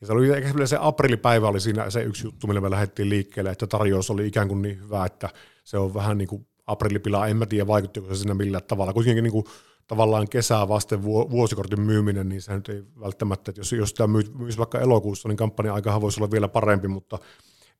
ja 0.00 0.06
se, 0.06 0.12
oli, 0.12 0.30
ehkä 0.30 0.66
se 0.66 0.78
aprilipäivä 0.80 1.48
oli 1.48 1.60
siinä 1.60 1.90
se 1.90 2.02
yksi 2.02 2.26
juttu, 2.26 2.46
millä 2.46 2.60
me 2.60 2.70
lähdettiin 2.70 3.08
liikkeelle, 3.08 3.50
että 3.50 3.66
tarjous 3.66 4.10
oli 4.10 4.26
ikään 4.26 4.48
kuin 4.48 4.62
niin 4.62 4.80
hyvä, 4.80 5.06
että 5.06 5.28
se 5.64 5.78
on 5.78 5.94
vähän 5.94 6.18
niin 6.18 6.28
kuin 6.28 6.46
aprillipila. 6.66 7.26
En 7.26 7.36
mä 7.36 7.46
tiedä, 7.46 7.66
vaikuttiko 7.66 8.08
se 8.08 8.14
siinä 8.14 8.34
millään 8.34 8.64
tavalla. 8.64 8.92
Kuitenkin 8.92 9.24
niin 9.24 9.32
kuin 9.32 9.44
tavallaan 9.88 10.28
kesää 10.28 10.68
vasten 10.68 11.02
vuosikortin 11.02 11.80
myyminen, 11.80 12.28
niin 12.28 12.42
se 12.42 12.54
nyt 12.54 12.68
ei 12.68 12.84
välttämättä, 13.00 13.50
että 13.50 13.60
jos, 13.60 13.72
jos 13.72 13.94
tämä 13.94 14.14
myisi 14.38 14.58
vaikka 14.58 14.80
elokuussa, 14.80 15.28
niin 15.28 15.36
kampanja 15.36 15.74
aikahan 15.74 16.00
voisi 16.00 16.20
olla 16.20 16.30
vielä 16.30 16.48
parempi, 16.48 16.88
mutta 16.88 17.18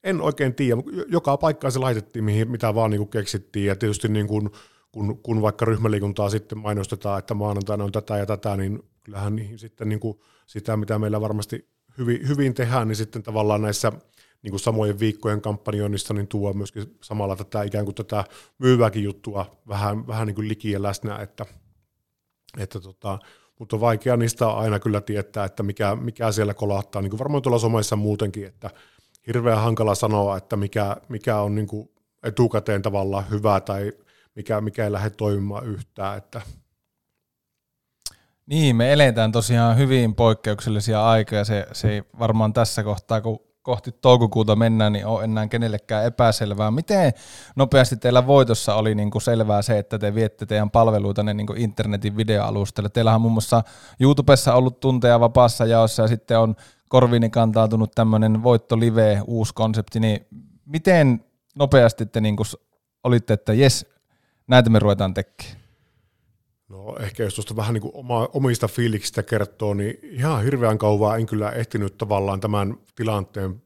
en 0.04 0.20
oikein 0.20 0.54
tiedä. 0.54 0.82
Joka 1.08 1.36
paikkaan 1.36 1.72
se 1.72 1.78
laitettiin, 1.78 2.24
mihin, 2.24 2.50
mitä 2.50 2.74
vaan 2.74 2.90
niin 2.90 2.98
kuin 2.98 3.10
keksittiin, 3.10 3.66
ja 3.66 3.76
tietysti 3.76 4.08
niin 4.08 4.26
kuin, 4.26 4.50
kun, 4.92 5.18
kun 5.22 5.42
vaikka 5.42 5.64
ryhmäliikuntaa 5.64 6.30
sitten 6.30 6.58
mainostetaan, 6.58 7.18
että 7.18 7.34
maanantaina 7.34 7.84
on 7.84 7.92
tätä 7.92 8.16
ja 8.16 8.26
tätä, 8.26 8.56
niin 8.56 8.82
kyllähän 9.04 9.36
niin 9.36 9.58
sitten 9.58 9.88
niin 9.88 10.00
kuin 10.00 10.20
sitä, 10.46 10.76
mitä 10.76 10.98
meillä 10.98 11.20
varmasti 11.20 11.68
hyvin, 11.98 12.28
hyvin 12.28 12.54
tehdään, 12.54 12.88
niin 12.88 12.96
sitten 12.96 13.22
tavallaan 13.22 13.62
näissä 13.62 13.92
niin 14.42 14.50
kuin 14.50 14.60
samojen 14.60 15.00
viikkojen 15.00 15.40
kampanjoinnissa, 15.40 16.14
niin 16.14 16.28
tuo 16.28 16.52
myöskin 16.52 16.96
samalla 17.02 17.36
tätä 17.36 17.62
ikään 17.62 17.84
kuin 17.84 17.94
tätä 17.94 18.24
myyvääkin 18.58 19.02
juttua 19.02 19.60
vähän, 19.68 20.06
vähän 20.06 20.26
niin 20.26 20.34
kuin 20.34 20.48
likiä 20.48 20.82
läsnä, 20.82 21.18
että 21.18 21.46
että 22.58 22.80
tota, 22.80 23.18
mutta 23.58 23.76
on 23.76 23.80
vaikea 23.80 24.16
niistä 24.16 24.48
aina 24.48 24.78
kyllä 24.78 25.00
tietää, 25.00 25.44
että 25.44 25.62
mikä, 25.62 25.96
mikä 25.96 26.32
siellä 26.32 26.54
kolahtaa, 26.54 27.02
niin 27.02 27.11
kuin 27.11 27.18
varmaan 27.18 27.42
tuolla 27.42 27.58
somessa 27.58 27.96
muutenkin, 27.96 28.46
että 28.46 28.70
hirveän 29.26 29.58
hankala 29.58 29.94
sanoa, 29.94 30.37
että 30.37 30.56
mikä, 30.56 30.96
mikä 31.08 31.40
on 31.40 31.54
niin 31.54 31.66
kuin 31.66 31.90
etukäteen 32.22 32.82
tavallaan 32.82 33.30
hyvä 33.30 33.61
tai 33.61 33.92
mikä, 34.34 34.61
mikä 34.61 34.84
ei 34.84 34.92
lähde 34.92 35.11
toimimaan 35.11 35.66
yhtään. 35.66 36.18
Että. 36.18 36.40
Niin, 38.46 38.76
me 38.76 38.92
eletään 38.92 39.32
tosiaan 39.32 39.78
hyvin 39.78 40.14
poikkeuksellisia 40.14 41.08
aikoja. 41.08 41.44
Se, 41.44 41.66
se 41.72 42.04
varmaan 42.18 42.52
tässä 42.52 42.82
kohtaa, 42.82 43.20
kun 43.20 43.47
kohti 43.68 43.92
toukokuuta 43.92 44.57
mennään, 44.57 44.92
niin 44.92 45.07
on 45.07 45.24
enää 45.24 45.46
kenellekään 45.46 46.04
epäselvää. 46.04 46.70
Miten 46.70 47.12
nopeasti 47.57 47.96
teillä 47.96 48.26
voitossa 48.26 48.74
oli 48.74 48.94
niin 48.94 49.11
kuin 49.11 49.22
selvää 49.22 49.62
se, 49.62 49.78
että 49.78 49.98
te 49.98 50.14
viette 50.14 50.46
teidän 50.46 50.70
palveluita 50.70 51.22
niin 51.22 51.46
kuin 51.46 51.61
internetin 51.61 52.16
videoalustalle? 52.16 52.88
Teillähän 52.88 53.16
on 53.16 53.22
muun 53.22 53.33
muassa 53.33 53.62
YouTubessa 54.00 54.54
ollut 54.54 54.81
tunteja 54.81 55.20
vapaassa 55.20 55.66
jaossa 55.66 56.02
ja 56.02 56.09
sitten 56.09 56.38
on 56.38 56.57
korviini 56.88 57.31
kantautunut 57.31 57.92
tämmöinen 57.94 58.42
voitto 58.42 58.81
live, 58.81 59.22
uusi 59.26 59.54
konsepti, 59.54 60.00
niin 60.00 60.26
miten 60.66 61.24
nopeasti 61.54 62.07
te 62.07 62.20
niin 62.20 62.37
kuin 62.37 62.46
olitte, 63.04 63.35
että 63.35 63.52
jes, 63.52 63.87
näitä 64.46 64.70
me 64.70 64.78
ruvetaan 64.78 65.14
tekemään? 65.14 65.67
No 66.68 66.96
ehkä 67.00 67.22
jos 67.22 67.35
tuosta 67.35 67.57
vähän 67.57 67.74
niin 67.74 67.83
kuin 67.83 67.94
oma, 67.94 68.28
omista 68.33 68.68
fiiliksistä 68.68 69.22
kertoo, 69.22 69.74
niin 69.74 69.98
ihan 70.02 70.44
hirveän 70.44 70.78
kauan 70.78 71.20
en 71.20 71.26
kyllä 71.26 71.50
ehtinyt 71.50 71.98
tavallaan 71.98 72.40
tämän 72.40 72.76
tilanteen 72.96 73.62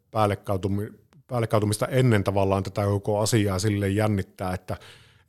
päällekautumista 1.26 1.86
ennen 1.86 2.24
tavallaan 2.24 2.62
tätä 2.62 2.84
koko 2.84 3.18
asiaa 3.18 3.58
sille 3.58 3.88
jännittää, 3.88 4.54
että 4.54 4.76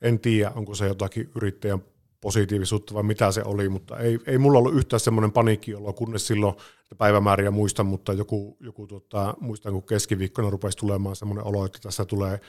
en 0.02 0.20
tiedä, 0.20 0.52
onko 0.56 0.76
se 0.76 0.88
jotakin 0.88 1.30
yrittäjän 1.36 1.84
positiivisuutta 2.22 2.94
vai 2.94 3.04
mitä 3.04 3.32
se 3.32 3.44
oli, 3.46 3.70
mutta 3.70 3.98
ei, 3.98 4.20
ei 4.28 4.38
mulla 4.38 4.60
ollut 4.60 4.76
yhtään 4.76 5.00
semmoinen 5.00 5.32
paniikki 5.32 5.76
ollut, 5.76 5.96
kunnes 5.96 6.28
silloin 6.28 6.56
päivämääriä 6.98 7.52
muistan, 7.52 7.86
mutta 7.86 8.14
joku, 8.14 8.58
joku 8.60 8.88
tota, 8.88 9.34
muistan, 9.40 9.74
kun 9.74 9.84
keskiviikkona 9.84 10.50
rupesi 10.50 10.78
tulemaan 10.78 11.16
semmoinen 11.16 11.46
olo, 11.46 11.66
että 11.66 11.80
tässä 11.82 12.06
tulee, 12.06 12.40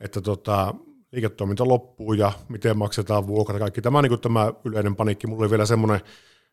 että 0.00 0.20
tota, 0.20 0.74
liiketoiminta 1.12 1.68
loppuu 1.68 2.12
ja 2.12 2.32
miten 2.48 2.78
maksetaan 2.78 3.26
vuokra 3.26 3.58
kaikki. 3.58 3.82
Tämä, 3.82 4.02
niin 4.02 4.10
kuin 4.10 4.20
tämä 4.20 4.52
yleinen 4.64 4.96
paniikki, 4.96 5.26
mulla 5.26 5.42
oli 5.42 5.50
vielä 5.50 5.66
semmoinen, 5.66 6.00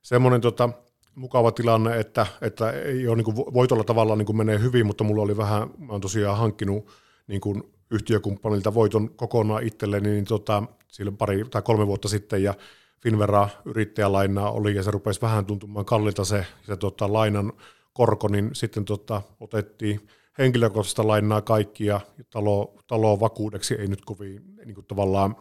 semmoinen 0.01 0.41
tota, 0.41 0.69
mukava 1.15 1.51
tilanne, 1.51 1.99
että, 1.99 2.27
että 2.41 2.71
ei 2.71 3.07
ole, 3.07 3.15
niin 3.15 3.25
kuin, 3.25 3.37
voitolla 3.37 3.83
tavallaan 3.83 4.17
niin 4.17 4.25
kuin 4.25 4.37
menee 4.37 4.59
hyvin, 4.59 4.85
mutta 4.85 5.03
mulla 5.03 5.21
oli 5.21 5.37
vähän, 5.37 5.69
mä 5.77 5.91
oon 5.91 6.01
tosiaan 6.01 6.37
hankkinut 6.37 6.87
niin 7.27 7.41
kuin 7.41 7.63
yhtiökumppanilta 7.91 8.73
voiton 8.73 9.09
kokonaan 9.09 9.63
itselleni, 9.63 10.09
niin 10.09 10.25
tota, 10.25 10.63
silloin 10.87 11.17
pari 11.17 11.45
tai 11.51 11.61
kolme 11.61 11.87
vuotta 11.87 12.07
sitten, 12.07 12.43
ja 12.43 12.53
Finvera 12.99 13.49
yrittäjälainaa 13.65 14.51
oli, 14.51 14.75
ja 14.75 14.83
se 14.83 14.91
rupesi 14.91 15.21
vähän 15.21 15.45
tuntumaan 15.45 15.85
kallilta 15.85 16.25
se, 16.25 16.45
se 16.65 16.77
tota, 16.77 17.13
lainan 17.13 17.53
korko, 17.93 18.27
niin 18.27 18.49
sitten 18.53 18.85
tota, 18.85 19.21
otettiin 19.39 20.07
henkilökohtaista 20.37 21.07
lainaa 21.07 21.41
kaikkia 21.41 22.01
talo, 22.29 22.75
talo 22.87 23.19
vakuudeksi 23.19 23.75
ei 23.75 23.87
nyt 23.87 24.05
kovin 24.05 24.43
niin 24.65 24.75
kuin 24.75 24.85
tavallaan 24.85 25.35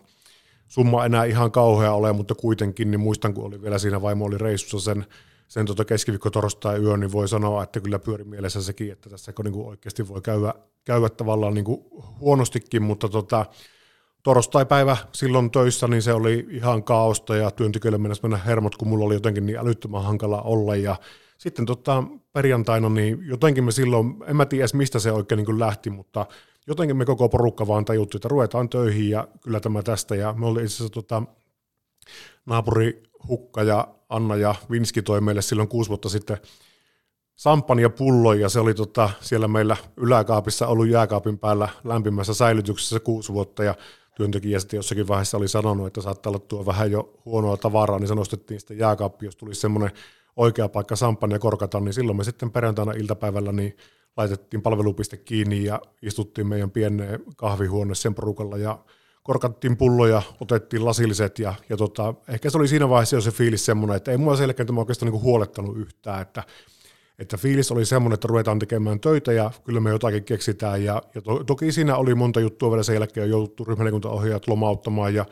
summa 0.68 1.04
enää 1.04 1.24
ihan 1.24 1.50
kauhea 1.50 1.92
ole, 1.92 2.12
mutta 2.12 2.34
kuitenkin 2.34 2.90
niin 2.90 3.00
muistan, 3.00 3.34
kun 3.34 3.44
oli 3.44 3.62
vielä 3.62 3.78
siinä 3.78 4.02
vaimo 4.02 4.24
oli 4.24 4.38
reissussa 4.38 4.94
sen, 4.94 5.06
sen 5.48 5.66
tota 5.66 5.84
keskiviikko 5.84 6.30
torstai 6.30 6.78
yö, 6.78 6.96
niin 6.96 7.12
voi 7.12 7.28
sanoa, 7.28 7.62
että 7.62 7.80
kyllä 7.80 7.98
pyöri 7.98 8.24
mielessä 8.24 8.62
sekin, 8.62 8.92
että 8.92 9.10
tässä 9.10 9.32
niin 9.44 9.52
kuin 9.52 9.68
oikeasti 9.68 10.08
voi 10.08 10.20
käydä, 10.22 10.54
käydä 10.84 11.08
tavallaan 11.08 11.54
niin 11.54 11.64
kuin 11.64 11.84
huonostikin, 12.20 12.82
mutta 12.82 13.08
tota, 13.08 13.46
torstai-päivä 14.22 14.96
silloin 15.12 15.50
töissä, 15.50 15.88
niin 15.88 16.02
se 16.02 16.12
oli 16.12 16.46
ihan 16.50 16.84
kaaosta 16.84 17.36
ja 17.36 17.50
työntekijöille 17.50 17.98
mennessä 17.98 18.28
mennä 18.28 18.44
hermot, 18.46 18.76
kun 18.76 18.88
mulla 18.88 19.04
oli 19.04 19.14
jotenkin 19.14 19.46
niin 19.46 19.58
älyttömän 19.58 20.04
hankala 20.04 20.42
olla 20.42 20.76
ja 20.76 20.96
sitten 21.38 21.66
tota, 21.66 22.04
perjantaina, 22.32 22.88
niin 22.88 23.18
jotenkin 23.26 23.64
me 23.64 23.72
silloin, 23.72 24.16
en 24.26 24.36
mä 24.36 24.46
tiedä 24.46 24.66
mistä 24.74 24.98
se 24.98 25.12
oikein 25.12 25.36
niin 25.36 25.58
lähti, 25.58 25.90
mutta 25.90 26.26
jotenkin 26.66 26.96
me 26.96 27.04
koko 27.04 27.28
porukka 27.28 27.66
vaan 27.66 27.84
tajuttiin, 27.84 28.18
että 28.18 28.28
ruvetaan 28.28 28.68
töihin 28.68 29.10
ja 29.10 29.28
kyllä 29.40 29.60
tämä 29.60 29.82
tästä. 29.82 30.16
Ja 30.16 30.32
me 30.32 30.46
oli 30.46 30.62
itse 30.62 30.74
asiassa 30.74 30.92
tota, 30.92 31.22
naapuri 32.46 33.02
Hukka 33.28 33.62
ja 33.62 33.88
Anna 34.08 34.36
ja 34.36 34.54
Vinski 34.70 35.02
toi 35.02 35.20
meille 35.20 35.42
silloin 35.42 35.68
kuusi 35.68 35.88
vuotta 35.88 36.08
sitten 36.08 36.38
ja 37.80 37.90
pullo 37.90 38.32
ja 38.32 38.48
se 38.48 38.60
oli 38.60 38.74
tota, 38.74 39.10
siellä 39.20 39.48
meillä 39.48 39.76
yläkaapissa 39.96 40.66
ollut 40.66 40.88
jääkaapin 40.88 41.38
päällä 41.38 41.68
lämpimässä 41.84 42.34
säilytyksessä 42.34 43.00
kuusi 43.00 43.32
vuotta 43.32 43.64
ja 43.64 43.74
työntekijä 44.16 44.58
sitten 44.58 44.78
jossakin 44.78 45.08
vaiheessa 45.08 45.36
oli 45.36 45.48
sanonut, 45.48 45.86
että 45.86 46.00
saattaa 46.00 46.30
olla 46.30 46.38
tuo 46.38 46.66
vähän 46.66 46.90
jo 46.90 47.14
huonoa 47.24 47.56
tavaraa, 47.56 47.98
niin 47.98 48.08
se 48.08 48.14
nostettiin 48.14 48.60
sitten 48.60 48.78
jääkaappi, 48.78 49.26
jos 49.26 49.36
tulisi 49.36 49.60
semmoinen 49.60 49.90
oikea 50.36 50.68
paikka 50.68 50.94
ja 51.32 51.38
korkata, 51.38 51.80
niin 51.80 51.94
silloin 51.94 52.16
me 52.16 52.24
sitten 52.24 52.50
perjantaina 52.50 52.92
iltapäivällä 52.92 53.52
niin 53.52 53.76
laitettiin 54.16 54.62
palvelupiste 54.62 55.16
kiinni 55.16 55.64
ja 55.64 55.80
istuttiin 56.02 56.46
meidän 56.46 56.70
pieneen 56.70 57.20
kahvihuoneeseen 57.36 58.14
porukalla 58.14 58.56
ja 58.56 58.78
korkattiin 59.22 59.76
pulloja, 59.76 60.22
otettiin 60.40 60.84
lasilliset 60.84 61.38
ja, 61.38 61.54
ja 61.68 61.76
tota, 61.76 62.14
ehkä 62.28 62.50
se 62.50 62.58
oli 62.58 62.68
siinä 62.68 62.88
vaiheessa 62.88 63.16
jo 63.16 63.20
se 63.20 63.30
fiilis 63.30 63.66
semmoinen, 63.66 63.96
että 63.96 64.10
ei 64.10 64.16
mua 64.16 64.36
selkeä 64.36 64.66
tämä 64.66 64.80
oikeastaan 64.80 65.12
niin 65.12 65.22
huolettanut 65.22 65.76
yhtään, 65.76 66.22
että, 66.22 66.42
että 67.18 67.36
fiilis 67.36 67.72
oli 67.72 67.84
semmoinen, 67.84 68.14
että 68.14 68.28
ruvetaan 68.28 68.58
tekemään 68.58 69.00
töitä 69.00 69.32
ja 69.32 69.50
kyllä 69.64 69.80
me 69.80 69.90
jotakin 69.90 70.24
keksitään 70.24 70.84
ja, 70.84 71.02
ja 71.14 71.22
to, 71.22 71.44
toki 71.44 71.72
siinä 71.72 71.96
oli 71.96 72.14
monta 72.14 72.40
juttua 72.40 72.70
vielä 72.70 72.82
sen 72.82 72.94
jälkeen 72.94 73.24
on 73.24 73.30
jouduttu 73.30 73.64
ryhmäliikuntaohjaajat 73.64 74.48
lomauttamaan 74.48 75.14
ja 75.14 75.24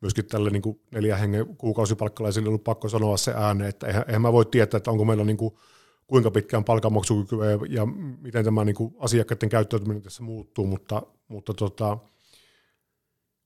myöskin 0.00 0.26
tälle 0.26 0.50
niin 0.50 0.62
kuin 0.62 0.80
neljä 0.90 1.16
hengen 1.16 1.56
kuukausipalkkalaisille 1.56 2.48
ollut 2.48 2.64
pakko 2.64 2.88
sanoa 2.88 3.16
se 3.16 3.32
ääne, 3.36 3.68
että 3.68 3.86
eihän, 3.86 4.04
eihän 4.06 4.22
mä 4.22 4.32
voi 4.32 4.46
tietää, 4.46 4.78
että 4.78 4.90
onko 4.90 5.04
meillä 5.04 5.24
niin 5.24 5.36
kuin, 5.36 5.54
kuinka 6.06 6.30
pitkään 6.30 6.64
palkanmaksukykyä 6.64 7.50
ja, 7.50 7.58
ja 7.68 7.86
miten 8.20 8.44
tämä 8.44 8.64
niin 8.64 8.76
kuin 8.76 8.94
asiakkaiden 8.98 9.48
käyttäytyminen 9.48 10.02
tässä 10.02 10.22
muuttuu, 10.22 10.66
mutta, 10.66 11.02
mutta, 11.28 11.54
tota, 11.54 11.98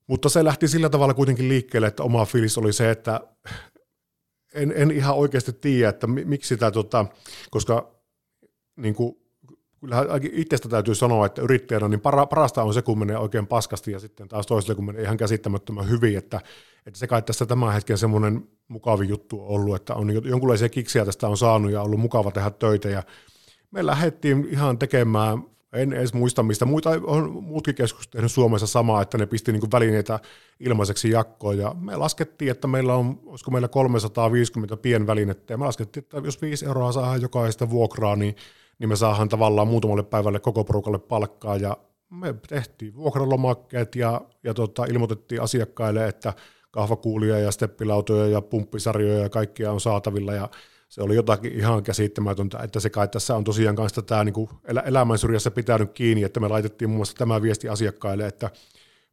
mutta 0.07 0.29
se 0.29 0.45
lähti 0.45 0.69
sillä 0.69 0.89
tavalla 0.89 1.15
kuitenkin 1.15 1.49
liikkeelle, 1.49 1.87
että 1.87 2.03
oma 2.03 2.25
fiilis 2.25 2.59
oli 2.59 2.73
se, 2.73 2.91
että 2.91 3.21
en, 4.55 4.73
en 4.77 4.91
ihan 4.91 5.17
oikeasti 5.17 5.53
tiedä, 5.53 5.89
että 5.89 6.07
miksi 6.07 6.49
sitä, 6.49 6.71
tota, 6.71 7.07
koska 7.51 7.95
niin 8.77 8.95
kuin 8.95 9.24
kyllähän 9.85 10.07
itsestä 10.33 10.69
täytyy 10.69 10.95
sanoa, 10.95 11.27
että 11.27 11.43
yrittäjänä 11.43 11.89
niin 11.89 12.01
para, 12.01 12.27
parasta 12.27 12.63
on 12.63 12.75
se, 12.75 12.83
kun 12.83 12.99
menee 12.99 13.19
oikein 13.19 13.47
paskasti 13.47 13.93
ja 13.93 13.99
sitten 13.99 14.29
taas 14.29 14.47
toiselle, 14.47 14.75
kun 14.75 14.85
menee 14.85 15.03
ihan 15.03 15.17
käsittämättömän 15.17 15.89
hyvin, 15.89 16.19
että, 16.19 16.41
että 16.87 16.99
se 16.99 17.07
kai 17.07 17.23
tässä 17.23 17.47
tämän 17.47 17.73
hetken 17.73 17.99
semmoinen 17.99 18.49
mukavi 18.69 19.09
juttu 19.09 19.41
on 19.41 19.49
ollut, 19.49 19.77
että 19.77 19.95
on 19.95 20.29
jonkunlaisia 20.29 20.69
kiksiä 20.69 21.05
tästä 21.05 21.29
on 21.29 21.37
saanut 21.37 21.73
ja 21.73 21.83
ollut 21.83 22.01
mukava 22.01 22.31
tehdä 22.31 22.51
töitä 22.51 22.89
ja 22.89 23.03
me 23.71 23.87
lähdettiin 23.87 24.49
ihan 24.51 24.79
tekemään, 24.79 25.45
en 25.73 25.93
edes 25.93 26.15
muista 26.15 26.43
mistä, 26.43 26.65
muita 26.65 26.91
on 26.91 27.43
muutkin 27.43 27.75
keskus 27.75 28.09
tehnyt 28.09 28.33
Suomessa 28.33 28.67
samaa, 28.67 29.03
että 29.03 29.19
ne 29.19 29.27
pisti 29.27 29.53
niin 29.53 29.73
välineitä 29.73 30.21
ilmaiseksi 30.61 31.11
jakkoon 31.11 31.59
ja 31.59 31.75
me 31.81 31.97
laskettiin, 31.97 32.51
että 32.51 32.69
meillä 32.69 32.95
on, 32.95 33.21
olisiko 33.27 33.51
meillä 33.51 33.69
350 33.69 34.77
pienvälinettä 34.77 35.53
ja 35.53 35.59
me 35.59 35.65
laskettiin, 35.65 36.05
että 36.05 36.17
jos 36.25 36.43
5 36.43 36.67
euroa 36.67 36.93
saa 36.93 37.17
jokaista 37.17 37.71
vuokraa, 37.71 38.17
niin 38.17 38.37
niin 38.85 38.89
me 38.89 38.97
saadaan 38.97 39.29
tavallaan 39.29 39.69
muutamalle 39.69 40.03
päivälle 40.03 40.41
koko 40.41 40.65
porukalle 40.65 40.99
palkkaa 40.99 41.57
ja 41.57 41.77
me 42.11 42.35
tehtiin 42.49 42.95
vuokralomakkeet 42.95 43.97
ja, 43.97 44.21
ja 44.43 44.55
tota, 44.55 44.85
ilmoitettiin 44.85 45.43
asiakkaille, 45.43 46.09
että 46.09 46.33
kahvakuulia 46.71 47.39
ja 47.39 47.51
steppilautoja 47.51 48.27
ja 48.27 48.41
pumppisarjoja 48.41 49.19
ja 49.19 49.29
kaikkia 49.29 49.73
on 49.73 49.81
saatavilla 49.81 50.33
ja 50.33 50.49
se 50.89 51.03
oli 51.03 51.15
jotakin 51.15 51.53
ihan 51.53 51.83
käsittämätöntä, 51.83 52.59
että 52.59 52.81
se 52.81 52.91
kai 52.91 53.09
tässä 53.09 53.37
on 53.37 53.45
tosiaan 53.45 53.77
kanssa 53.77 54.03
tämä 54.03 54.25
niin 54.25 54.35
elämän 54.85 55.19
syrjässä 55.19 55.51
pitänyt 55.51 55.93
kiinni, 55.93 56.23
että 56.23 56.41
me 56.41 56.49
laitettiin 56.49 56.89
muun 56.89 56.99
muassa 56.99 57.17
tämä 57.17 57.43
viesti 57.43 57.69
asiakkaille, 57.69 58.27
että 58.27 58.51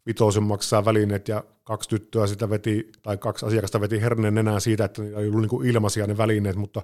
vitosen 0.06 0.44
maksaa 0.44 0.86
välineet 0.86 1.28
ja 1.28 1.44
kaksi 1.64 1.90
tyttöä 1.90 2.28
sitä 2.28 2.50
veti, 2.50 2.92
tai 3.04 3.18
kaksi 3.18 3.46
asiakasta 3.46 3.82
veti 3.82 4.02
herneen 4.02 4.38
enää 4.38 4.60
siitä, 4.60 4.86
että 4.86 5.04
ei 5.04 5.30
ollut 5.30 5.52
niin 5.52 5.66
ilmaisia 5.66 6.08
ne 6.08 6.18
välineet, 6.18 6.56
mutta 6.56 6.82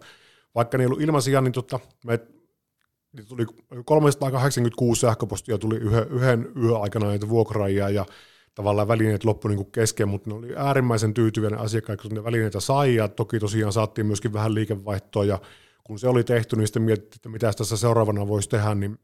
vaikka 0.55 0.77
ne 0.77 0.83
ei 0.83 0.85
ollut 0.85 1.01
ilmaisia, 1.01 1.41
niin 1.41 1.51
tota, 1.53 1.79
me 2.05 2.19
niin 3.17 3.27
tuli 3.27 3.45
386 3.85 5.01
sähköpostia 5.01 5.57
tuli 5.57 5.75
yhden, 5.75 6.07
yhden 6.09 6.51
yön 6.63 6.81
aikana 6.81 7.07
näitä 7.07 7.29
vuokraajia 7.29 7.89
ja 7.89 8.05
tavallaan 8.55 8.87
välineet 8.87 9.23
loppui 9.23 9.55
niin 9.55 9.71
kesken, 9.71 10.09
mutta 10.09 10.29
ne 10.29 10.35
oli 10.35 10.55
äärimmäisen 10.55 11.13
tyytyväinen 11.13 11.59
asiakkaat, 11.59 12.01
kun 12.01 12.11
ne 12.11 12.23
välineitä 12.23 12.59
sai 12.59 12.95
ja 12.95 13.07
toki 13.07 13.39
tosiaan 13.39 13.73
saatiin 13.73 14.07
myöskin 14.07 14.33
vähän 14.33 14.55
liikevaihtoa 14.55 15.25
ja 15.25 15.39
kun 15.83 15.99
se 15.99 16.07
oli 16.07 16.23
tehty, 16.23 16.55
niin 16.55 16.67
sitten 16.67 16.81
mietittiin, 16.81 17.17
että 17.17 17.29
mitä 17.29 17.53
tässä 17.53 17.77
seuraavana 17.77 18.27
voisi 18.27 18.49
tehdä, 18.49 18.75
niin, 18.75 18.99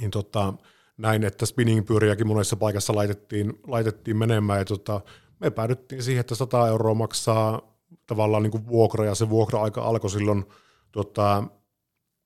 niin 0.00 0.10
tota, 0.10 0.54
näin, 0.96 1.24
että 1.24 1.46
spinning-pyöriäkin 1.46 2.26
monessa 2.26 2.56
paikassa 2.56 2.94
laitettiin, 2.94 3.52
laitettiin 3.66 4.16
menemään 4.16 4.58
ja 4.58 4.64
tota, 4.64 5.00
me 5.40 5.50
päädyttiin 5.50 6.02
siihen, 6.02 6.20
että 6.20 6.34
100 6.34 6.68
euroa 6.68 6.94
maksaa 6.94 7.74
tavallaan 8.06 8.42
niin 8.42 8.50
kuin 8.50 8.66
vuokra 8.66 9.04
ja 9.04 9.14
se 9.14 9.28
vuokra-aika 9.28 9.82
alkoi 9.82 10.10
silloin 10.10 10.44
tota, 10.92 11.44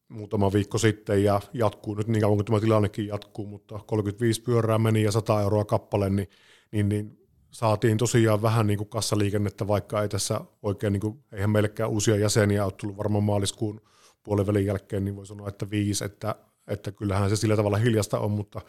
muutama 0.09 0.53
viikko 0.53 0.79
sitten 0.79 1.25
ja 1.25 1.40
jatkuu 1.53 1.94
nyt 1.94 2.09
niin 2.09 2.21
kauan 2.23 2.37
kuin 2.37 2.44
tämä 2.44 2.61
tilannekin 2.61 3.07
jatkuu, 3.07 3.47
mutta 3.47 3.81
35 3.87 4.42
pyörää 4.42 4.79
meni 4.79 5.03
ja 5.03 5.12
100 5.12 5.42
euroa 5.42 5.64
kappale, 5.64 6.11
niin, 6.11 6.29
niin, 6.73 6.88
niin 6.88 7.18
saatiin 7.51 7.99
tosiaan 7.99 8.42
vähän 8.42 8.66
niin 8.66 8.79
kuin 8.79 8.88
kassaliikennettä, 8.88 9.68
vaikka 9.68 10.03
ei 10.03 10.09
tässä 10.09 10.40
oikein, 10.62 10.92
niin 10.92 11.01
kuin, 11.01 11.18
eihän 11.33 11.51
meillekään 11.51 11.90
uusia 11.90 12.16
jäseniä 12.16 12.64
ole 12.64 12.73
tullut 12.73 12.97
varmaan 12.97 13.25
maaliskuun 13.25 13.81
puolen 14.23 14.47
välin 14.47 14.66
jälkeen, 14.66 15.05
niin 15.05 15.16
voi 15.16 15.27
sanoa, 15.27 15.49
että 15.49 15.71
viisi, 15.71 16.05
että, 16.05 16.35
että 16.66 16.92
kyllähän 16.92 17.31
se 17.31 17.37
sillä 17.37 17.57
tavalla 17.57 17.77
hiljasta 17.77 18.18
on, 18.18 18.31
mutta, 18.31 18.61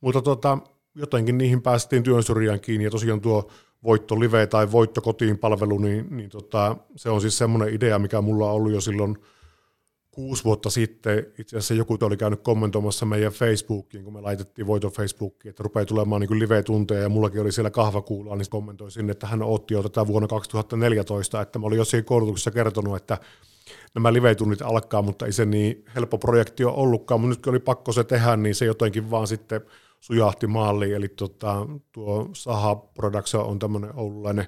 mutta 0.00 0.22
tota, 0.22 0.58
jotenkin 0.94 1.38
niihin 1.38 1.62
päästiin 1.62 2.02
työn 2.02 2.22
syrjään 2.22 2.60
kiinni 2.60 2.84
ja 2.84 2.90
tosiaan 2.90 3.20
tuo 3.20 3.50
voitto 3.82 4.20
live 4.20 4.46
tai 4.46 4.72
voitto 4.72 5.00
kotiin 5.00 5.38
palvelu, 5.38 5.78
niin, 5.78 6.16
niin 6.16 6.30
tota, 6.30 6.76
se 6.96 7.10
on 7.10 7.20
siis 7.20 7.38
semmoinen 7.38 7.74
idea, 7.74 7.98
mikä 7.98 8.20
mulla 8.20 8.46
on 8.46 8.52
ollut 8.52 8.72
jo 8.72 8.80
silloin– 8.80 9.18
kuusi 10.10 10.44
vuotta 10.44 10.70
sitten 10.70 11.26
itse 11.38 11.56
asiassa 11.56 11.74
joku 11.74 11.98
oli 12.02 12.16
käynyt 12.16 12.40
kommentoimassa 12.40 13.06
meidän 13.06 13.32
Facebookiin, 13.32 14.04
kun 14.04 14.12
me 14.12 14.20
laitettiin 14.20 14.66
voito 14.66 14.90
Facebookiin, 14.90 15.50
että 15.50 15.62
rupeaa 15.62 15.86
tulemaan 15.86 16.20
niin 16.20 16.38
live-tunteja 16.38 17.00
ja 17.00 17.08
mullakin 17.08 17.40
oli 17.40 17.52
siellä 17.52 17.70
kahvakuulua, 17.70 18.36
niin 18.36 18.50
kommentoi 18.50 18.90
sinne, 18.90 19.10
että 19.10 19.26
hän 19.26 19.42
otti 19.42 19.74
jo 19.74 19.82
tätä 19.82 20.06
vuonna 20.06 20.28
2014, 20.28 21.40
että 21.40 21.58
mä 21.58 21.66
olin 21.66 21.78
jossain 21.78 22.04
koulutuksessa 22.04 22.50
kertonut, 22.50 22.96
että 22.96 23.18
nämä 23.94 24.12
live-tunnit 24.12 24.62
alkaa, 24.62 25.02
mutta 25.02 25.26
ei 25.26 25.32
se 25.32 25.44
niin 25.44 25.84
helppo 25.94 26.18
projekti 26.18 26.64
ole 26.64 26.74
ollutkaan, 26.76 27.20
mutta 27.20 27.30
nyt 27.30 27.42
kun 27.42 27.50
oli 27.50 27.60
pakko 27.60 27.92
se 27.92 28.04
tehdä, 28.04 28.36
niin 28.36 28.54
se 28.54 28.64
jotenkin 28.64 29.10
vaan 29.10 29.26
sitten 29.26 29.60
sujahti 30.00 30.46
maaliin, 30.46 30.94
eli 30.94 31.08
tota, 31.08 31.66
tuo 31.92 32.28
Saha 32.32 32.76
Production 32.76 33.44
on 33.44 33.58
tämmöinen 33.58 33.90
oululainen 33.96 34.46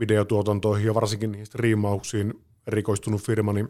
videotuotantoihin 0.00 0.86
ja 0.86 0.94
varsinkin 0.94 1.32
niihin 1.32 1.46
striimauksiin 1.46 2.34
erikoistunut 2.66 3.22
firma, 3.22 3.52
niin 3.52 3.68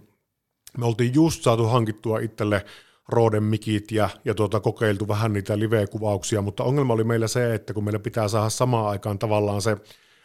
me 0.78 0.87
oltiin 0.87 1.14
just 1.14 1.42
saatu 1.42 1.66
hankittua 1.66 2.18
itselle 2.18 2.64
Roden 3.08 3.42
mikit 3.42 3.92
ja, 3.92 4.08
ja 4.24 4.35
tuota, 4.35 4.61
kokeiltu 4.61 5.08
vähän 5.08 5.32
niitä 5.32 5.58
live-kuvauksia, 5.58 6.42
mutta 6.42 6.64
ongelma 6.64 6.92
oli 6.94 7.04
meillä 7.04 7.28
se, 7.28 7.54
että 7.54 7.74
kun 7.74 7.85
meillä 7.85 7.98
pitää 7.98 8.28
saada 8.28 8.50
samaan 8.50 8.88
aikaan 8.88 9.18
tavallaan 9.18 9.62
se, 9.62 9.76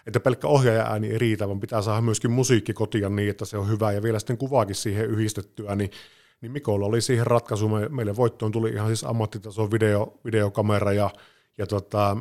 että 0.08 0.20
pelkkä 0.20 0.48
ohjaaja-ääni 0.48 1.08
ei 1.08 1.18
riitä, 1.18 1.48
vaan 1.48 1.60
pitää 1.60 1.82
saada 1.82 2.02
myöskin 2.02 2.32
musiikki 2.32 2.74
kotia 2.74 3.10
niin, 3.10 3.30
että 3.30 3.46
se 3.46 3.58
on 3.58 3.70
hyvä 3.70 3.92
ja 3.92 4.04
vielä 4.04 4.20
sitten 4.20 4.38
kuvaakin 4.38 4.76
siihen 4.76 5.06
yhdistettyä, 5.06 5.76
niin, 5.76 5.92
niin 6.42 6.52
Mikolla 6.52 6.86
oli 6.86 7.02
siihen 7.02 7.28
ratkaisu. 7.28 7.70
Me, 7.70 7.90
meille 7.90 8.16
voittoon 8.16 8.52
tuli 8.52 8.70
ihan 8.70 8.88
siis 8.88 9.04
ammattitason 9.04 9.72
video, 9.72 10.20
videokamera 10.26 10.94
ja, 10.94 11.10
ja 11.58 11.68
tota, 11.68 12.18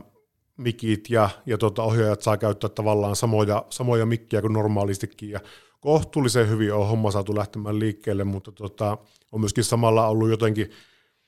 mikit 0.57 1.11
ja, 1.11 1.31
ja 1.47 1.59
tota, 1.59 1.83
ohjaajat 1.83 2.23
saa 2.23 2.37
käyttää 2.37 2.71
tavallaan 2.71 3.17
samoja, 3.17 3.65
samoja 3.71 4.07
mikkiä 4.07 4.41
kuin 4.41 4.53
normaalistikin. 4.53 5.31
Ja 5.31 5.41
kohtuullisen 5.81 6.49
hyvin 6.49 6.75
on 6.75 6.89
homma 6.89 7.11
saatu 7.11 7.37
lähtemään 7.37 7.79
liikkeelle, 7.79 8.25
mutta 8.25 8.53
tota, 8.53 8.99
on 9.33 9.41
myöskin 9.41 9.65
samalla 9.65 10.09
ollut 10.09 10.31
jotenkin 10.31 10.71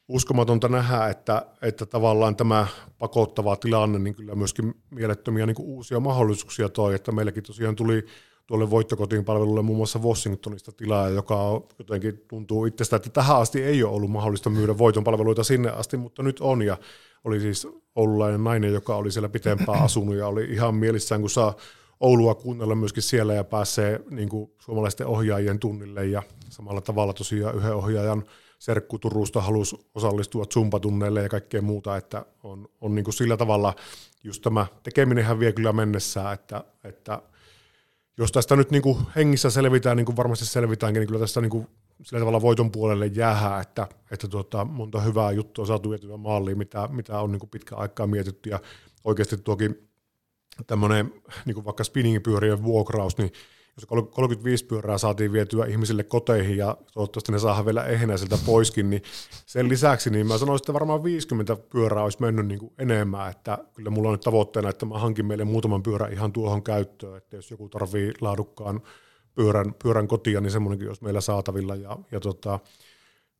uskomatonta 0.09 0.69
nähdä, 0.69 1.09
että, 1.09 1.47
että 1.63 1.87
tavallaan 1.87 2.37
tämä 2.37 2.67
pakottava 2.99 3.57
tilanne 3.57 3.99
niin 3.99 4.15
kyllä 4.15 4.35
myöskin 4.35 4.75
mielettömiä 4.91 5.47
niin 5.47 5.57
uusia 5.59 6.01
mahdollisuuksia 6.01 6.69
toi, 6.69 6.95
että 6.95 7.13
meilläkin 7.13 7.43
tosiaan 7.43 7.77
tuli 7.77 8.07
tuolle 8.49 8.71
voittokotiin 8.71 9.25
palvelulle 9.25 9.63
muun 9.63 9.77
muassa 9.77 9.99
Washingtonista 9.99 10.73
tilaa, 10.73 11.09
joka 11.09 11.63
jotenkin 11.79 12.25
tuntuu 12.29 12.65
itsestä, 12.67 12.97
että 12.97 13.11
tähän 13.11 13.37
asti 13.37 13.63
ei 13.63 13.83
ole 13.83 13.95
ollut 13.95 14.11
mahdollista 14.11 14.51
myydä 14.51 14.79
voiton 14.79 15.05
palveluita 15.05 15.45
sinne 15.45 15.71
asti, 15.71 15.97
mutta 15.97 16.23
nyt 16.23 16.41
on, 16.41 16.63
ja 16.63 16.77
oli 17.25 17.41
siis 17.41 17.69
oululainen 17.97 18.45
nainen, 18.45 18.73
joka 18.73 18.97
oli 18.97 19.13
siellä 19.13 19.29
pitempään 19.29 19.83
asunut, 19.83 20.17
ja 20.17 20.27
oli 20.29 20.45
ihan 20.45 20.75
mielissään, 20.75 21.21
kun 21.21 21.31
saa 21.31 21.55
Oulua 22.01 22.35
kuunnella 22.35 22.75
myöskin 22.75 23.03
siellä 23.03 23.35
ja 23.35 23.45
pääsee 23.45 24.01
niin 24.11 24.29
kuin 24.29 24.51
suomalaisten 24.59 25.07
ohjaajien 25.07 25.59
tunnille. 25.59 26.07
Ja 26.07 26.23
samalla 26.51 26.81
tavalla 26.81 27.13
tosiaan 27.13 27.57
yhden 27.57 27.75
ohjaajan 27.75 28.25
serkku 28.59 28.99
Turusta 28.99 29.41
halusi 29.41 29.77
osallistua 29.95 30.45
zumpatunneille 30.45 31.23
ja 31.23 31.29
kaikkea 31.29 31.63
muuta, 31.63 31.97
että 31.97 32.27
on, 32.43 32.69
on 32.81 32.95
niin 32.95 33.05
kuin 33.05 33.15
sillä 33.15 33.37
tavalla 33.37 33.75
just 34.25 34.43
tämä 34.43 34.67
tekeminenhän 34.83 35.41
vie 35.41 35.53
kyllä 35.53 35.73
mennessään, 35.73 36.35
että, 36.35 36.65
että 36.85 37.23
jos 38.19 38.33
tästä 38.33 38.57
nyt 38.57 38.71
niin 38.71 38.83
kuin 38.83 38.99
hengissä 39.17 39.51
selvitään, 39.51 39.97
niin 39.97 40.07
kuin 40.07 40.17
varmasti 40.17 40.47
selvitäänkin, 40.47 41.01
niin 41.01 41.09
kyllä 41.09 41.21
tästä 41.21 41.41
niin 41.41 41.51
kuin 41.51 41.67
sillä 42.03 42.19
tavalla 42.19 42.43
voiton 42.43 42.71
puolelle 42.71 43.07
jäähää, 43.07 43.61
että, 43.61 43.89
että 44.11 44.29
tuota, 44.29 44.65
monta 44.65 45.01
hyvää 45.01 45.33
juttua 45.33 45.63
on 45.63 45.67
saatu 45.67 45.91
vietyä 45.91 46.17
maaliin, 46.17 46.59
mitä, 46.59 46.89
mitä 46.93 47.21
on 47.21 47.33
niin 47.33 47.41
kuin 47.41 47.51
pitkä 47.51 47.77
aikaa 47.77 48.07
mietitty, 48.07 48.51
ja 48.51 48.61
oikeasti 49.05 49.37
tuokin 49.37 49.89
tämmöinen 50.67 51.13
niin 51.47 51.65
vaikka 51.65 51.85
spinningipyörien 51.85 52.63
vuokraus, 52.63 53.19
niin 53.19 53.33
jos 53.79 54.11
35 54.11 54.65
pyörää 54.65 54.99
saatiin 54.99 55.33
vietyä 55.33 55.67
ihmisille 55.67 56.03
koteihin 56.03 56.57
ja 56.57 56.77
toivottavasti 56.93 57.33
ne 57.33 57.39
saadaan 57.39 57.67
vielä 57.67 57.85
ehjänä 57.85 58.17
sieltä 58.17 58.39
poiskin, 58.47 58.91
niin 58.91 59.03
sen 59.47 59.69
lisäksi 59.69 60.11
niin 60.11 60.27
mä 60.27 60.39
sanoisin, 60.39 60.63
että 60.63 60.73
varmaan 60.73 61.05
50 61.05 61.57
pyörää 61.57 62.05
olisi 62.05 62.21
mennyt 62.21 62.47
niin 62.47 62.59
kuin 62.59 62.73
enemmän, 62.79 63.31
että 63.31 63.59
kyllä 63.75 63.91
mulla 63.91 64.09
on 64.09 64.13
nyt 64.13 64.21
tavoitteena, 64.21 64.69
että 64.69 64.87
mä 64.87 64.99
hankin 64.99 65.27
meille 65.27 65.45
muutaman 65.45 65.83
pyörän 65.83 66.13
ihan 66.13 66.33
tuohon 66.33 66.63
käyttöön, 66.63 67.17
että 67.17 67.37
jos 67.37 67.51
joku 67.51 67.69
tarvii 67.69 68.13
laadukkaan 68.21 68.81
pyörän, 69.35 69.75
pyörän 69.83 70.09
kotia, 70.09 70.41
niin 70.41 70.51
semmoinenkin 70.51 70.89
olisi 70.89 71.05
meillä 71.05 71.21
saatavilla 71.21 71.77
ja, 71.77 71.99
ja 72.13 72.21
tota, 72.21 72.59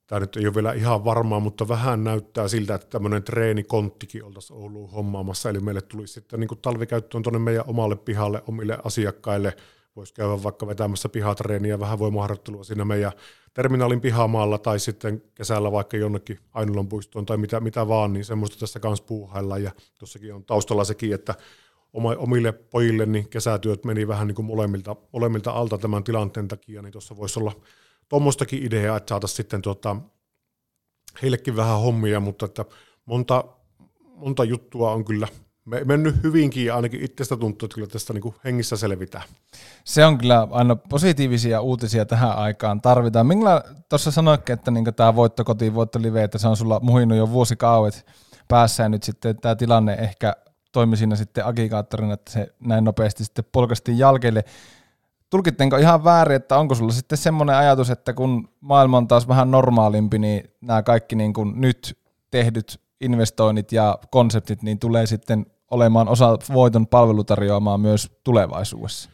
tämä 0.07 0.21
nyt 0.21 0.37
ei 0.37 0.47
ole 0.47 0.55
vielä 0.55 0.73
ihan 0.73 1.05
varmaa, 1.05 1.41
mutta 1.41 1.69
vähän 1.69 2.05
näyttää 2.05 2.49
siltä, 2.49 2.75
että 2.75 2.87
tämmöinen 2.91 3.23
treenikonttikin 3.23 4.25
oltaisiin 4.25 4.57
Ouluun 4.57 4.91
hommaamassa, 4.91 5.51
eli 5.51 5.61
meille 5.61 5.81
tulisi 5.81 6.13
sitten 6.13 6.41
niin 6.41 6.49
kuin 6.49 6.59
talvikäyttöön 6.63 7.23
tuonne 7.23 7.39
meidän 7.39 7.65
omalle 7.67 7.97
pihalle, 7.97 8.43
omille 8.49 8.79
asiakkaille, 8.85 9.57
voisi 9.99 10.15
käydä 10.15 10.43
vaikka 10.43 10.67
vetämässä 10.67 11.09
pihatreeniä, 11.09 11.81
vähän 11.81 11.99
voimaharjoittelua 11.99 12.65
siinä 12.65 12.85
meidän 12.85 13.13
terminaalin 13.55 14.01
pihamaalla 14.01 14.59
tai 14.59 14.79
sitten 14.79 15.23
kesällä 15.35 15.73
vaikka 15.73 15.97
jonnekin 15.97 16.39
Ainulan 16.53 16.89
puistoon 16.89 17.27
tai 17.27 17.37
mitä, 17.37 17.61
mitä 17.61 17.89
vaan, 17.89 18.13
niin 18.13 18.25
semmoista 18.25 18.59
tässä 18.59 18.81
kanssa 18.81 19.05
puuhaillaan 19.05 19.63
ja 19.63 19.71
tuossakin 19.99 20.35
on 20.35 20.45
taustalla 20.45 20.85
sekin, 20.85 21.15
että 21.15 21.35
omille 21.93 22.53
pojille 22.53 23.07
niin 23.07 23.29
kesätyöt 23.29 23.85
meni 23.85 24.09
vähän 24.09 24.27
niin 24.27 24.35
kuin 24.35 24.47
molemmilta, 24.47 24.97
molemmilta 25.13 25.51
alta 25.51 25.79
tämän 25.79 26.05
tilanteen 26.05 26.49
takia, 26.49 26.83
niin 26.83 26.93
tuossa 26.93 27.17
voisi 27.17 27.41
olla 27.41 27.53
tuommoistakin 28.09 28.63
ideaa, 28.63 28.97
että 28.97 29.09
saataisiin 29.09 29.37
sitten 29.37 29.63
tuota, 29.63 29.97
heillekin 31.23 31.57
vähän 31.57 31.81
hommia, 31.81 32.21
mutta 32.21 32.47
että 32.47 32.65
monta, 33.05 33.45
monta 34.15 34.45
juttua 34.45 34.93
on 34.93 35.05
kyllä 35.05 35.29
mennyt 35.85 36.23
hyvinkin 36.23 36.65
ja 36.65 36.77
ainakin 36.77 37.05
itsestä 37.05 37.37
tuntuu, 37.37 37.67
että 37.67 37.75
kyllä 37.75 37.89
tästä 37.89 38.13
niin 38.13 38.35
hengissä 38.45 38.77
selvitään. 38.77 39.25
Se 39.85 40.07
on 40.07 40.19
kyllä 40.19 40.49
aina 40.51 40.77
positiivisia 40.77 41.61
uutisia 41.61 42.07
tähän 42.07 42.37
aikaan 42.37 42.81
tarvitaan. 42.81 43.27
Minkä 43.27 43.65
tuossa 43.89 44.11
sanoitkin, 44.11 44.53
että 44.53 44.71
niin 44.71 44.95
tämä 44.97 45.17
voitto 45.17 45.45
kotiin, 45.45 45.75
voitto 45.75 46.03
live, 46.03 46.23
että 46.23 46.39
se 46.39 46.49
on 46.49 46.57
sulla 46.57 46.81
muhinut 46.83 47.19
jo 47.19 47.31
vuosikauet 47.31 48.07
päässä 48.49 48.83
ja 48.83 48.89
nyt 48.89 49.03
sitten 49.03 49.37
tämä 49.37 49.57
tilanne 49.57 49.95
ehkä 49.95 50.37
toimi 50.73 50.97
siinä 50.97 51.17
sitten 51.17 51.47
agikaattorina, 51.47 52.15
että 52.15 52.33
se 52.33 52.55
näin 52.61 52.85
nopeasti 52.85 53.25
sitten 53.25 53.45
polkastiin 53.53 53.99
jalkeille. 53.99 54.45
Tulkittenko 55.31 55.77
ihan 55.77 56.05
väärin, 56.05 56.37
että 56.37 56.59
onko 56.59 56.75
sulla 56.75 56.93
sitten 56.93 57.19
semmoinen 57.19 57.57
ajatus, 57.57 57.91
että 57.91 58.13
kun 58.13 58.49
maailma 58.61 58.97
on 58.97 59.09
taas 59.09 59.29
vähän 59.29 59.51
normaalimpi, 59.51 60.19
niin 60.19 60.51
nämä 60.61 60.83
kaikki 60.83 61.17
niin 61.17 61.33
kuin 61.33 61.61
nyt 61.61 61.99
tehdyt 62.31 62.81
investoinnit 63.01 63.73
ja 63.73 63.99
konseptit, 64.11 64.63
niin 64.63 64.79
tulee 64.79 65.07
sitten 65.07 65.47
olemaan 65.71 66.09
osa 66.09 66.39
voiton 66.53 66.87
palvelutarjoamaa 66.87 67.79
myös 67.79 68.11
tulevaisuudessa? 68.25 69.11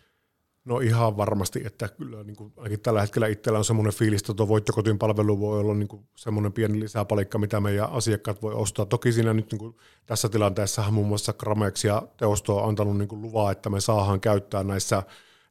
No 0.65 0.79
ihan 0.79 1.17
varmasti, 1.17 1.63
että 1.67 1.89
kyllä 1.89 2.25
niin 2.25 2.37
kuin, 2.37 2.53
ainakin 2.57 2.81
tällä 2.81 3.01
hetkellä 3.01 3.27
itsellä 3.27 3.59
on 3.59 3.65
semmoinen 3.65 3.93
fiilis, 3.93 4.21
että 4.21 4.35
tuo 4.35 4.49
voittokotin 4.49 4.99
palvelu 4.99 5.41
voi 5.41 5.61
olla 5.61 5.75
niin 5.75 5.89
kuin 5.89 6.07
semmoinen 6.17 6.53
pieni 6.53 6.81
lisäpalikka, 6.81 7.39
mitä 7.39 7.61
meidän 7.61 7.91
asiakkaat 7.91 8.43
voi 8.43 8.55
ostaa. 8.55 8.87
Toki 8.87 9.13
siinä 9.13 9.35
nyt 9.35 9.53
niin 9.53 9.59
kuin, 9.59 9.77
tässä 10.07 10.29
tilanteessa 10.29 10.91
muun 10.91 11.07
muassa 11.09 11.33
Gramex 11.33 11.85
ja 11.85 12.03
Teosto 12.17 12.57
on 12.57 12.69
antanut 12.69 12.99
niin 12.99 13.09
kuin 13.09 13.23
luvaa, 13.23 13.51
että 13.51 13.71
me 13.71 13.81
saadaan 13.81 14.21
käyttää 14.21 14.65
näissä 14.65 15.03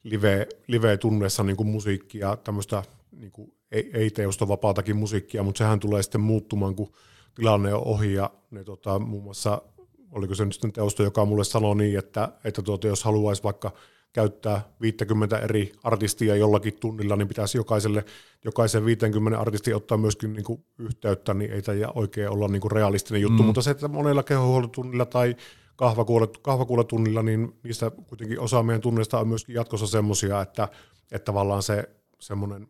live, 0.03 0.47
live-tunneissa 0.67 1.43
niin 1.43 1.57
kuin 1.57 1.67
musiikkia, 1.67 2.37
tämmöistä 2.43 2.83
niin 3.11 3.31
kuin, 3.31 3.53
ei, 3.71 3.91
ei 3.93 4.09
Teosto 4.09 4.47
vapaatakin 4.47 4.95
musiikkia, 4.95 5.43
mutta 5.43 5.57
sehän 5.57 5.79
tulee 5.79 6.03
sitten 6.03 6.21
muuttumaan, 6.21 6.75
kun 6.75 6.91
tilanne 7.35 7.73
on 7.73 7.83
ohi 7.85 8.13
ja 8.13 8.29
ne 8.51 8.63
tota, 8.63 8.99
muun 8.99 9.23
muassa 9.23 9.61
oliko 10.13 10.35
se 10.35 10.45
nyt 10.45 10.53
sitten 10.53 10.73
teosto, 10.73 11.03
joka 11.03 11.25
mulle 11.25 11.43
sanoi 11.43 11.75
niin, 11.75 11.99
että, 11.99 12.29
että 12.43 12.61
tuota, 12.61 12.87
jos 12.87 13.03
haluaisi 13.03 13.43
vaikka 13.43 13.71
käyttää 14.13 14.61
50 14.81 15.37
eri 15.37 15.71
artistia 15.83 16.35
jollakin 16.35 16.73
tunnilla, 16.79 17.15
niin 17.15 17.27
pitäisi 17.27 17.57
jokaiselle, 17.57 18.05
jokaisen 18.45 18.85
50 18.85 19.39
artistin 19.39 19.75
ottaa 19.75 19.97
myöskin 19.97 20.33
niin 20.33 20.43
kuin 20.43 20.65
yhteyttä, 20.79 21.33
niin 21.33 21.51
ei 21.51 21.61
tämä 21.61 21.77
oikein 21.95 22.29
olla 22.29 22.47
niin 22.47 22.61
kuin 22.61 22.71
realistinen 22.71 23.21
juttu, 23.21 23.43
mm. 23.43 23.45
mutta 23.45 23.61
se, 23.61 23.71
että 23.71 23.87
monella 23.87 24.23
kehohuoltotunnilla 24.23 25.05
tai 25.05 25.35
kahvakuuletunnilla, 26.41 27.23
niin 27.23 27.55
niistä 27.63 27.91
kuitenkin 28.07 28.39
osa 28.39 28.63
meidän 28.63 28.81
tunneista 28.81 29.19
on 29.19 29.27
myöskin 29.27 29.55
jatkossa 29.55 29.87
semmoisia, 29.87 30.41
että, 30.41 30.67
että 31.11 31.25
tavallaan 31.25 31.63
se 31.63 31.89
semmoinen 32.19 32.67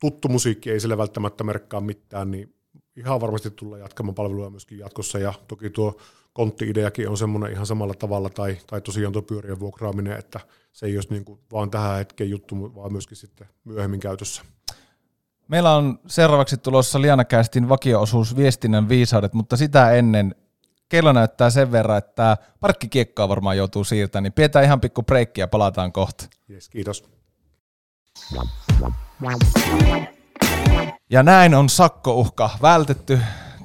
tuttu 0.00 0.28
musiikki 0.28 0.70
ei 0.70 0.80
sille 0.80 0.98
välttämättä 0.98 1.44
merkkaa 1.44 1.80
mitään, 1.80 2.30
niin 2.30 2.54
ihan 2.96 3.20
varmasti 3.20 3.50
tullaan 3.50 3.80
jatkamaan 3.80 4.14
palvelua 4.14 4.50
myöskin 4.50 4.78
jatkossa, 4.78 5.18
ja 5.18 5.34
toki 5.48 5.70
tuo 5.70 6.00
kontti-ideakin 6.32 7.08
on 7.08 7.18
semmoinen 7.18 7.52
ihan 7.52 7.66
samalla 7.66 7.94
tavalla, 7.94 8.30
tai, 8.30 8.56
tai 8.66 8.80
tosiaan 8.80 9.12
tuo 9.12 9.22
pyörien 9.22 9.60
vuokraaminen, 9.60 10.18
että 10.18 10.40
se 10.72 10.86
ei 10.86 10.96
olisi 10.96 11.10
niin 11.10 11.24
kuin 11.24 11.40
vaan 11.52 11.70
tähän 11.70 11.96
hetkeen 11.96 12.30
juttu, 12.30 12.74
vaan 12.74 12.92
myöskin 12.92 13.16
sitten 13.16 13.46
myöhemmin 13.64 14.00
käytössä. 14.00 14.42
Meillä 15.48 15.74
on 15.74 15.98
seuraavaksi 16.06 16.56
tulossa 16.56 17.02
Lianakästin 17.02 17.68
vakio-osuus 17.68 18.36
viestinnän 18.36 18.88
viisaudet, 18.88 19.34
mutta 19.34 19.56
sitä 19.56 19.92
ennen 19.92 20.34
kello 20.88 21.12
näyttää 21.12 21.50
sen 21.50 21.72
verran, 21.72 21.98
että 21.98 22.36
parkkikiekkaa 22.60 23.28
varmaan 23.28 23.56
joutuu 23.56 23.84
siirtämään, 23.84 24.22
niin 24.22 24.32
pidetään 24.32 24.64
ihan 24.64 24.80
pikku 24.80 25.02
breikki 25.02 25.40
ja 25.40 25.48
palataan 25.48 25.92
kohta. 25.92 26.28
Yes, 26.50 26.68
kiitos. 26.68 27.04
Ja 31.10 31.22
näin 31.22 31.54
on 31.54 31.68
sakkouhka 31.68 32.50
vältetty 32.62 33.18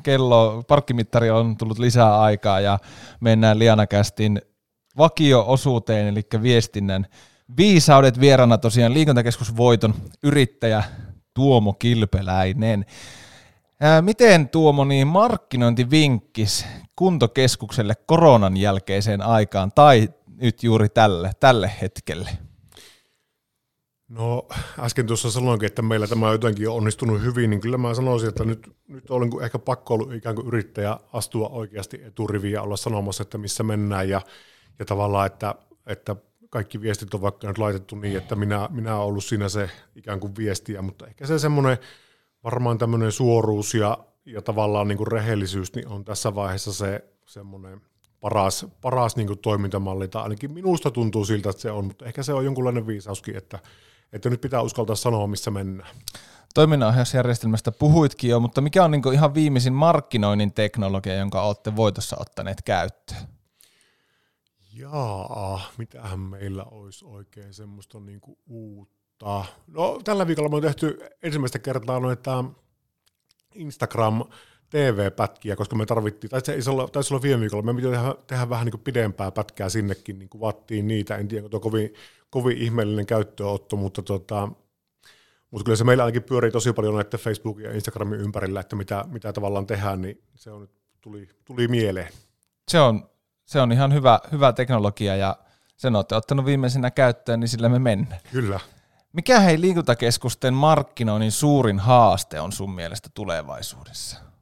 kello, 0.03 0.63
parkkimittari 0.67 1.29
on 1.29 1.57
tullut 1.57 1.79
lisää 1.79 2.21
aikaa 2.21 2.59
ja 2.59 2.79
mennään 3.19 3.59
Lianakästin 3.59 4.41
vakio-osuuteen, 4.97 6.07
eli 6.07 6.21
viestinnän 6.41 7.05
viisaudet 7.57 8.19
vierana 8.19 8.57
tosiaan 8.57 8.93
liikuntakeskus 8.93 9.57
Voiton 9.57 9.93
yrittäjä 10.23 10.83
Tuomo 11.33 11.73
Kilpeläinen. 11.73 12.85
Ää, 13.81 14.01
miten 14.01 14.49
Tuomo 14.49 14.85
niin 14.85 15.07
markkinointivinkkis 15.07 16.65
kuntokeskukselle 16.95 17.93
koronan 18.05 18.57
jälkeiseen 18.57 19.21
aikaan 19.21 19.71
tai 19.75 20.09
nyt 20.41 20.63
juuri 20.63 20.89
tälle, 20.89 21.31
tälle 21.39 21.71
hetkelle? 21.81 22.29
No 24.13 24.47
äsken 24.79 25.07
tuossa 25.07 25.31
sanoinkin, 25.31 25.67
että 25.67 25.81
meillä 25.81 26.07
tämä 26.07 26.25
on 26.27 26.31
jotenkin 26.31 26.69
onnistunut 26.69 27.21
hyvin, 27.21 27.49
niin 27.49 27.61
kyllä 27.61 27.77
mä 27.77 27.93
sanoisin, 27.93 28.29
että 28.29 28.45
nyt, 28.45 28.71
nyt 28.87 29.11
olen 29.11 29.29
ehkä 29.41 29.59
pakko 29.59 29.93
ollut 29.93 30.13
ikään 30.13 30.35
kuin 30.35 30.47
yrittäjä 30.47 30.97
astua 31.13 31.49
oikeasti 31.49 32.01
eturiviin 32.03 32.53
ja 32.53 32.61
olla 32.61 32.77
sanomassa, 32.77 33.21
että 33.21 33.37
missä 33.37 33.63
mennään 33.63 34.09
ja, 34.09 34.21
ja 34.79 34.85
tavallaan, 34.85 35.25
että, 35.25 35.55
että 35.85 36.15
kaikki 36.49 36.81
viestit 36.81 37.13
on 37.13 37.21
vaikka 37.21 37.47
nyt 37.47 37.57
laitettu 37.57 37.95
niin, 37.95 38.17
että 38.17 38.35
minä, 38.35 38.69
minä 38.71 38.95
olen 38.95 39.07
ollut 39.07 39.23
siinä 39.23 39.49
se 39.49 39.69
ikään 39.95 40.19
kuin 40.19 40.35
viestiä, 40.35 40.81
mutta 40.81 41.07
ehkä 41.07 41.27
se 41.27 41.39
semmoinen 41.39 41.77
varmaan 42.43 42.77
tämmöinen 42.77 43.11
suoruus 43.11 43.73
ja, 43.73 43.97
ja 44.25 44.41
tavallaan 44.41 44.87
niin 44.87 44.97
kuin 44.97 45.07
rehellisyys 45.07 45.75
niin 45.75 45.87
on 45.87 46.05
tässä 46.05 46.35
vaiheessa 46.35 46.73
se 46.73 47.03
semmoinen 47.25 47.81
paras, 48.19 48.65
paras 48.81 49.15
niin 49.15 49.27
kuin 49.27 49.39
toimintamalli, 49.39 50.07
tai 50.07 50.23
ainakin 50.23 50.51
minusta 50.51 50.91
tuntuu 50.91 51.25
siltä, 51.25 51.49
että 51.49 51.61
se 51.61 51.71
on, 51.71 51.85
mutta 51.85 52.05
ehkä 52.05 52.23
se 52.23 52.33
on 52.33 52.45
jonkunlainen 52.45 52.87
viisauskin, 52.87 53.35
että 53.35 53.59
että 54.13 54.29
nyt 54.29 54.41
pitää 54.41 54.61
uskaltaa 54.61 54.95
sanoa, 54.95 55.27
missä 55.27 55.51
mennään. 55.51 55.89
Toiminnanohjausjärjestelmästä 56.53 57.71
puhuitkin 57.71 58.29
jo, 58.29 58.39
mutta 58.39 58.61
mikä 58.61 58.83
on 58.83 58.91
niin 58.91 59.13
ihan 59.13 59.33
viimeisin 59.33 59.73
markkinoinnin 59.73 60.53
teknologia, 60.53 61.15
jonka 61.15 61.41
olette 61.41 61.75
voitossa 61.75 62.17
ottaneet 62.19 62.61
käyttöön? 62.61 63.21
Jaa, 64.73 65.61
mitähän 65.77 66.19
meillä 66.19 66.63
olisi 66.63 67.05
oikein 67.05 67.53
semmoista 67.53 67.99
niin 67.99 68.21
kuin 68.21 68.37
uutta. 68.47 69.45
No, 69.67 69.99
tällä 70.03 70.27
viikolla 70.27 70.49
me 70.49 70.55
on 70.55 70.61
tehty 70.61 70.99
ensimmäistä 71.23 71.59
kertaa 71.59 71.99
noita 71.99 72.43
Instagram 73.55 74.23
TV-pätkiä, 74.73 75.55
koska 75.55 75.75
me 75.75 75.85
tarvittiin, 75.85 76.31
tai 76.31 76.41
se 76.61 76.69
olla, 76.69 76.87
taisi 76.87 77.13
olla 77.13 77.21
viime 77.21 77.41
viikolla, 77.41 77.63
me 77.63 77.73
piti 77.73 77.87
tehdä, 77.87 78.15
tehdä 78.27 78.49
vähän 78.49 78.65
niin 78.65 78.71
kuin 78.71 78.81
pidempää 78.81 79.31
pätkää 79.31 79.69
sinnekin, 79.69 80.19
niin 80.19 80.29
kuvattiin 80.29 80.87
niitä, 80.87 81.15
en 81.15 81.27
tiedä, 81.27 81.45
onko 81.45 81.59
kovin 81.59 81.93
kovin 82.33 82.57
ihmeellinen 82.57 83.05
käyttöotto, 83.05 83.75
mutta, 83.75 84.01
tota, 84.01 84.47
mutta 85.51 85.65
kyllä 85.65 85.75
se 85.75 85.83
meillä 85.83 86.03
ainakin 86.03 86.23
pyörii 86.23 86.51
tosi 86.51 86.73
paljon 86.73 86.95
näiden 86.95 87.19
Facebookin 87.19 87.65
ja 87.65 87.73
Instagramin 87.73 88.19
ympärillä, 88.19 88.59
että 88.59 88.75
mitä, 88.75 89.05
mitä 89.07 89.33
tavallaan 89.33 89.67
tehdään, 89.67 90.01
niin 90.01 90.21
se 90.35 90.51
on, 90.51 90.69
tuli, 91.01 91.29
tuli 91.45 91.67
mieleen. 91.67 92.09
Se 92.67 92.79
on, 92.79 93.09
se 93.45 93.61
on 93.61 93.71
ihan 93.71 93.93
hyvä, 93.93 94.19
hyvä 94.31 94.53
teknologia 94.53 95.15
ja 95.15 95.37
sen 95.75 95.95
olette 95.95 96.15
ottanut 96.15 96.45
viimeisenä 96.45 96.91
käyttöön, 96.91 97.39
niin 97.39 97.47
sillä 97.47 97.69
me 97.69 97.79
mennään. 97.79 98.21
Kyllä. 98.31 98.59
Mikä 99.13 99.39
hei 99.39 99.61
liikuntakeskusten 99.61 100.53
markkinoinnin 100.53 101.31
suurin 101.31 101.79
haaste 101.79 102.41
on 102.41 102.51
sun 102.51 102.75
mielestä 102.75 103.09
tulevaisuudessa? 103.13 104.32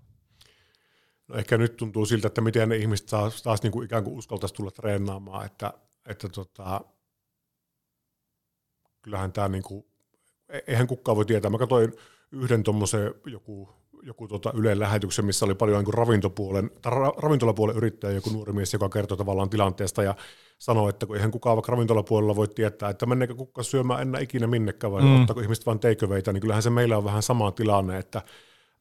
No 1.31 1.37
ehkä 1.37 1.57
nyt 1.57 1.77
tuntuu 1.77 2.05
siltä, 2.05 2.27
että 2.27 2.41
miten 2.41 2.69
ne 2.69 2.77
ihmiset 2.77 3.05
taas, 3.05 3.43
taas 3.43 3.63
niin 3.63 3.71
kuin 3.71 3.85
ikään 3.85 4.03
kuin 4.03 4.17
uskaltaisi 4.17 4.55
tulla 4.55 4.71
treenaamaan, 4.71 5.45
että, 5.45 5.73
että 6.05 6.29
tota, 6.29 6.81
kyllähän 9.01 9.31
tämä 9.31 9.47
niin 9.47 9.63
kuin, 9.63 9.85
e-, 10.49 10.59
eihän 10.67 10.87
kukaan 10.87 11.15
voi 11.15 11.25
tietää. 11.25 11.51
Mä 11.51 11.57
katsoin 11.57 11.93
yhden 12.31 12.63
tuommoisen 12.63 13.13
joku, 13.25 13.69
joku 14.03 14.27
tota 14.27 14.51
Ylen 14.55 14.79
lähetyksen, 14.79 15.25
missä 15.25 15.45
oli 15.45 15.55
paljon 15.55 15.83
niin 15.83 15.93
ravintopuolen, 15.93 16.71
tai 16.81 16.91
ravintolapuolen 17.17 17.77
yrittäjä, 17.77 18.13
joku 18.13 18.29
nuori 18.29 18.53
mies, 18.53 18.73
joka 18.73 18.89
kertoi 18.89 19.17
tavallaan 19.17 19.49
tilanteesta 19.49 20.03
ja 20.03 20.15
sanoi, 20.59 20.89
että 20.89 21.05
kun 21.05 21.15
eihän 21.15 21.31
kukaan 21.31 21.55
vaikka 21.55 21.71
ravintolapuolella 21.71 22.35
voi 22.35 22.47
tietää, 22.47 22.89
että 22.89 23.05
menneekö 23.05 23.35
kukaan 23.35 23.65
syömään 23.65 24.01
enää 24.01 24.21
ikinä 24.21 24.47
minnekään 24.47 24.93
vai 24.93 25.01
mm. 25.01 25.21
ottaako 25.21 25.41
ihmiset 25.41 25.65
vain 25.65 25.79
teiköveitä, 25.79 26.33
niin 26.33 26.41
kyllähän 26.41 26.63
se 26.63 26.69
meillä 26.69 26.97
on 26.97 27.03
vähän 27.03 27.23
sama 27.23 27.51
tilanne, 27.51 27.97
että 27.97 28.21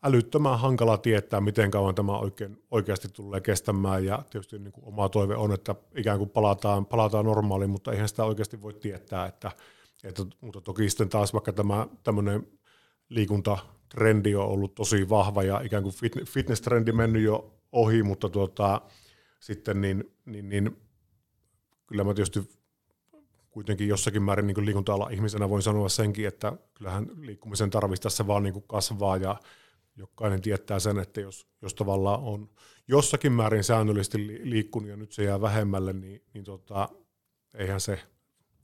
älyttömän 0.03 0.59
hankala 0.59 0.99
tietää, 0.99 1.41
miten 1.41 1.71
kauan 1.71 1.95
tämä 1.95 2.19
oikein, 2.19 2.63
oikeasti 2.71 3.09
tulee 3.09 3.41
kestämään. 3.41 4.05
Ja 4.05 4.23
tietysti 4.31 4.59
niin 4.59 4.73
kuin 4.73 4.85
oma 4.85 5.09
toive 5.09 5.37
on, 5.37 5.53
että 5.53 5.75
ikään 5.97 6.19
kuin 6.19 6.31
palataan, 6.31 6.87
palataan 6.87 7.25
normaaliin, 7.25 7.71
mutta 7.71 7.93
eihän 7.93 8.09
sitä 8.09 8.25
oikeasti 8.25 8.63
voi 8.63 8.75
tietää, 8.75 9.27
että, 9.27 9.53
että 10.05 10.23
mutta 10.41 10.61
toki 10.61 10.91
sitten 10.91 11.09
taas 11.09 11.33
vaikka 11.33 11.53
tämä 11.53 11.87
tämmöinen 12.03 12.47
liikuntatrendi 13.09 14.35
on 14.35 14.47
ollut 14.47 14.75
tosi 14.75 15.09
vahva 15.09 15.43
ja 15.43 15.61
ikään 15.61 15.83
kuin 15.83 15.95
fitness-trendi 16.25 16.93
mennyt 16.93 17.23
jo 17.23 17.61
ohi, 17.73 18.03
mutta 18.03 18.29
tuota, 18.29 18.81
sitten 19.41 19.81
niin, 19.81 20.17
niin, 20.25 20.49
niin 20.49 20.77
kyllä 21.87 22.05
mä 22.05 22.15
tietysti 22.15 22.61
kuitenkin 23.51 23.89
jossakin 23.89 24.23
määrin 24.23 24.47
niin 24.47 24.67
liikunta 24.67 24.93
ihmisenä 25.11 25.49
voin 25.49 25.63
sanoa 25.63 25.89
senkin, 25.89 26.27
että 26.27 26.53
kyllähän 26.75 27.07
liikkumisen 27.21 27.71
tarvitsisi 27.71 28.03
tässä 28.03 28.27
vaan 28.27 28.43
niin 28.43 28.63
kasvaa 28.67 29.17
ja 29.17 29.37
jokainen 29.97 30.43
tietää 30.43 30.79
sen, 30.79 30.99
että 30.99 31.21
jos, 31.21 31.47
jos 31.63 31.75
tavallaan 31.75 32.21
on 32.21 32.49
jossakin 32.89 33.33
määrin 33.33 33.65
säännöllisesti 33.65 34.41
liikkunut 34.51 34.89
ja 34.91 34.97
nyt 34.97 35.13
se 35.13 35.25
jää 35.25 35.41
vähemmälle, 35.41 35.93
niin, 35.93 36.23
niin 36.35 36.45
tota, 36.45 36.89
eihän 37.55 37.81
se 37.81 37.99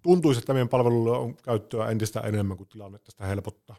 tuntuisi, 0.02 0.38
että 0.38 0.52
meidän 0.52 0.68
palveluille 0.68 1.18
on 1.18 1.36
käyttöä 1.36 1.88
entistä 1.88 2.20
enemmän, 2.20 2.56
kuin 2.56 2.68
tilanne 2.68 2.98
tästä 2.98 3.26
helpottaa. 3.26 3.76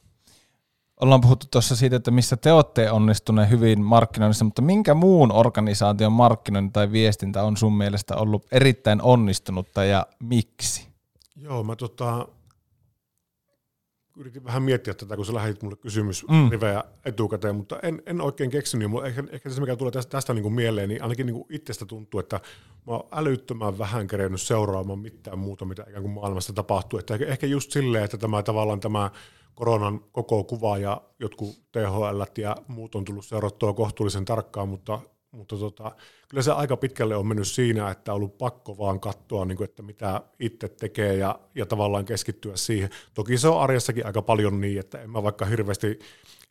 Ollaan 1.01 1.21
puhuttu 1.21 1.47
tuossa 1.51 1.75
siitä, 1.75 1.95
että 1.95 2.11
missä 2.11 2.37
te 2.37 2.51
olette 2.51 2.91
onnistuneet 2.91 3.49
hyvin 3.49 3.81
markkinoinnissa, 3.81 4.45
mutta 4.45 4.61
minkä 4.61 4.93
muun 4.93 5.31
organisaation 5.31 6.11
markkinointi 6.11 6.73
tai 6.73 6.91
viestintä 6.91 7.43
on 7.43 7.57
sun 7.57 7.77
mielestä 7.77 8.15
ollut 8.15 8.45
erittäin 8.51 9.01
onnistunutta 9.01 9.83
ja 9.83 10.07
miksi? 10.19 10.87
Joo, 11.35 11.63
mä 11.63 11.75
tota, 11.75 12.27
yritin 14.17 14.43
vähän 14.43 14.63
miettiä 14.63 14.93
tätä, 14.93 15.15
kun 15.15 15.25
sä 15.25 15.33
lähdit 15.33 15.63
mulle 15.63 15.75
kysymys 15.75 16.25
mm. 16.27 16.49
rivejä 16.49 16.83
etukäteen, 17.05 17.55
mutta 17.55 17.79
en, 17.83 18.03
en 18.05 18.21
oikein 18.21 18.49
keksinyt. 18.49 18.89
Mulla 18.89 19.05
ehkä, 19.05 19.23
ehkä 19.29 19.49
se, 19.49 19.61
mikä 19.61 19.75
tulee 19.75 19.91
tästä, 19.91 20.09
tästä 20.09 20.33
niin 20.33 20.43
kuin 20.43 20.53
mieleen, 20.53 20.89
niin 20.89 21.01
ainakin 21.03 21.25
niin 21.25 21.33
kuin 21.33 21.45
itsestä 21.49 21.85
tuntuu, 21.85 22.19
että 22.19 22.39
mä 22.87 22.93
oon 22.93 23.07
älyttömän 23.11 23.77
vähän 23.77 24.07
kerennyt 24.07 24.41
seuraamaan 24.41 24.99
mitään 24.99 25.39
muuta, 25.39 25.65
mitä 25.65 25.85
ikään 25.89 26.03
kuin 26.03 26.13
maailmassa 26.13 26.53
tapahtuu. 26.53 26.99
Että 26.99 27.13
ehkä, 27.13 27.25
ehkä 27.25 27.47
just 27.47 27.71
silleen, 27.71 28.03
että 28.03 28.17
tämä 28.17 28.43
tavallaan 28.43 28.79
tämä 28.79 29.11
koronan 29.55 29.99
koko 30.11 30.43
kuva 30.43 30.77
ja 30.77 31.01
jotkut 31.19 31.61
THL 31.71 32.21
ja 32.37 32.55
muut 32.67 32.95
on 32.95 33.05
tullut 33.05 33.25
seurattua 33.25 33.73
kohtuullisen 33.73 34.25
tarkkaan, 34.25 34.69
mutta 34.69 34.99
mutta 35.37 35.57
tota, 35.57 35.91
kyllä 36.29 36.43
se 36.43 36.51
aika 36.51 36.77
pitkälle 36.77 37.15
on 37.15 37.27
mennyt 37.27 37.47
siinä, 37.47 37.91
että 37.91 38.11
on 38.11 38.15
ollut 38.15 38.37
pakko 38.37 38.77
vaan 38.77 38.99
katsoa, 38.99 39.45
niin 39.45 39.57
kuin, 39.57 39.65
että 39.65 39.83
mitä 39.83 40.21
itse 40.39 40.69
tekee 40.69 41.15
ja, 41.15 41.39
ja 41.55 41.65
tavallaan 41.65 42.05
keskittyä 42.05 42.55
siihen. 42.55 42.89
Toki 43.13 43.37
se 43.37 43.47
on 43.47 43.61
arjessakin 43.61 44.05
aika 44.05 44.21
paljon 44.21 44.61
niin, 44.61 44.79
että 44.79 45.01
en 45.01 45.09
mä 45.09 45.23
vaikka 45.23 45.45
hirveästi 45.45 45.99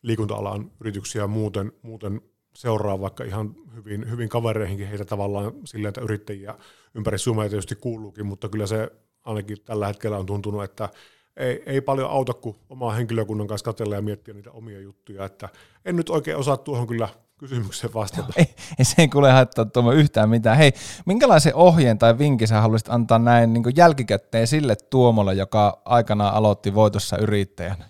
liikunta-alan 0.03 0.71
yrityksiä 0.81 1.27
muuten, 1.27 1.73
muuten 1.83 2.21
seuraa 2.55 3.01
vaikka 3.01 3.25
ihan 3.25 3.55
hyvin, 3.75 4.11
hyvin 4.11 4.29
kavereihinkin 4.29 4.89
heitä 4.89 5.05
tavallaan 5.05 5.53
silleen, 5.65 5.89
että 5.89 6.01
yrittäjiä 6.01 6.55
ympäri 6.95 7.19
Suomea 7.19 7.49
tietysti 7.49 7.75
kuuluukin, 7.77 8.27
mutta 8.27 8.49
kyllä 8.49 8.67
se 8.67 8.91
ainakin 9.25 9.57
tällä 9.65 9.87
hetkellä 9.87 10.19
on 10.19 10.27
tuntunut, 10.27 10.65
että 10.65 10.89
ei, 11.37 11.63
ei 11.67 11.81
paljon 11.81 12.11
auta 12.11 12.35
kuin 12.35 12.57
omaa 12.69 12.93
henkilökunnan 12.93 13.47
kanssa 13.47 13.65
katsella 13.65 13.95
ja 13.95 14.03
miettiä 14.03 14.35
niitä 14.35 14.51
omia 14.51 14.81
juttuja, 14.81 15.25
että 15.25 15.49
en 15.85 15.97
nyt 15.97 16.11
oikein 16.11 16.37
osaa 16.37 16.57
tuohon 16.57 16.87
kyllä 16.87 17.09
kysymykseen 17.39 17.95
vastata. 17.95 18.33
ei, 18.37 18.55
ei 18.79 18.85
se 18.85 18.95
ei 18.99 19.09
kuule 19.09 19.33
haittaa 19.33 19.65
tuolla 19.65 19.93
yhtään 19.93 20.31
mitään. 20.31 20.57
Hei, 20.57 20.73
minkälaisen 21.07 21.55
ohjeen 21.55 21.99
tai 21.99 22.19
vinkin 22.19 22.49
sä 22.49 22.61
haluaisit 22.61 22.89
antaa 22.89 23.19
näin 23.19 23.53
niin 23.53 23.65
jälkikäteen 23.77 24.47
sille 24.47 24.77
Tuomolle, 24.77 25.35
joka 25.35 25.83
aikanaan 25.85 26.35
aloitti 26.35 26.75
voitossa 26.75 27.19
yrittäjänä? 27.19 27.85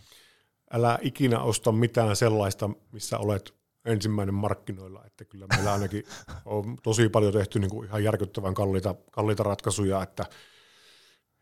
Älä 0.72 0.99
ikinä 1.03 1.40
osta 1.40 1.72
mitään 1.72 2.16
sellaista, 2.16 2.70
missä 2.92 3.18
olet 3.18 3.55
ensimmäinen 3.84 4.34
markkinoilla, 4.34 5.03
että 5.07 5.24
kyllä 5.24 5.47
meillä 5.55 5.72
ainakin 5.72 6.05
on 6.44 6.76
tosi 6.82 7.09
paljon 7.09 7.32
tehty 7.32 7.59
niin 7.59 7.70
kuin 7.70 7.88
ihan 7.88 8.05
järkyttävän 8.05 8.55
kalliita, 8.55 8.94
kalliita 9.11 9.42
ratkaisuja, 9.42 10.03
että 10.03 10.24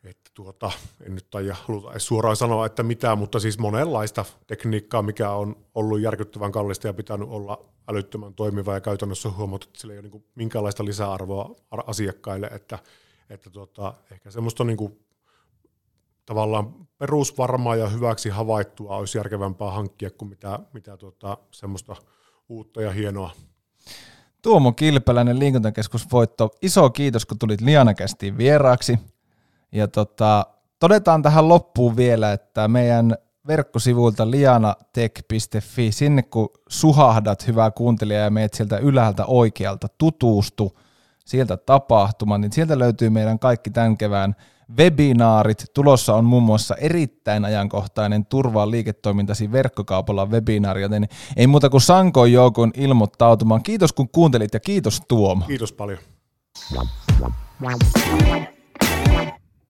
että 0.04 0.30
tuota, 0.34 0.70
en 1.06 1.14
nyt 1.14 1.30
taida 1.30 1.56
haluta 1.62 1.90
edes 1.90 2.06
suoraan 2.06 2.36
sanoa, 2.36 2.66
että 2.66 2.82
mitä, 2.82 3.16
mutta 3.16 3.40
siis 3.40 3.58
monenlaista 3.58 4.24
tekniikkaa, 4.46 5.02
mikä 5.02 5.30
on 5.30 5.56
ollut 5.74 6.00
järkyttävän 6.00 6.52
kallista 6.52 6.86
ja 6.86 6.94
pitänyt 6.94 7.28
olla 7.28 7.64
älyttömän 7.88 8.34
toimiva 8.34 8.74
ja 8.74 8.80
käytännössä 8.80 9.30
huomattu, 9.30 9.66
että 9.68 9.80
sillä 9.80 9.94
ei 9.94 9.98
ole 9.98 10.08
niin 10.08 10.24
minkäänlaista 10.34 10.84
lisäarvoa 10.84 11.56
asiakkaille, 11.86 12.46
että, 12.46 12.78
että 13.30 13.50
tuota, 13.50 13.94
ehkä 14.10 14.30
semmoista 14.30 14.64
niin 14.64 14.76
kuin, 14.76 15.04
tavallaan 16.26 16.74
perusvarmaa 16.98 17.76
ja 17.76 17.88
hyväksi 17.88 18.28
havaittua 18.28 18.96
olisi 18.96 19.18
järkevämpää 19.18 19.70
hankkia 19.70 20.10
kuin 20.10 20.28
mitä, 20.28 20.58
mitä 20.72 20.96
tuota, 20.96 21.38
semmoista 21.50 21.96
uutta 22.48 22.82
ja 22.82 22.90
hienoa. 22.90 23.30
Tuomo 24.42 24.72
Kilpeläinen 24.72 25.38
liikuntakeskusvoitto. 25.38 26.50
Iso 26.62 26.90
kiitos, 26.90 27.26
kun 27.26 27.38
tulit 27.38 27.60
Lianakästiin 27.60 28.38
vieraaksi. 28.38 28.98
Ja 29.74 29.88
tota, 29.88 30.46
todetaan 30.78 31.22
tähän 31.22 31.48
loppuun 31.48 31.96
vielä, 31.96 32.32
että 32.32 32.68
meidän 32.68 33.16
verkkosivuilta 33.46 34.30
lianatech.fi, 34.30 35.92
sinne 35.92 36.22
kun 36.22 36.48
suhahdat, 36.68 37.46
hyvää 37.46 37.70
kuuntelija, 37.70 38.20
ja 38.20 38.30
meet 38.30 38.54
sieltä 38.54 38.78
ylhäältä 38.78 39.24
oikealta, 39.26 39.88
tutustu 39.98 40.78
sieltä 41.24 41.56
tapahtumaan, 41.56 42.40
niin 42.40 42.52
sieltä 42.52 42.78
löytyy 42.78 43.10
meidän 43.10 43.38
kaikki 43.38 43.70
tämän 43.70 43.96
kevään 43.96 44.36
webinaarit. 44.78 45.64
Tulossa 45.74 46.14
on 46.14 46.24
muun 46.24 46.42
muassa 46.42 46.74
erittäin 46.74 47.44
ajankohtainen 47.44 48.26
turvaa 48.26 48.70
liiketoimintasi 48.70 49.52
verkkokaupalla 49.52 50.26
webinaari, 50.26 50.82
joten 50.82 51.08
ei 51.36 51.46
muuta 51.46 51.70
kuin 51.70 51.80
sankoin 51.80 52.32
joukon 52.32 52.70
ilmoittautumaan. 52.76 53.62
Kiitos 53.62 53.92
kun 53.92 54.08
kuuntelit 54.08 54.54
ja 54.54 54.60
kiitos 54.60 55.02
Tuomo. 55.08 55.44
Kiitos 55.46 55.72
paljon. 55.72 55.98